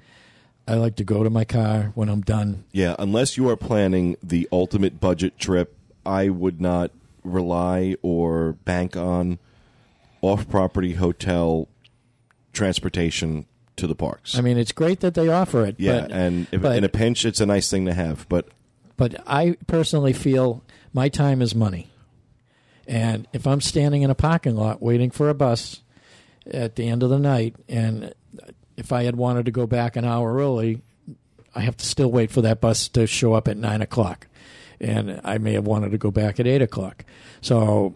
I 0.67 0.75
like 0.75 0.95
to 0.97 1.03
go 1.03 1.23
to 1.23 1.29
my 1.29 1.43
car 1.43 1.91
when 1.95 2.09
I'm 2.09 2.21
done. 2.21 2.65
Yeah, 2.71 2.95
unless 2.99 3.37
you 3.37 3.49
are 3.49 3.57
planning 3.57 4.17
the 4.21 4.47
ultimate 4.51 4.99
budget 4.99 5.39
trip, 5.39 5.75
I 6.05 6.29
would 6.29 6.61
not 6.61 6.91
rely 7.23 7.95
or 8.01 8.53
bank 8.53 8.95
on 8.95 9.39
off-property 10.21 10.93
hotel 10.93 11.67
transportation 12.53 13.45
to 13.79 13.87
the 13.87 13.95
parks. 13.95 14.37
I 14.37 14.41
mean, 14.41 14.57
it's 14.57 14.71
great 14.71 14.99
that 15.01 15.13
they 15.13 15.27
offer 15.29 15.65
it. 15.65 15.75
yeah, 15.77 16.01
but, 16.01 16.11
and 16.11 16.47
if, 16.51 16.61
but- 16.61 16.77
in 16.77 16.83
a 16.83 16.89
pinch, 16.89 17.25
it's 17.25 17.39
a 17.41 17.45
nice 17.45 17.69
thing 17.69 17.85
to 17.85 17.93
have. 17.93 18.27
But 18.29 18.47
But 18.97 19.21
I 19.27 19.57
personally 19.67 20.13
feel 20.13 20.63
my 20.93 21.09
time 21.09 21.41
is 21.41 21.53
money. 21.55 21.87
And 22.87 23.27
if 23.33 23.45
I'm 23.45 23.61
standing 23.61 24.01
in 24.01 24.09
a 24.09 24.15
parking 24.15 24.55
lot 24.55 24.81
waiting 24.81 25.11
for 25.11 25.29
a 25.29 25.33
bus 25.35 25.81
at 26.49 26.75
the 26.75 26.87
end 26.87 27.03
of 27.03 27.09
the 27.11 27.19
night, 27.19 27.55
and 27.67 28.13
if 28.77 28.91
I 28.91 29.03
had 29.03 29.15
wanted 29.15 29.45
to 29.45 29.51
go 29.51 29.67
back 29.67 29.95
an 29.95 30.05
hour 30.05 30.33
early, 30.35 30.81
I 31.53 31.61
have 31.61 31.77
to 31.77 31.85
still 31.85 32.11
wait 32.11 32.31
for 32.31 32.41
that 32.41 32.61
bus 32.61 32.87
to 32.89 33.05
show 33.05 33.33
up 33.33 33.47
at 33.47 33.57
nine 33.57 33.81
o'clock. 33.83 34.25
And 34.81 35.19
I 35.23 35.37
may 35.37 35.53
have 35.53 35.67
wanted 35.67 35.91
to 35.91 35.97
go 35.97 36.09
back 36.09 36.39
at 36.39 36.47
eight 36.47 36.61
o'clock. 36.61 37.03
So, 37.41 37.95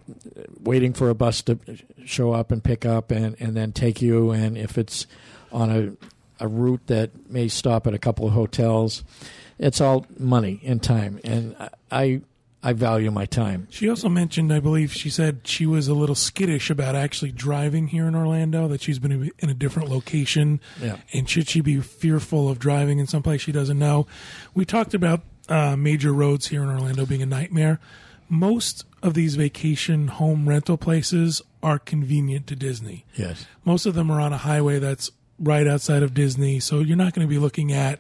waiting 0.60 0.93
for 0.93 1.10
a 1.10 1.15
bus 1.15 1.41
to 1.43 1.58
show 2.06 2.34
up 2.34 2.52
and 2.52 2.63
pick 2.63 2.86
up 2.86 3.10
and, 3.10 3.36
and 3.39 3.56
then 3.56 3.72
take 3.72 4.02
you, 4.02 4.32
and 4.32 4.58
if 4.58 4.78
it's 4.78 5.08
on 5.53 5.69
a, 6.39 6.43
a 6.43 6.47
route 6.47 6.87
that 6.87 7.29
may 7.29 7.47
stop 7.47 7.87
at 7.87 7.93
a 7.93 7.99
couple 7.99 8.27
of 8.27 8.33
hotels, 8.33 9.03
it's 9.59 9.79
all 9.79 10.05
money 10.17 10.59
and 10.65 10.81
time. 10.83 11.19
And 11.23 11.55
I, 11.91 12.21
I 12.63 12.73
value 12.73 13.11
my 13.11 13.25
time. 13.25 13.67
She 13.69 13.87
also 13.89 14.09
mentioned, 14.09 14.51
I 14.53 14.59
believe, 14.59 14.91
she 14.93 15.09
said 15.09 15.41
she 15.43 15.65
was 15.65 15.87
a 15.87 15.93
little 15.93 16.15
skittish 16.15 16.69
about 16.69 16.95
actually 16.95 17.31
driving 17.31 17.87
here 17.89 18.07
in 18.07 18.15
Orlando. 18.15 18.67
That 18.67 18.81
she's 18.81 18.99
been 18.99 19.31
in 19.39 19.49
a 19.49 19.53
different 19.53 19.89
location, 19.89 20.59
Yeah. 20.81 20.97
and 21.13 21.29
should 21.29 21.47
she 21.49 21.61
be 21.61 21.79
fearful 21.81 22.49
of 22.49 22.59
driving 22.59 22.99
in 22.99 23.07
some 23.07 23.21
place 23.21 23.41
she 23.41 23.51
doesn't 23.51 23.77
know? 23.79 24.07
We 24.53 24.65
talked 24.65 24.93
about 24.93 25.21
uh, 25.49 25.75
major 25.75 26.13
roads 26.13 26.47
here 26.47 26.63
in 26.63 26.69
Orlando 26.69 27.05
being 27.05 27.21
a 27.21 27.25
nightmare. 27.25 27.79
Most 28.29 28.85
of 29.03 29.13
these 29.13 29.35
vacation 29.35 30.07
home 30.07 30.47
rental 30.47 30.77
places 30.77 31.41
are 31.61 31.77
convenient 31.77 32.47
to 32.47 32.55
Disney. 32.55 33.05
Yes. 33.15 33.45
Most 33.65 33.85
of 33.85 33.93
them 33.93 34.09
are 34.09 34.21
on 34.21 34.31
a 34.33 34.37
highway 34.37 34.79
that's 34.79 35.11
right 35.39 35.67
outside 35.67 36.04
of 36.04 36.13
Disney, 36.13 36.60
so 36.60 36.80
you're 36.80 36.98
not 36.98 37.13
going 37.13 37.28
to 37.28 37.30
be 37.30 37.39
looking 37.39 37.72
at. 37.72 38.00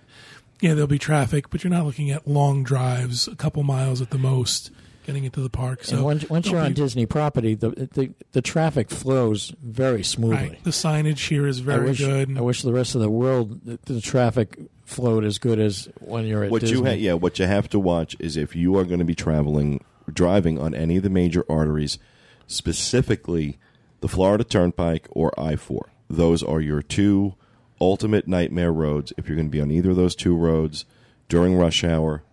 Yeah, 0.61 0.73
there'll 0.75 0.87
be 0.87 0.99
traffic, 0.99 1.49
but 1.49 1.63
you're 1.63 1.71
not 1.71 1.85
looking 1.85 2.09
at 2.11 2.27
long 2.27 2.63
drives, 2.63 3.27
a 3.27 3.35
couple 3.35 3.63
miles 3.63 4.01
at 4.01 4.11
the 4.11 4.17
most, 4.17 4.71
getting 5.05 5.25
into 5.25 5.41
the 5.41 5.49
park. 5.49 5.83
So 5.83 5.97
and 5.97 6.05
once, 6.05 6.29
once 6.29 6.47
you're 6.49 6.61
on 6.61 6.73
Disney 6.73 7.05
property, 7.05 7.53
the, 7.55 7.69
the 7.71 8.13
the 8.31 8.41
traffic 8.41 8.89
flows 8.89 9.53
very 9.61 10.03
smoothly. 10.03 10.49
Right. 10.49 10.63
The 10.63 10.69
signage 10.71 11.27
here 11.27 11.47
is 11.47 11.59
I 11.59 11.63
very 11.63 11.89
wish, 11.89 11.99
good. 11.99 12.37
I 12.37 12.41
wish 12.41 12.61
the 12.61 12.71
rest 12.71 12.95
of 12.95 13.01
the 13.01 13.09
world 13.09 13.59
the, 13.65 13.77
the 13.93 13.99
traffic 13.99 14.57
flowed 14.85 15.25
as 15.25 15.37
good 15.37 15.59
as 15.59 15.89
when 15.99 16.25
you're 16.25 16.45
at 16.45 16.51
what 16.51 16.61
Disney. 16.61 16.77
you 16.77 16.85
ha- 16.85 16.91
yeah, 16.91 17.13
what 17.13 17.39
you 17.39 17.45
have 17.45 17.67
to 17.69 17.79
watch 17.79 18.15
is 18.19 18.37
if 18.37 18.55
you 18.55 18.77
are 18.77 18.85
going 18.85 18.99
to 18.99 19.05
be 19.05 19.15
traveling, 19.15 19.83
driving 20.13 20.59
on 20.59 20.73
any 20.73 20.95
of 20.97 21.03
the 21.03 21.09
major 21.09 21.43
arteries, 21.49 21.99
specifically 22.47 23.57
the 23.99 24.07
Florida 24.07 24.43
Turnpike 24.43 25.07
or 25.11 25.37
I 25.37 25.55
four. 25.57 25.89
Those 26.09 26.43
are 26.43 26.61
your 26.61 26.81
two 26.81 27.35
ultimate 27.81 28.27
nightmare 28.27 28.71
roads. 28.71 29.13
If 29.17 29.27
you're 29.27 29.35
going 29.35 29.47
to 29.47 29.51
be 29.51 29.61
on 29.61 29.71
either 29.71 29.91
of 29.91 29.95
those 29.95 30.15
two 30.15 30.35
roads 30.35 30.85
during 31.27 31.55
rush 31.55 31.83
hour, 31.83 32.23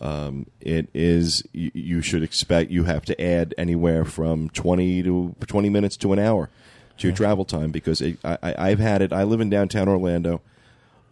um, 0.00 0.46
it 0.60 0.88
is 0.94 1.42
you, 1.52 1.70
you 1.74 2.02
should 2.02 2.22
expect 2.22 2.70
you 2.70 2.84
have 2.84 3.04
to 3.06 3.20
add 3.20 3.54
anywhere 3.56 4.04
from 4.04 4.50
twenty 4.50 5.02
to 5.02 5.34
twenty 5.46 5.70
minutes 5.70 5.96
to 5.98 6.12
an 6.12 6.18
hour 6.18 6.50
to 6.98 7.08
your 7.08 7.16
travel 7.16 7.44
time 7.44 7.70
because 7.70 8.00
it, 8.00 8.18
I, 8.24 8.38
I, 8.42 8.70
I've 8.70 8.78
had 8.78 9.02
it. 9.02 9.12
I 9.12 9.24
live 9.24 9.40
in 9.40 9.50
downtown 9.50 9.88
Orlando. 9.88 10.40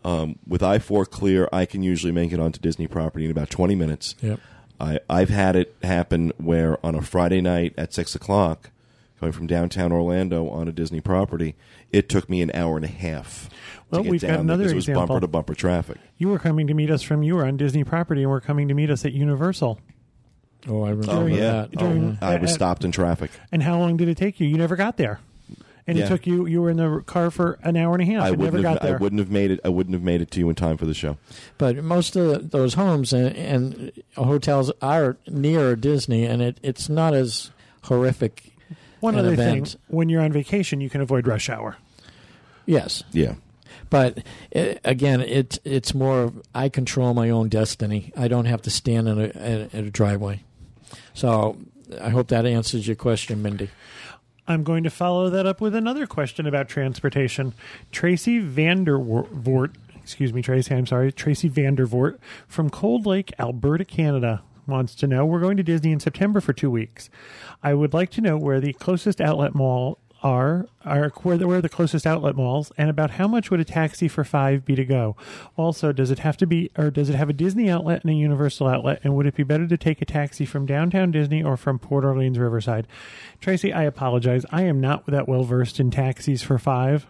Um, 0.05 0.39
with 0.47 0.63
I 0.63 0.79
four 0.79 1.07
clear, 1.07 1.49
I 1.51 1.65
can 1.65 1.83
usually 1.83 2.13
make 2.13 2.31
it 2.31 2.39
onto 2.39 2.61
Disney 2.61 2.87
property 2.87 3.25
in 3.25 3.31
about 3.31 3.51
twenty 3.51 3.75
minutes. 3.75 4.15
Yep. 4.21 4.39
I, 4.79 4.99
I've 5.09 5.31
had 5.31 5.57
it 5.57 5.75
happen 5.83 6.33
where 6.37 6.85
on 6.85 6.95
a 6.95 7.01
Friday 7.01 7.41
night 7.41 7.73
at 7.79 7.95
six 7.95 8.15
o'clock, 8.15 8.71
going 9.21 9.33
from 9.33 9.47
downtown 9.47 9.93
Orlando 9.93 10.49
on 10.49 10.69
a 10.69 10.73
Disney 10.73 11.01
property, 11.01 11.55
it 11.95 12.09
took 12.09 12.29
me 12.29 12.43
an 12.43 12.51
hour 12.55 12.77
and 12.77 12.85
a 12.85 12.89
half. 12.89 13.49
Well, 13.91 14.01
to 14.01 14.05
get 14.05 14.11
we've 14.11 14.21
got 14.21 14.27
down 14.29 14.35
there 14.35 14.41
another 14.55 14.63
because 14.65 14.73
it 14.73 14.77
was 14.77 14.85
example. 14.89 15.07
bumper 15.07 15.21
to 15.21 15.29
bumper 15.29 15.55
traffic. 15.55 15.99
You 16.19 16.29
were 16.29 16.39
coming 16.39 16.67
to 16.67 16.75
meet 16.75 16.91
us 16.91 17.03
from 17.03 17.23
you 17.23 17.37
were 17.37 17.47
on 17.47 17.57
Disney 17.57 17.85
property, 17.85 18.23
and 18.23 18.31
we're 18.31 18.41
coming 18.41 18.69
to 18.69 18.75
meet 18.75 18.91
us 18.91 19.05
at 19.05 19.13
Universal. 19.13 19.79
Oh, 20.69 20.83
I 20.83 20.91
remember 20.91 21.13
Oh 21.13 21.27
yeah, 21.27 21.39
that. 21.53 21.73
during- 21.73 22.19
oh, 22.21 22.27
I 22.27 22.37
was 22.37 22.53
stopped 22.53 22.85
in 22.85 22.91
traffic. 22.93 23.31
And 23.53 23.63
how 23.63 23.79
long 23.79 23.97
did 23.99 24.09
it 24.09 24.17
take 24.17 24.41
you? 24.41 24.47
You 24.49 24.57
never 24.57 24.77
got 24.77 24.97
there, 24.97 25.21
and 25.87 25.99
Yeah. 25.99 26.05
it 26.05 26.09
took 26.09 26.27
you. 26.27 26.47
You 26.47 26.63
were 26.63 26.71
in 26.71 26.79
the 26.79 27.03
car 27.05 27.31
for 27.31 27.59
an 27.63 27.77
hour 27.77 27.93
and 27.95 28.03
a 28.03 28.07
half. 28.07 28.23
I 28.25 28.29
and 28.29 28.39
never 28.39 28.53
wouldn't 28.53 28.65
have. 28.65 28.75
got 28.77 28.83
there. 28.83 28.97
I 28.97 28.99
wouldn't 29.01 29.19
have 29.21 29.31
made 29.31 29.51
it. 29.51 29.61
I 29.65 29.69
wouldn't 29.69 29.93
have 29.95 30.03
made 30.03 30.23
it 30.23 30.31
to 30.33 30.41
you 30.41 30.49
in 30.49 30.55
time 30.55 30.79
for 30.79 30.87
the 30.87 30.95
show. 30.95 31.19
But 31.59 31.77
most 31.85 32.17
of 32.17 32.51
those 32.51 32.75
homes 32.75 33.13
and, 33.13 33.37
and 33.37 33.93
hotels 34.17 34.73
are 34.81 35.19
near 35.29 35.77
Disney, 35.77 36.25
and 36.25 36.41
it, 36.41 36.59
it's 36.63 36.89
not 36.89 37.13
as 37.15 37.51
horrific. 37.83 38.53
One 39.01 39.15
an 39.15 39.21
other 39.21 39.35
event. 39.35 39.69
thing: 39.69 39.81
when 39.89 40.09
you're 40.09 40.23
on 40.23 40.33
vacation, 40.33 40.81
you 40.81 40.89
can 40.89 41.03
avoid 41.03 41.27
rush 41.27 41.51
hour. 41.51 41.77
Yes, 42.67 43.03
Yeah, 43.13 43.35
but 43.91 44.19
uh 44.55 44.75
again, 44.85 45.21
it 45.21 45.59
it's 45.65 45.95
more. 45.95 46.25
Of, 46.25 46.43
I 46.55 46.69
control 46.69 47.15
my 47.15 47.31
own 47.31 47.49
destiny. 47.49 48.13
I 48.17 48.29
don't 48.29 48.47
have 48.47 48.63
to 48.63 48.71
stand 48.71 49.09
in 49.09 49.21
a, 49.21 49.25
at, 49.25 49.75
at 49.75 49.85
a 49.85 49.91
driveway. 49.91 50.43
So 51.13 51.57
I 52.01 52.11
hope 52.11 52.29
that 52.29 52.47
answers 52.47 52.87
your 52.87 52.97
question, 52.97 53.43
Mindy. 53.43 53.71
I'm 54.47 54.63
going 54.63 54.85
to 54.85 54.91
follow 54.91 55.31
that 55.31 55.47
up 55.47 55.61
with 55.61 55.75
another 55.75 56.07
question 56.07 56.47
about 56.47 56.69
transportation. 56.69 57.55
Tracy 57.93 58.43
Vandervoort, 58.43 59.75
excuse 59.97 60.35
me, 60.35 60.43
Tracy, 60.43 60.75
I'm 60.75 60.87
sorry, 60.87 61.13
Tracy 61.13 61.49
Vandervoort 61.49 62.19
from 62.47 62.69
Cold 62.69 63.07
Lake, 63.07 63.33
Alberta, 63.39 63.85
Canada, 63.87 64.43
wants 64.67 64.95
to 64.97 65.07
know 65.07 65.25
We're 65.25 65.41
going 65.41 65.57
to 65.57 65.63
Disney 65.63 65.93
in 65.93 66.01
September 66.01 66.41
for 66.41 66.53
two 66.53 66.71
weeks. 66.71 67.09
I 67.63 67.73
would 67.75 67.95
like 67.95 68.11
to 68.13 68.21
know 68.21 68.37
where 68.37 68.61
the 68.61 68.75
closest 68.75 69.21
outlet 69.21 69.55
mall 69.55 69.99
are, 70.25 70.67
are 70.85 71.11
where 71.23 71.37
the, 71.37 71.47
where 71.47 71.61
the 71.61 71.69
closest 71.69 72.07
outlet 72.07 72.35
malls, 72.35 72.73
and 72.79 72.89
about 72.89 73.13
how 73.13 73.29
much 73.29 73.51
would 73.51 73.61
a 73.61 73.65
taxi 73.65 74.09
for 74.09 74.25
five 74.25 74.65
be 74.65 74.75
to 74.75 74.85
go. 74.85 75.15
Also, 75.57 75.93
does 75.93 76.11
it 76.11 76.21
have 76.21 76.37
to 76.39 76.47
be, 76.47 76.71
or 76.77 76.91
does 76.91 77.11
it 77.11 77.15
have 77.15 77.29
a 77.29 77.35
Disney 77.35 77.69
outlet 77.69 78.03
and 78.03 78.11
a 78.11 78.15
Universal 78.15 78.67
outlet? 78.67 79.01
And 79.05 79.15
would 79.15 79.27
it 79.27 79.37
be 79.37 79.43
better 79.43 79.69
to 79.69 79.77
take 79.77 80.01
a 80.01 80.07
taxi 80.07 80.47
from 80.47 80.65
downtown 80.65 81.11
Disney 81.11 81.43
or 81.43 81.59
from 81.59 81.79
Port 81.79 82.05
Orleans 82.05 82.39
Riverside? 82.39 82.89
Tracy, 83.41 83.73
I 83.73 83.83
apologize. 83.83 84.47
I 84.51 84.63
am 84.63 84.81
not 84.81 85.07
that 85.07 85.29
well 85.29 85.45
versed 85.45 85.79
in 85.79 85.91
taxis 85.91 86.43
for 86.43 86.59
five. 86.59 87.07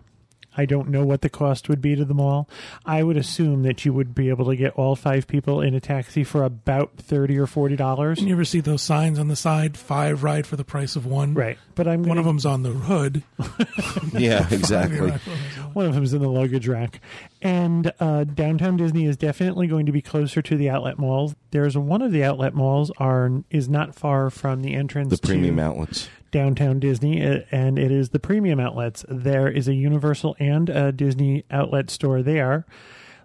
I 0.57 0.65
don't 0.67 0.89
know 0.89 1.05
what 1.05 1.21
the 1.23 1.29
cost 1.29 1.69
would 1.69 1.81
be 1.81 1.97
to 1.97 2.05
the 2.05 2.15
mall. 2.15 2.49
I 2.87 3.03
would 3.03 3.17
assume 3.17 3.63
that 3.65 3.85
you 3.85 3.93
would 3.93 4.15
be 4.15 4.29
able 4.29 4.47
to 4.47 4.57
get 4.57 4.73
all 4.75 4.97
five 4.97 5.27
people 5.27 5.61
in 5.61 5.75
a 5.75 5.81
taxi 5.81 6.25
for 6.25 6.45
about 6.45 6.93
thirty 6.97 7.37
or 7.39 7.47
forty 7.47 7.77
dollars. 7.77 8.21
you 8.23 8.33
ever 8.33 8.45
see 8.45 8.61
those 8.61 8.83
signs 8.83 9.19
on 9.19 9.29
the 9.29 9.37
side? 9.37 9.77
Five 9.77 10.23
ride 10.23 10.47
for 10.47 10.57
the 10.57 10.65
price 10.65 10.97
of 10.97 11.07
one. 11.07 11.35
Right, 11.35 11.59
but 11.75 11.87
I'm 11.89 12.01
One 12.03 12.09
gonna, 12.09 12.21
of 12.21 12.27
them's 12.27 12.47
on 12.47 12.63
the 12.63 12.71
hood. 12.71 13.23
yeah, 14.13 14.47
exactly. 14.51 15.01
ride 15.01 15.21
for 15.21 15.31
the 15.31 15.37
price 15.37 15.57
of 15.57 15.65
one. 15.65 15.75
One 15.75 15.87
of 15.87 15.95
them's 15.95 16.13
in 16.15 16.23
the 16.23 16.29
luggage 16.31 16.69
rack. 16.69 17.01
And 17.43 17.93
uh, 18.01 18.25
downtown 18.25 18.77
Disney 18.77 19.05
is 19.05 19.17
definitely 19.17 19.67
going 19.67 19.87
to 19.87 19.93
be 19.93 20.01
closer 20.01 20.41
to 20.43 20.57
the 20.57 20.71
outlet 20.71 20.99
malls. 20.99 21.35
There's 21.51 21.77
one 21.77 22.01
of 22.01 22.11
the 22.13 22.25
outlet 22.25 22.55
malls 22.55 22.91
are 22.99 23.31
is 23.51 23.69
not 23.69 23.95
far 23.95 24.31
from 24.31 24.63
the 24.63 24.75
entrance 24.75 25.11
The 25.11 25.27
premium 25.27 25.57
to 25.57 25.63
outlets. 25.63 26.09
Downtown 26.35 26.81
Disney, 26.81 27.25
uh, 27.25 27.43
and 27.53 27.79
it 27.79 27.93
is 27.93 28.09
the 28.09 28.19
premium 28.19 28.59
outlets. 28.59 29.05
There 29.09 29.49
is 29.49 29.69
a 29.69 29.75
Universal 29.75 30.35
and 30.41 30.69
a 30.69 30.91
Disney 30.91 31.45
outlet 31.49 31.91
store 31.91 32.23
there. 32.23 32.67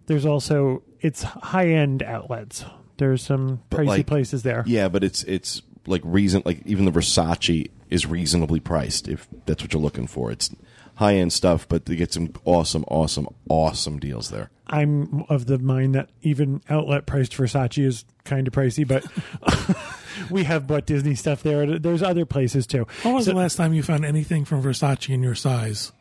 There's 0.05 0.27
also 0.27 0.83
it's 1.01 1.23
high 1.23 1.69
end 1.69 2.03
outlets. 2.03 2.63
There's 2.97 3.23
some 3.23 3.63
pricey 3.71 3.87
like, 3.87 4.07
places 4.07 4.43
there. 4.43 4.63
Yeah, 4.67 4.89
but 4.89 5.03
it's 5.03 5.23
it's 5.23 5.63
like 5.87 6.01
reason 6.05 6.43
like 6.45 6.61
even 6.67 6.85
the 6.85 6.91
Versace 6.91 7.71
is 7.89 8.05
reasonably 8.05 8.59
priced 8.59 9.07
if 9.07 9.27
that's 9.47 9.63
what 9.63 9.73
you're 9.73 9.81
looking 9.81 10.05
for. 10.05 10.31
It's 10.31 10.51
high 10.95 11.15
end 11.15 11.33
stuff, 11.33 11.67
but 11.67 11.87
they 11.87 11.95
get 11.95 12.13
some 12.13 12.31
awesome, 12.45 12.85
awesome, 12.89 13.27
awesome 13.49 13.97
deals 13.97 14.29
there. 14.29 14.51
I'm 14.67 15.23
of 15.29 15.47
the 15.47 15.57
mind 15.57 15.95
that 15.95 16.09
even 16.21 16.61
outlet 16.69 17.07
priced 17.07 17.31
Versace 17.31 17.83
is 17.83 18.05
kind 18.23 18.47
of 18.47 18.53
pricey, 18.53 18.87
but 18.87 19.03
we 20.29 20.43
have 20.45 20.67
bought 20.67 20.85
Disney 20.85 21.15
stuff 21.15 21.43
there. 21.43 21.79
There's 21.79 22.03
other 22.03 22.25
places 22.25 22.65
too. 22.67 22.87
When 23.03 23.13
was 23.13 23.25
So- 23.25 23.31
the 23.31 23.37
last 23.37 23.55
time 23.55 23.73
you 23.73 23.83
found 23.83 24.05
anything 24.05 24.45
from 24.45 24.61
Versace 24.63 25.13
in 25.13 25.21
your 25.23 25.35
size? 25.35 25.91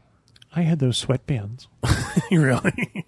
I 0.54 0.62
had 0.62 0.78
those 0.78 1.04
sweatbands. 1.04 1.66
really? 2.30 3.04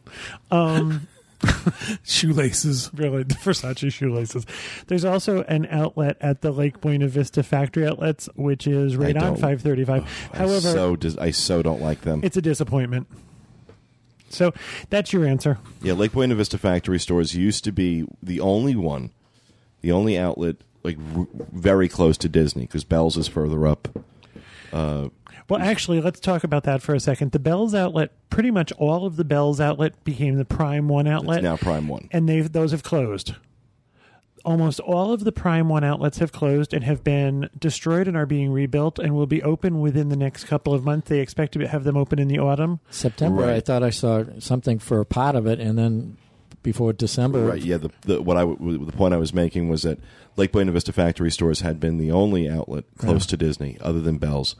Um, 0.50 1.06
Shoelaces. 2.04 2.90
really 2.94 3.22
the 3.22 3.34
Versace 3.42 3.90
shoelaces. 3.92 4.44
There's 4.88 5.04
also 5.04 5.42
an 5.44 5.66
outlet 5.70 6.16
at 6.20 6.42
the 6.42 6.50
Lake 6.50 6.80
Buena 6.80 7.08
Vista 7.08 7.42
factory 7.42 7.86
outlets, 7.86 8.28
which 8.36 8.66
is 8.66 8.96
right 8.96 9.16
on 9.16 9.22
don't- 9.22 9.34
535. 9.36 10.30
I 10.32 10.36
However, 10.36 10.60
so 10.60 10.96
dis- 10.96 11.16
I 11.16 11.30
so 11.30 11.62
don't 11.62 11.80
like 11.80 12.02
them. 12.02 12.20
it's 12.22 12.36
a 12.36 12.42
disappointment. 12.42 13.06
So 14.28 14.52
that's 14.90 15.12
your 15.12 15.26
answer. 15.26 15.58
Yeah, 15.82 15.94
Lake 15.94 16.12
Buena 16.12 16.34
Vista 16.36 16.56
factory 16.58 16.98
stores 17.00 17.34
used 17.34 17.64
to 17.64 17.72
be 17.72 18.04
the 18.22 18.38
only 18.40 18.76
one, 18.76 19.10
the 19.80 19.90
only 19.92 20.16
outlet 20.18 20.56
like 20.82 20.96
r- 21.16 21.26
very 21.52 21.88
close 21.88 22.16
to 22.18 22.28
Disney 22.28 22.62
because 22.62 22.84
Belz 22.84 23.16
is 23.16 23.28
further 23.28 23.66
up. 23.66 23.88
Uh, 24.72 25.08
well, 25.48 25.60
actually, 25.60 26.00
let's 26.00 26.20
talk 26.20 26.44
about 26.44 26.62
that 26.64 26.80
for 26.80 26.94
a 26.94 27.00
second. 27.00 27.32
The 27.32 27.40
Belz 27.40 27.74
outlet, 27.76 28.12
pretty 28.30 28.50
much 28.52 28.70
all 28.78 29.04
of 29.04 29.16
the 29.16 29.24
Belz 29.24 29.58
outlet 29.60 30.02
became 30.04 30.36
the 30.36 30.44
Prime 30.44 30.86
One 30.88 31.08
outlet, 31.08 31.38
It's 31.38 31.42
now 31.44 31.56
Prime 31.56 31.88
One. 31.88 32.08
and 32.12 32.28
they've 32.28 32.50
those 32.52 32.70
have 32.70 32.82
closed. 32.84 33.34
Almost 34.42 34.80
all 34.80 35.12
of 35.12 35.24
the 35.24 35.32
Prime 35.32 35.68
One 35.68 35.84
outlets 35.84 36.16
have 36.18 36.32
closed 36.32 36.72
and 36.72 36.82
have 36.84 37.04
been 37.04 37.50
destroyed 37.58 38.08
and 38.08 38.16
are 38.16 38.24
being 38.24 38.50
rebuilt 38.52 38.98
and 38.98 39.14
will 39.14 39.26
be 39.26 39.42
open 39.42 39.80
within 39.80 40.08
the 40.08 40.16
next 40.16 40.44
couple 40.44 40.72
of 40.72 40.82
months. 40.82 41.08
They 41.10 41.18
expect 41.20 41.52
to 41.54 41.66
have 41.68 41.84
them 41.84 41.96
open 41.96 42.18
in 42.18 42.28
the 42.28 42.38
autumn. 42.38 42.80
September, 42.88 43.42
Right. 43.42 43.56
I 43.56 43.60
thought 43.60 43.82
I 43.82 43.90
saw 43.90 44.24
something 44.38 44.78
for 44.78 44.98
a 45.00 45.04
part 45.04 45.34
of 45.36 45.46
it, 45.46 45.60
and 45.60 45.76
then 45.76 46.16
before 46.62 46.92
December, 46.92 47.44
Right. 47.46 47.62
Yeah. 47.62 47.78
The, 47.78 47.90
the 48.02 48.22
what 48.22 48.36
I 48.36 48.40
w- 48.40 48.84
the 48.84 48.92
point 48.92 49.14
I 49.14 49.18
was 49.18 49.32
making 49.32 49.68
was 49.68 49.82
that 49.82 49.98
Lake 50.36 50.52
Buena 50.52 50.72
Vista 50.72 50.92
factory 50.92 51.30
stores 51.30 51.60
had 51.60 51.80
been 51.80 51.98
the 51.98 52.10
only 52.10 52.48
outlet 52.48 52.84
close 52.98 53.26
to 53.26 53.36
Disney 53.36 53.76
other 53.80 54.00
than 54.00 54.18
Belz, 54.18 54.54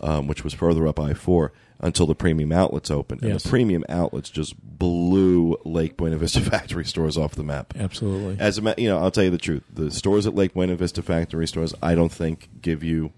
um, 0.00 0.26
which 0.26 0.42
was 0.44 0.54
further 0.54 0.86
up 0.88 0.98
I 0.98 1.14
four 1.14 1.52
until 1.78 2.06
the 2.06 2.14
premium 2.14 2.52
outlets 2.52 2.90
opened, 2.90 3.22
and 3.22 3.32
Yes. 3.32 3.42
the 3.42 3.50
premium 3.50 3.84
outlets 3.90 4.30
just 4.30 4.54
blew 4.78 5.58
Lake 5.66 5.96
Buena 5.98 6.16
Vista 6.16 6.40
factory 6.52 6.86
stores 6.86 7.18
off 7.18 7.34
the 7.34 7.44
map. 7.44 7.74
absolutely. 7.78 8.36
As 8.40 8.56
a 8.56 8.62
ma- 8.62 8.74
you 8.78 8.88
know, 8.88 8.96
I'll 8.98 9.10
tell 9.10 9.24
you 9.24 9.30
the 9.30 9.36
truth. 9.36 9.62
The 9.72 9.90
stores 9.90 10.26
at 10.26 10.34
Lake 10.34 10.54
Buena 10.54 10.74
Vista 10.74 11.02
factory 11.02 11.46
stores, 11.46 11.74
I 11.82 11.94
don't 11.94 12.10
think 12.12 12.48
give 12.62 12.82
you 12.82 13.12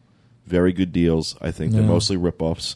very 0.45 0.73
good 0.73 0.93
deals. 0.93 1.37
I 1.41 1.53
think 1.53 1.71
they're 1.73 1.83
No. 1.83 1.89
mostly 1.89 2.17
ripoffs, 2.17 2.75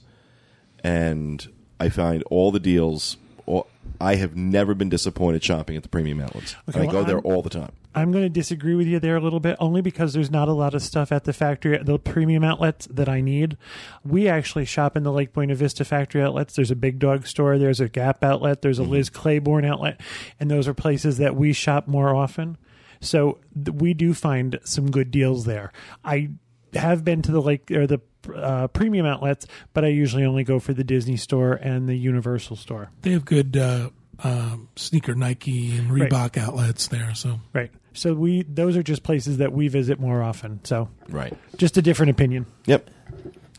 and 0.84 1.48
I 1.80 1.88
find 1.88 2.22
all 2.24 2.52
the 2.52 2.60
deals. 2.60 3.16
All, 3.46 3.66
I 4.00 4.16
have 4.16 4.36
never 4.36 4.74
been 4.74 4.88
disappointed 4.88 5.42
shopping 5.42 5.76
at 5.76 5.82
the 5.82 5.88
premium 5.88 6.20
outlets. 6.20 6.56
Okay, 6.68 6.80
I 6.80 6.82
well, 6.82 6.92
go 6.92 7.04
there 7.04 7.16
I'm- 7.16 7.26
all 7.26 7.42
the 7.42 7.50
time. 7.50 7.72
I'm 7.94 8.10
going 8.10 8.24
to 8.24 8.30
disagree 8.30 8.74
with 8.74 8.86
you 8.86 8.98
there 9.00 9.16
a 9.16 9.20
little 9.20 9.38
bit, 9.38 9.56
only 9.60 9.82
because 9.82 10.14
there's 10.14 10.30
not 10.30 10.48
a 10.48 10.52
lot 10.52 10.74
of 10.74 10.82
stuff 10.82 11.12
at 11.12 11.24
the 11.24 11.32
factory, 11.34 11.76
the 11.76 11.98
premium 11.98 12.42
outlets 12.42 12.86
that 12.86 13.06
I 13.06 13.20
need. 13.20 13.58
We 14.02 14.28
actually 14.28 14.64
shop 14.64 14.96
in 14.96 15.02
the 15.02 15.12
Lake 15.12 15.34
Buena 15.34 15.54
Vista 15.54 15.84
factory 15.84 16.22
outlets. 16.22 16.56
There's 16.56 16.70
a 16.70 16.76
Big 16.76 16.98
Dog 16.98 17.26
store, 17.26 17.58
there's 17.58 17.80
a 17.80 17.90
Gap 17.90 18.24
outlet, 18.24 18.62
there's 18.62 18.78
a 18.78 18.82
mm-hmm. 18.82 18.92
Liz 18.92 19.10
Claiborne 19.10 19.66
outlet, 19.66 20.00
and 20.40 20.50
those 20.50 20.66
are 20.66 20.72
places 20.72 21.18
that 21.18 21.36
we 21.36 21.52
shop 21.52 21.86
more 21.86 22.14
often. 22.14 22.56
So 23.00 23.38
th- 23.54 23.76
we 23.76 23.92
do 23.92 24.14
find 24.14 24.58
some 24.64 24.90
good 24.90 25.10
deals 25.10 25.44
there. 25.44 25.70
I 26.02 26.30
have 26.74 27.04
been 27.04 27.22
to 27.22 27.32
the 27.32 27.40
Lake 27.42 27.70
or 27.70 27.86
the 27.86 28.00
uh, 28.34 28.68
premium 28.68 29.04
outlets, 29.06 29.46
but 29.74 29.84
I 29.84 29.88
usually 29.88 30.24
only 30.24 30.44
go 30.44 30.58
for 30.58 30.72
the 30.72 30.84
Disney 30.84 31.16
store 31.16 31.54
and 31.54 31.88
the 31.88 31.96
Universal 31.96 32.56
store. 32.56 32.90
They 33.02 33.12
have 33.12 33.24
good 33.24 33.56
uh, 33.56 33.90
um, 34.22 34.68
sneaker 34.76 35.14
Nike 35.14 35.76
and 35.76 35.92
Right. 35.92 36.10
Reebok 36.10 36.38
outlets 36.38 36.88
there. 36.88 37.14
So 37.14 37.40
Right. 37.52 37.70
So 37.94 38.14
we 38.14 38.42
those 38.44 38.76
are 38.76 38.82
just 38.82 39.02
places 39.02 39.38
that 39.38 39.52
we 39.52 39.68
visit 39.68 39.98
more 40.00 40.22
often. 40.22 40.64
So 40.64 40.88
Right. 41.08 41.36
just 41.56 41.76
a 41.76 41.82
different 41.82 42.10
opinion. 42.10 42.46
Yep. 42.66 42.88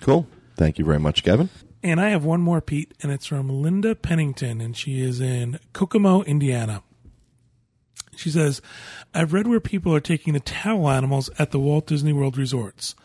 Cool. 0.02 0.28
Thank 0.56 0.80
you 0.80 0.86
very 0.86 1.00
much, 1.00 1.24
Kevin. 1.24 1.50
And 1.84 2.00
I 2.00 2.10
have 2.10 2.24
one 2.24 2.40
more, 2.42 2.62
Pete, 2.62 2.94
and 3.04 3.12
it's 3.12 3.26
from 3.26 3.50
Linda 3.50 3.94
Pennington, 3.94 4.62
and 4.62 4.76
she 4.78 5.02
is 5.02 5.20
in 5.20 5.60
Kokomo, 5.74 6.22
Indiana. 6.24 6.82
She 8.16 8.30
says, 8.30 8.62
I've 9.14 9.34
read 9.34 9.48
where 9.48 9.60
people 9.60 9.94
are 9.94 10.00
taking 10.00 10.34
the 10.34 10.40
towel 10.40 10.90
animals 10.90 11.30
at 11.40 11.52
the 11.52 11.60
Walt 11.60 11.88
Disney 11.88 12.14
World 12.14 12.38
resorts. 12.38 12.96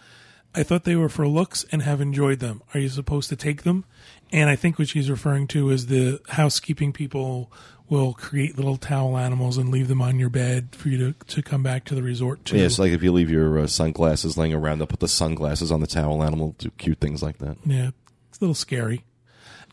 I 0.58 0.64
thought 0.64 0.82
they 0.84 0.96
were 0.96 1.08
for 1.08 1.28
looks 1.28 1.64
and 1.70 1.82
have 1.82 2.00
enjoyed 2.00 2.40
them. 2.40 2.62
Are 2.74 2.80
you 2.80 2.88
supposed 2.88 3.28
to 3.28 3.36
take 3.36 3.62
them? 3.62 3.84
And 4.32 4.50
I 4.50 4.56
think 4.56 4.78
what 4.78 4.88
she's 4.88 5.08
referring 5.08 5.46
to 5.48 5.70
is 5.70 5.86
the 5.86 6.20
housekeeping 6.30 6.92
people 6.92 7.52
will 7.88 8.12
create 8.12 8.56
little 8.56 8.76
towel 8.76 9.16
animals 9.16 9.56
and 9.56 9.70
leave 9.70 9.86
them 9.88 10.02
on 10.02 10.18
your 10.18 10.28
bed 10.28 10.70
for 10.72 10.88
you 10.88 10.98
to, 11.12 11.26
to 11.26 11.42
come 11.42 11.62
back 11.62 11.84
to 11.84 11.94
the 11.94 12.02
resort 12.02 12.44
to. 12.46 12.58
Yeah, 12.58 12.64
it's 12.66 12.78
like 12.78 12.90
if 12.92 13.02
you 13.02 13.12
leave 13.12 13.30
your 13.30 13.58
uh, 13.60 13.66
sunglasses 13.68 14.36
laying 14.36 14.52
around, 14.52 14.78
they'll 14.78 14.86
put 14.88 15.00
the 15.00 15.08
sunglasses 15.08 15.70
on 15.70 15.80
the 15.80 15.86
towel 15.86 16.22
animal. 16.24 16.54
Do 16.58 16.70
cute 16.70 16.98
things 17.00 17.22
like 17.22 17.38
that. 17.38 17.56
yeah, 17.64 17.90
it's 18.28 18.38
a 18.38 18.44
little 18.44 18.54
scary. 18.54 19.04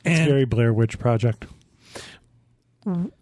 It's 0.06 0.20
And 0.20 0.30
very 0.30 0.46
Blair 0.46 0.72
Witch 0.72 1.00
Project. 1.00 1.48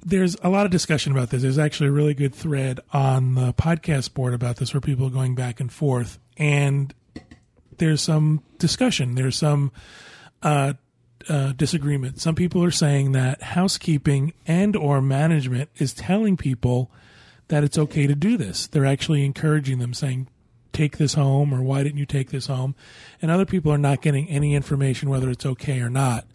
there's 0.03 0.35
a 0.43 0.49
lot 0.49 0.65
of 0.65 0.71
discussion 0.71 1.13
about 1.13 1.29
this. 1.29 1.41
There's 1.41 1.57
actually 1.57 1.87
a 1.87 1.93
really 1.93 2.13
good 2.13 2.35
thread 2.35 2.81
on 2.91 3.35
the 3.35 3.53
podcast 3.53 4.13
board 4.13 4.33
about 4.33 4.57
this 4.57 4.73
where 4.73 4.81
people 4.81 5.07
are 5.07 5.11
going 5.11 5.33
back 5.33 5.61
and 5.61 5.71
forth. 5.71 6.19
And 6.37 6.93
there's 7.77 8.01
some 8.01 8.43
discussion. 8.57 9.15
There's 9.15 9.37
some 9.37 9.71
uh, 10.41 10.73
uh, 11.29 11.53
disagreement. 11.53 12.19
Some 12.19 12.35
people 12.35 12.63
are 12.63 12.71
saying 12.71 13.13
that 13.13 13.41
housekeeping 13.41 14.33
and 14.45 14.75
or 14.75 15.01
management 15.01 15.69
is 15.77 15.93
telling 15.93 16.37
people 16.37 16.91
that 17.47 17.63
it's 17.63 17.77
okay 17.77 18.07
to 18.07 18.15
do 18.15 18.37
this. 18.37 18.67
They're 18.67 18.85
actually 18.85 19.25
encouraging 19.25 19.79
them, 19.79 19.93
saying, 19.93 20.27
"Take 20.71 20.97
this 20.97 21.13
home," 21.13 21.53
or 21.53 21.61
"Why 21.61 21.83
didn't 21.83 21.99
you 21.99 22.05
take 22.05 22.31
this 22.31 22.47
home?" 22.47 22.75
And 23.21 23.29
other 23.29 23.45
people 23.45 23.71
are 23.71 23.77
not 23.77 24.01
getting 24.01 24.29
any 24.29 24.55
information 24.55 25.09
whether 25.09 25.29
it's 25.29 25.45
okay 25.45 25.79
or 25.79 25.89
not. 25.89 26.25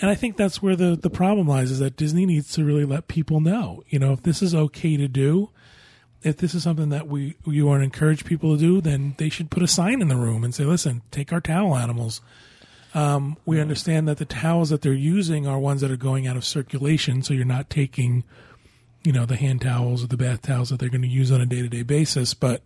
And 0.00 0.10
I 0.10 0.14
think 0.14 0.36
that's 0.36 0.62
where 0.62 0.76
the 0.76 0.96
the 0.96 1.10
problem 1.10 1.48
lies: 1.48 1.70
is 1.70 1.78
that 1.78 1.96
Disney 1.96 2.26
needs 2.26 2.52
to 2.52 2.64
really 2.64 2.84
let 2.84 3.08
people 3.08 3.40
know. 3.40 3.82
You 3.88 3.98
know, 3.98 4.12
if 4.12 4.22
this 4.22 4.42
is 4.42 4.54
okay 4.54 4.96
to 4.96 5.08
do, 5.08 5.50
if 6.22 6.36
this 6.38 6.54
is 6.54 6.62
something 6.62 6.88
that 6.88 7.06
we 7.08 7.36
you 7.46 7.66
want 7.66 7.80
to 7.80 7.84
encourage 7.84 8.24
people 8.24 8.54
to 8.54 8.60
do, 8.60 8.80
then 8.80 9.14
they 9.18 9.28
should 9.28 9.50
put 9.50 9.62
a 9.62 9.68
sign 9.68 10.00
in 10.00 10.08
the 10.08 10.16
room 10.16 10.44
and 10.44 10.54
say, 10.54 10.64
"Listen, 10.64 11.02
take 11.10 11.32
our 11.32 11.40
towel 11.40 11.76
animals." 11.76 12.20
Um, 12.94 13.36
we 13.44 13.60
understand 13.60 14.08
that 14.08 14.16
the 14.16 14.24
towels 14.24 14.70
that 14.70 14.80
they're 14.82 14.92
using 14.92 15.46
are 15.46 15.58
ones 15.58 15.80
that 15.82 15.90
are 15.90 15.96
going 15.96 16.26
out 16.26 16.36
of 16.36 16.44
circulation, 16.44 17.22
so 17.22 17.34
you're 17.34 17.44
not 17.44 17.68
taking, 17.68 18.24
you 19.04 19.12
know, 19.12 19.26
the 19.26 19.36
hand 19.36 19.60
towels 19.60 20.02
or 20.02 20.06
the 20.06 20.16
bath 20.16 20.42
towels 20.42 20.70
that 20.70 20.80
they're 20.80 20.88
going 20.88 21.02
to 21.02 21.08
use 21.08 21.30
on 21.30 21.40
a 21.40 21.46
day 21.46 21.60
to 21.62 21.68
day 21.68 21.82
basis. 21.82 22.32
But 22.34 22.62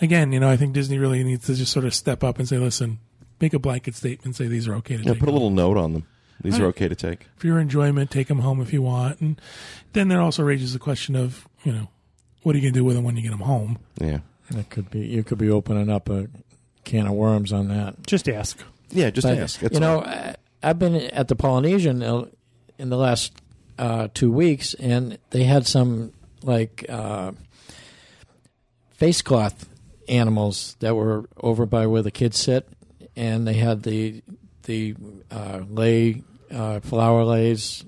again, 0.00 0.32
you 0.32 0.38
know, 0.38 0.50
I 0.50 0.56
think 0.56 0.74
Disney 0.74 0.98
really 0.98 1.24
needs 1.24 1.46
to 1.46 1.54
just 1.54 1.72
sort 1.72 1.86
of 1.86 1.94
step 1.94 2.22
up 2.22 2.38
and 2.38 2.48
say, 2.48 2.58
"Listen, 2.58 2.98
make 3.40 3.54
a 3.54 3.58
blanket 3.58 3.94
statement, 3.94 4.36
say 4.36 4.46
these 4.46 4.68
are 4.68 4.74
okay 4.76 4.96
to 4.98 5.02
Yeah, 5.02 5.12
take." 5.12 5.20
put 5.20 5.28
a 5.28 5.32
little 5.32 5.50
note 5.50 5.76
on 5.76 5.92
them. 5.94 6.06
These 6.42 6.58
are 6.60 6.66
okay 6.66 6.88
to 6.88 6.94
take. 6.96 7.26
for 7.36 7.46
your 7.46 7.58
enjoyment, 7.58 8.10
take 8.10 8.26
them 8.28 8.40
home 8.40 8.60
if 8.60 8.72
you 8.72 8.82
want. 8.82 9.20
And 9.20 9.40
then 9.94 10.08
there 10.08 10.20
also 10.20 10.42
raises 10.42 10.72
the 10.74 10.78
question 10.78 11.16
of, 11.16 11.48
you 11.62 11.72
know, 11.72 11.88
what 12.44 12.54
are 12.54 12.58
you 12.58 12.62
going 12.62 12.74
to 12.74 12.78
do 12.80 12.84
with 12.84 12.94
them 12.94 13.04
when 13.04 13.16
you 13.16 13.22
get 13.22 13.30
them 13.30 13.40
home? 13.40 13.78
Yeah. 14.00 14.18
That 14.50 14.70
could 14.70 14.90
be 14.90 15.00
you 15.00 15.24
could 15.24 15.38
be 15.38 15.50
opening 15.50 15.90
up 15.90 16.08
a 16.08 16.28
can 16.84 17.06
of 17.06 17.14
worms 17.14 17.52
on 17.52 17.68
that. 17.68 18.06
Just 18.06 18.28
ask. 18.28 18.58
Yeah, 18.90 19.10
just 19.10 19.26
But, 19.26 19.38
ask. 19.38 19.58
That's 19.60 19.74
you 19.74 19.80
know. 19.80 20.00
I, 20.02 20.36
I've 20.62 20.78
been 20.78 20.94
at 20.94 21.28
the 21.28 21.36
Polynesian 21.36 22.02
in 22.78 22.88
the 22.90 22.96
last 22.96 23.32
uh, 23.78 24.08
two 24.14 24.30
weeks, 24.30 24.74
and 24.74 25.18
they 25.30 25.44
had 25.44 25.66
some 25.66 26.12
like 26.42 26.84
uh, 26.88 27.32
face 28.92 29.22
cloth 29.22 29.68
animals 30.08 30.76
that 30.80 30.94
were 30.94 31.28
over 31.38 31.66
by 31.66 31.86
where 31.86 32.02
the 32.02 32.10
kids 32.10 32.38
sit, 32.38 32.68
and 33.16 33.46
they 33.46 33.54
had 33.54 33.82
the 33.82 34.22
the 34.64 34.94
uh, 35.30 35.60
lei 35.68 36.22
uh, 36.50 36.80
flower 36.80 37.24
leis 37.24 37.84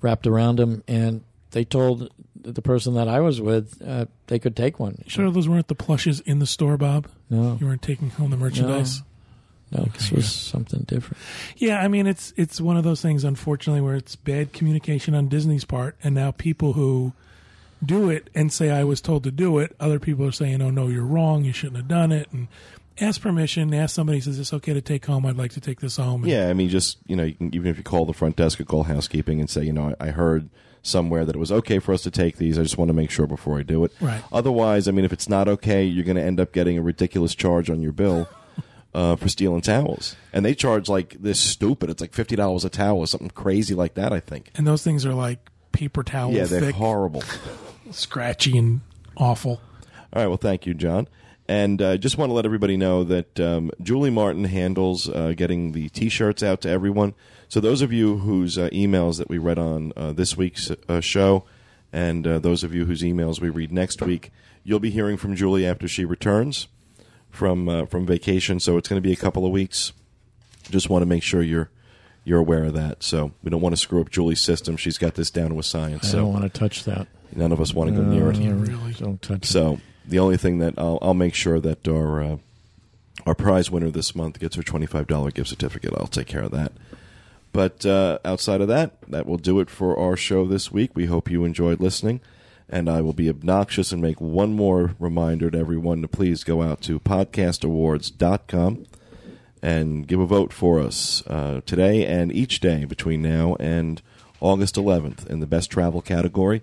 wrapped 0.00 0.26
around 0.26 0.56
them, 0.58 0.82
and 0.88 1.22
they 1.50 1.64
told 1.64 2.10
the 2.42 2.62
person 2.62 2.94
that 2.94 3.08
I 3.08 3.20
was 3.20 3.40
with 3.40 3.80
uh, 3.86 4.06
they 4.28 4.38
could 4.38 4.56
take 4.56 4.78
one. 4.78 5.02
Sure, 5.06 5.30
those 5.30 5.48
weren't 5.48 5.68
the 5.68 5.74
plushes 5.74 6.20
in 6.20 6.38
the 6.38 6.46
store, 6.46 6.76
Bob. 6.76 7.06
No, 7.28 7.56
You 7.60 7.66
weren't 7.66 7.82
taking 7.82 8.10
home 8.10 8.30
the 8.30 8.36
merchandise. 8.36 9.02
no, 9.72 9.84
this 9.94 10.06
Okay, 10.06 10.16
was 10.16 10.24
yeah. 10.46 10.50
something 10.52 10.82
different. 10.88 11.18
Yeah, 11.56 11.80
I 11.80 11.88
mean 11.88 12.06
it's 12.06 12.32
it's 12.36 12.60
one 12.60 12.76
of 12.76 12.84
those 12.84 13.00
things, 13.02 13.24
unfortunately, 13.24 13.80
where 13.80 13.94
it's 13.94 14.16
bad 14.16 14.52
communication 14.52 15.14
on 15.14 15.28
Disney's 15.28 15.64
part, 15.64 15.96
and 16.02 16.14
now 16.14 16.30
people 16.32 16.72
who 16.74 17.12
do 17.84 18.10
it 18.10 18.28
and 18.34 18.52
say 18.52 18.70
I 18.70 18.84
was 18.84 19.00
told 19.00 19.24
to 19.24 19.30
do 19.30 19.58
it, 19.58 19.74
other 19.80 19.98
people 19.98 20.26
are 20.26 20.32
saying, 20.32 20.60
"Oh 20.60 20.70
no, 20.70 20.88
you're 20.88 21.04
wrong. 21.04 21.44
You 21.44 21.52
shouldn't 21.52 21.76
have 21.76 21.88
done 21.88 22.12
it." 22.12 22.28
And 22.32 22.48
ask 23.00 23.20
permission. 23.22 23.72
Ask 23.72 23.94
somebody 23.94 24.20
says 24.20 24.38
it's 24.38 24.52
okay 24.52 24.74
to 24.74 24.82
take 24.82 25.06
home. 25.06 25.24
I'd 25.24 25.36
like 25.38 25.52
to 25.52 25.60
take 25.60 25.80
this 25.80 25.96
home. 25.96 26.22
And 26.24 26.30
Yeah, 26.32 26.48
I 26.48 26.52
mean, 26.52 26.68
just 26.68 26.98
you 27.06 27.16
know, 27.16 27.22
you 27.24 27.34
can, 27.34 27.54
even 27.54 27.70
if 27.70 27.78
you 27.78 27.82
call 27.84 28.04
the 28.04 28.12
front 28.12 28.36
desk 28.36 28.60
or 28.60 28.64
call 28.64 28.82
housekeeping 28.82 29.40
and 29.40 29.48
say, 29.48 29.64
you 29.64 29.72
know, 29.72 29.94
I, 30.00 30.08
I 30.08 30.10
heard 30.10 30.50
somewhere 30.82 31.24
that 31.24 31.34
it 31.34 31.38
was 31.38 31.52
okay 31.52 31.78
for 31.78 31.92
us 31.92 32.02
to 32.02 32.10
take 32.10 32.36
these. 32.36 32.58
I 32.58 32.62
just 32.62 32.78
want 32.78 32.88
to 32.88 32.94
make 32.94 33.10
sure 33.10 33.26
before 33.26 33.58
I 33.58 33.62
do 33.62 33.84
it. 33.84 33.92
Right. 34.00 34.22
Otherwise, 34.32 34.88
I 34.88 34.92
mean, 34.92 35.04
if 35.04 35.12
it's 35.12 35.28
not 35.28 35.48
okay, 35.48 35.84
you're 35.84 36.04
going 36.04 36.16
to 36.16 36.22
end 36.22 36.40
up 36.40 36.52
getting 36.52 36.78
a 36.78 36.82
ridiculous 36.82 37.34
charge 37.34 37.68
on 37.70 37.82
your 37.82 37.92
bill 37.92 38.28
uh, 38.94 39.16
for 39.16 39.28
stealing 39.28 39.60
towels, 39.60 40.16
and 40.32 40.44
they 40.44 40.54
charge 40.54 40.88
like 40.88 41.16
this 41.20 41.38
stupid. 41.38 41.90
It's 41.90 42.00
like 42.00 42.12
fifty 42.14 42.36
dollars 42.36 42.64
a 42.64 42.70
towel 42.70 42.98
or 42.98 43.06
something 43.06 43.30
crazy 43.30 43.74
like 43.74 43.94
that. 43.94 44.12
I 44.12 44.20
think. 44.20 44.50
and 44.56 44.66
those 44.66 44.82
things 44.82 45.04
are 45.06 45.14
like 45.14 45.38
paper 45.72 46.02
towels. 46.02 46.34
yeah, 46.34 46.44
they're 46.44 46.60
thick, 46.60 46.74
horrible. 46.74 47.22
scratchy, 47.90 48.56
and 48.58 48.80
awful. 49.16 49.60
All 50.12 50.22
right. 50.22 50.26
Well, 50.26 50.36
thank 50.38 50.66
you, 50.66 50.74
John. 50.74 51.08
And 51.50 51.82
uh, 51.82 51.96
just 51.96 52.16
want 52.16 52.30
to 52.30 52.34
let 52.34 52.44
everybody 52.44 52.76
know 52.76 53.02
that 53.02 53.40
um, 53.40 53.72
Julie 53.82 54.08
Martin 54.08 54.44
handles 54.44 55.08
uh, 55.08 55.32
getting 55.36 55.72
the 55.72 55.88
T-shirts 55.88 56.44
out 56.44 56.60
to 56.60 56.68
everyone. 56.68 57.12
So 57.48 57.58
those 57.58 57.82
of 57.82 57.92
you 57.92 58.18
whose 58.18 58.56
uh, 58.56 58.68
emails 58.72 59.18
that 59.18 59.28
we 59.28 59.36
read 59.36 59.58
on 59.58 59.92
uh, 59.96 60.12
this 60.12 60.36
week's 60.36 60.70
uh, 60.88 61.00
show 61.00 61.44
And 61.92 62.26
uh, 62.26 62.38
those 62.38 62.62
of 62.62 62.74
you 62.74 62.86
whose 62.86 63.02
emails 63.02 63.40
we 63.40 63.48
read 63.48 63.72
next 63.72 64.00
week, 64.00 64.30
you'll 64.62 64.78
be 64.78 64.90
hearing 64.90 65.16
from 65.16 65.34
Julie 65.34 65.66
after 65.66 65.88
she 65.88 66.04
returns 66.04 66.68
from 67.30 67.68
uh, 67.68 67.86
from 67.86 68.06
vacation. 68.06 68.60
So 68.60 68.76
it's 68.76 68.88
going 68.88 69.02
to 69.02 69.06
be 69.06 69.12
a 69.12 69.16
couple 69.16 69.44
of 69.44 69.52
weeks. 69.52 69.92
Just 70.70 70.88
want 70.88 71.02
to 71.02 71.06
make 71.06 71.22
sure 71.22 71.42
you're 71.42 71.70
you're 72.24 72.38
aware 72.38 72.64
of 72.64 72.74
that. 72.74 73.02
So 73.02 73.32
we 73.42 73.50
don't 73.50 73.60
want 73.60 73.72
to 73.72 73.80
screw 73.80 74.00
up 74.00 74.10
Julie's 74.10 74.40
system. 74.40 74.76
She's 74.76 74.98
got 74.98 75.14
this 75.14 75.30
down 75.30 75.50
to 75.50 75.58
a 75.58 75.62
science. 75.62 76.04
I 76.04 76.08
so 76.08 76.18
don't 76.18 76.32
want 76.32 76.44
to 76.44 76.58
touch 76.58 76.84
that. 76.84 77.08
none 77.34 77.50
of 77.50 77.60
us 77.60 77.74
want 77.74 77.90
to 77.90 77.96
go 77.96 78.02
near 78.02 78.30
it. 78.30 78.38
Really. 78.38 78.92
Don't 78.92 79.20
touch 79.20 79.42
it. 79.42 79.46
So 79.46 79.80
the 80.10 80.18
only 80.18 80.36
thing 80.36 80.58
that 80.58 80.74
I'll, 80.76 80.98
I'll 81.00 81.14
make 81.14 81.34
sure 81.34 81.60
that 81.60 81.86
our 81.88 82.22
uh, 82.22 82.36
our 83.26 83.34
prize 83.34 83.70
winner 83.70 83.90
this 83.90 84.14
month 84.14 84.38
gets 84.38 84.56
her 84.56 84.62
twenty 84.62 84.86
five 84.86 85.06
dollar 85.06 85.30
gift 85.30 85.48
certificate. 85.48 85.94
I'll 85.96 86.06
take 86.06 86.26
care 86.26 86.42
of 86.42 86.50
that. 86.52 86.72
But 87.52 87.84
uh, 87.84 88.18
outside 88.24 88.60
of 88.60 88.68
that, 88.68 89.00
that 89.08 89.26
will 89.26 89.36
do 89.36 89.58
it 89.60 89.70
for 89.70 89.98
our 89.98 90.16
show 90.16 90.44
this 90.44 90.70
week. 90.70 90.92
We 90.94 91.06
hope 91.06 91.30
you 91.30 91.44
enjoyed 91.44 91.80
listening. 91.80 92.20
And 92.68 92.88
I 92.88 93.00
will 93.00 93.12
be 93.12 93.28
obnoxious 93.28 93.90
and 93.90 94.00
make 94.00 94.20
one 94.20 94.54
more 94.54 94.94
reminder 95.00 95.50
to 95.50 95.58
everyone 95.58 96.02
to 96.02 96.08
please 96.08 96.44
go 96.44 96.62
out 96.62 96.80
to 96.82 97.00
podcastawards.com 97.00 98.86
and 99.60 100.06
give 100.06 100.20
a 100.20 100.26
vote 100.26 100.52
for 100.52 100.78
us 100.78 101.26
uh, 101.26 101.62
today 101.66 102.06
and 102.06 102.30
each 102.30 102.60
day 102.60 102.84
between 102.84 103.22
now 103.22 103.56
and 103.58 104.00
August 104.40 104.76
11th 104.76 105.26
in 105.26 105.40
the 105.40 105.48
best 105.48 105.68
travel 105.68 106.00
category. 106.00 106.62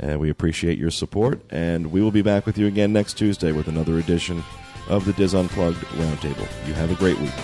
And 0.00 0.20
we 0.20 0.30
appreciate 0.30 0.78
your 0.78 0.90
support. 0.90 1.40
And 1.50 1.90
we 1.90 2.00
will 2.00 2.10
be 2.10 2.22
back 2.22 2.46
with 2.46 2.58
you 2.58 2.66
again 2.66 2.92
next 2.92 3.14
Tuesday 3.14 3.52
with 3.52 3.68
another 3.68 3.98
edition 3.98 4.44
of 4.88 5.04
the 5.04 5.12
Dis 5.12 5.34
Unplugged 5.34 5.78
Roundtable. 5.96 6.48
You 6.66 6.74
have 6.74 6.90
a 6.90 6.94
great 6.94 7.18
week. 7.18 7.34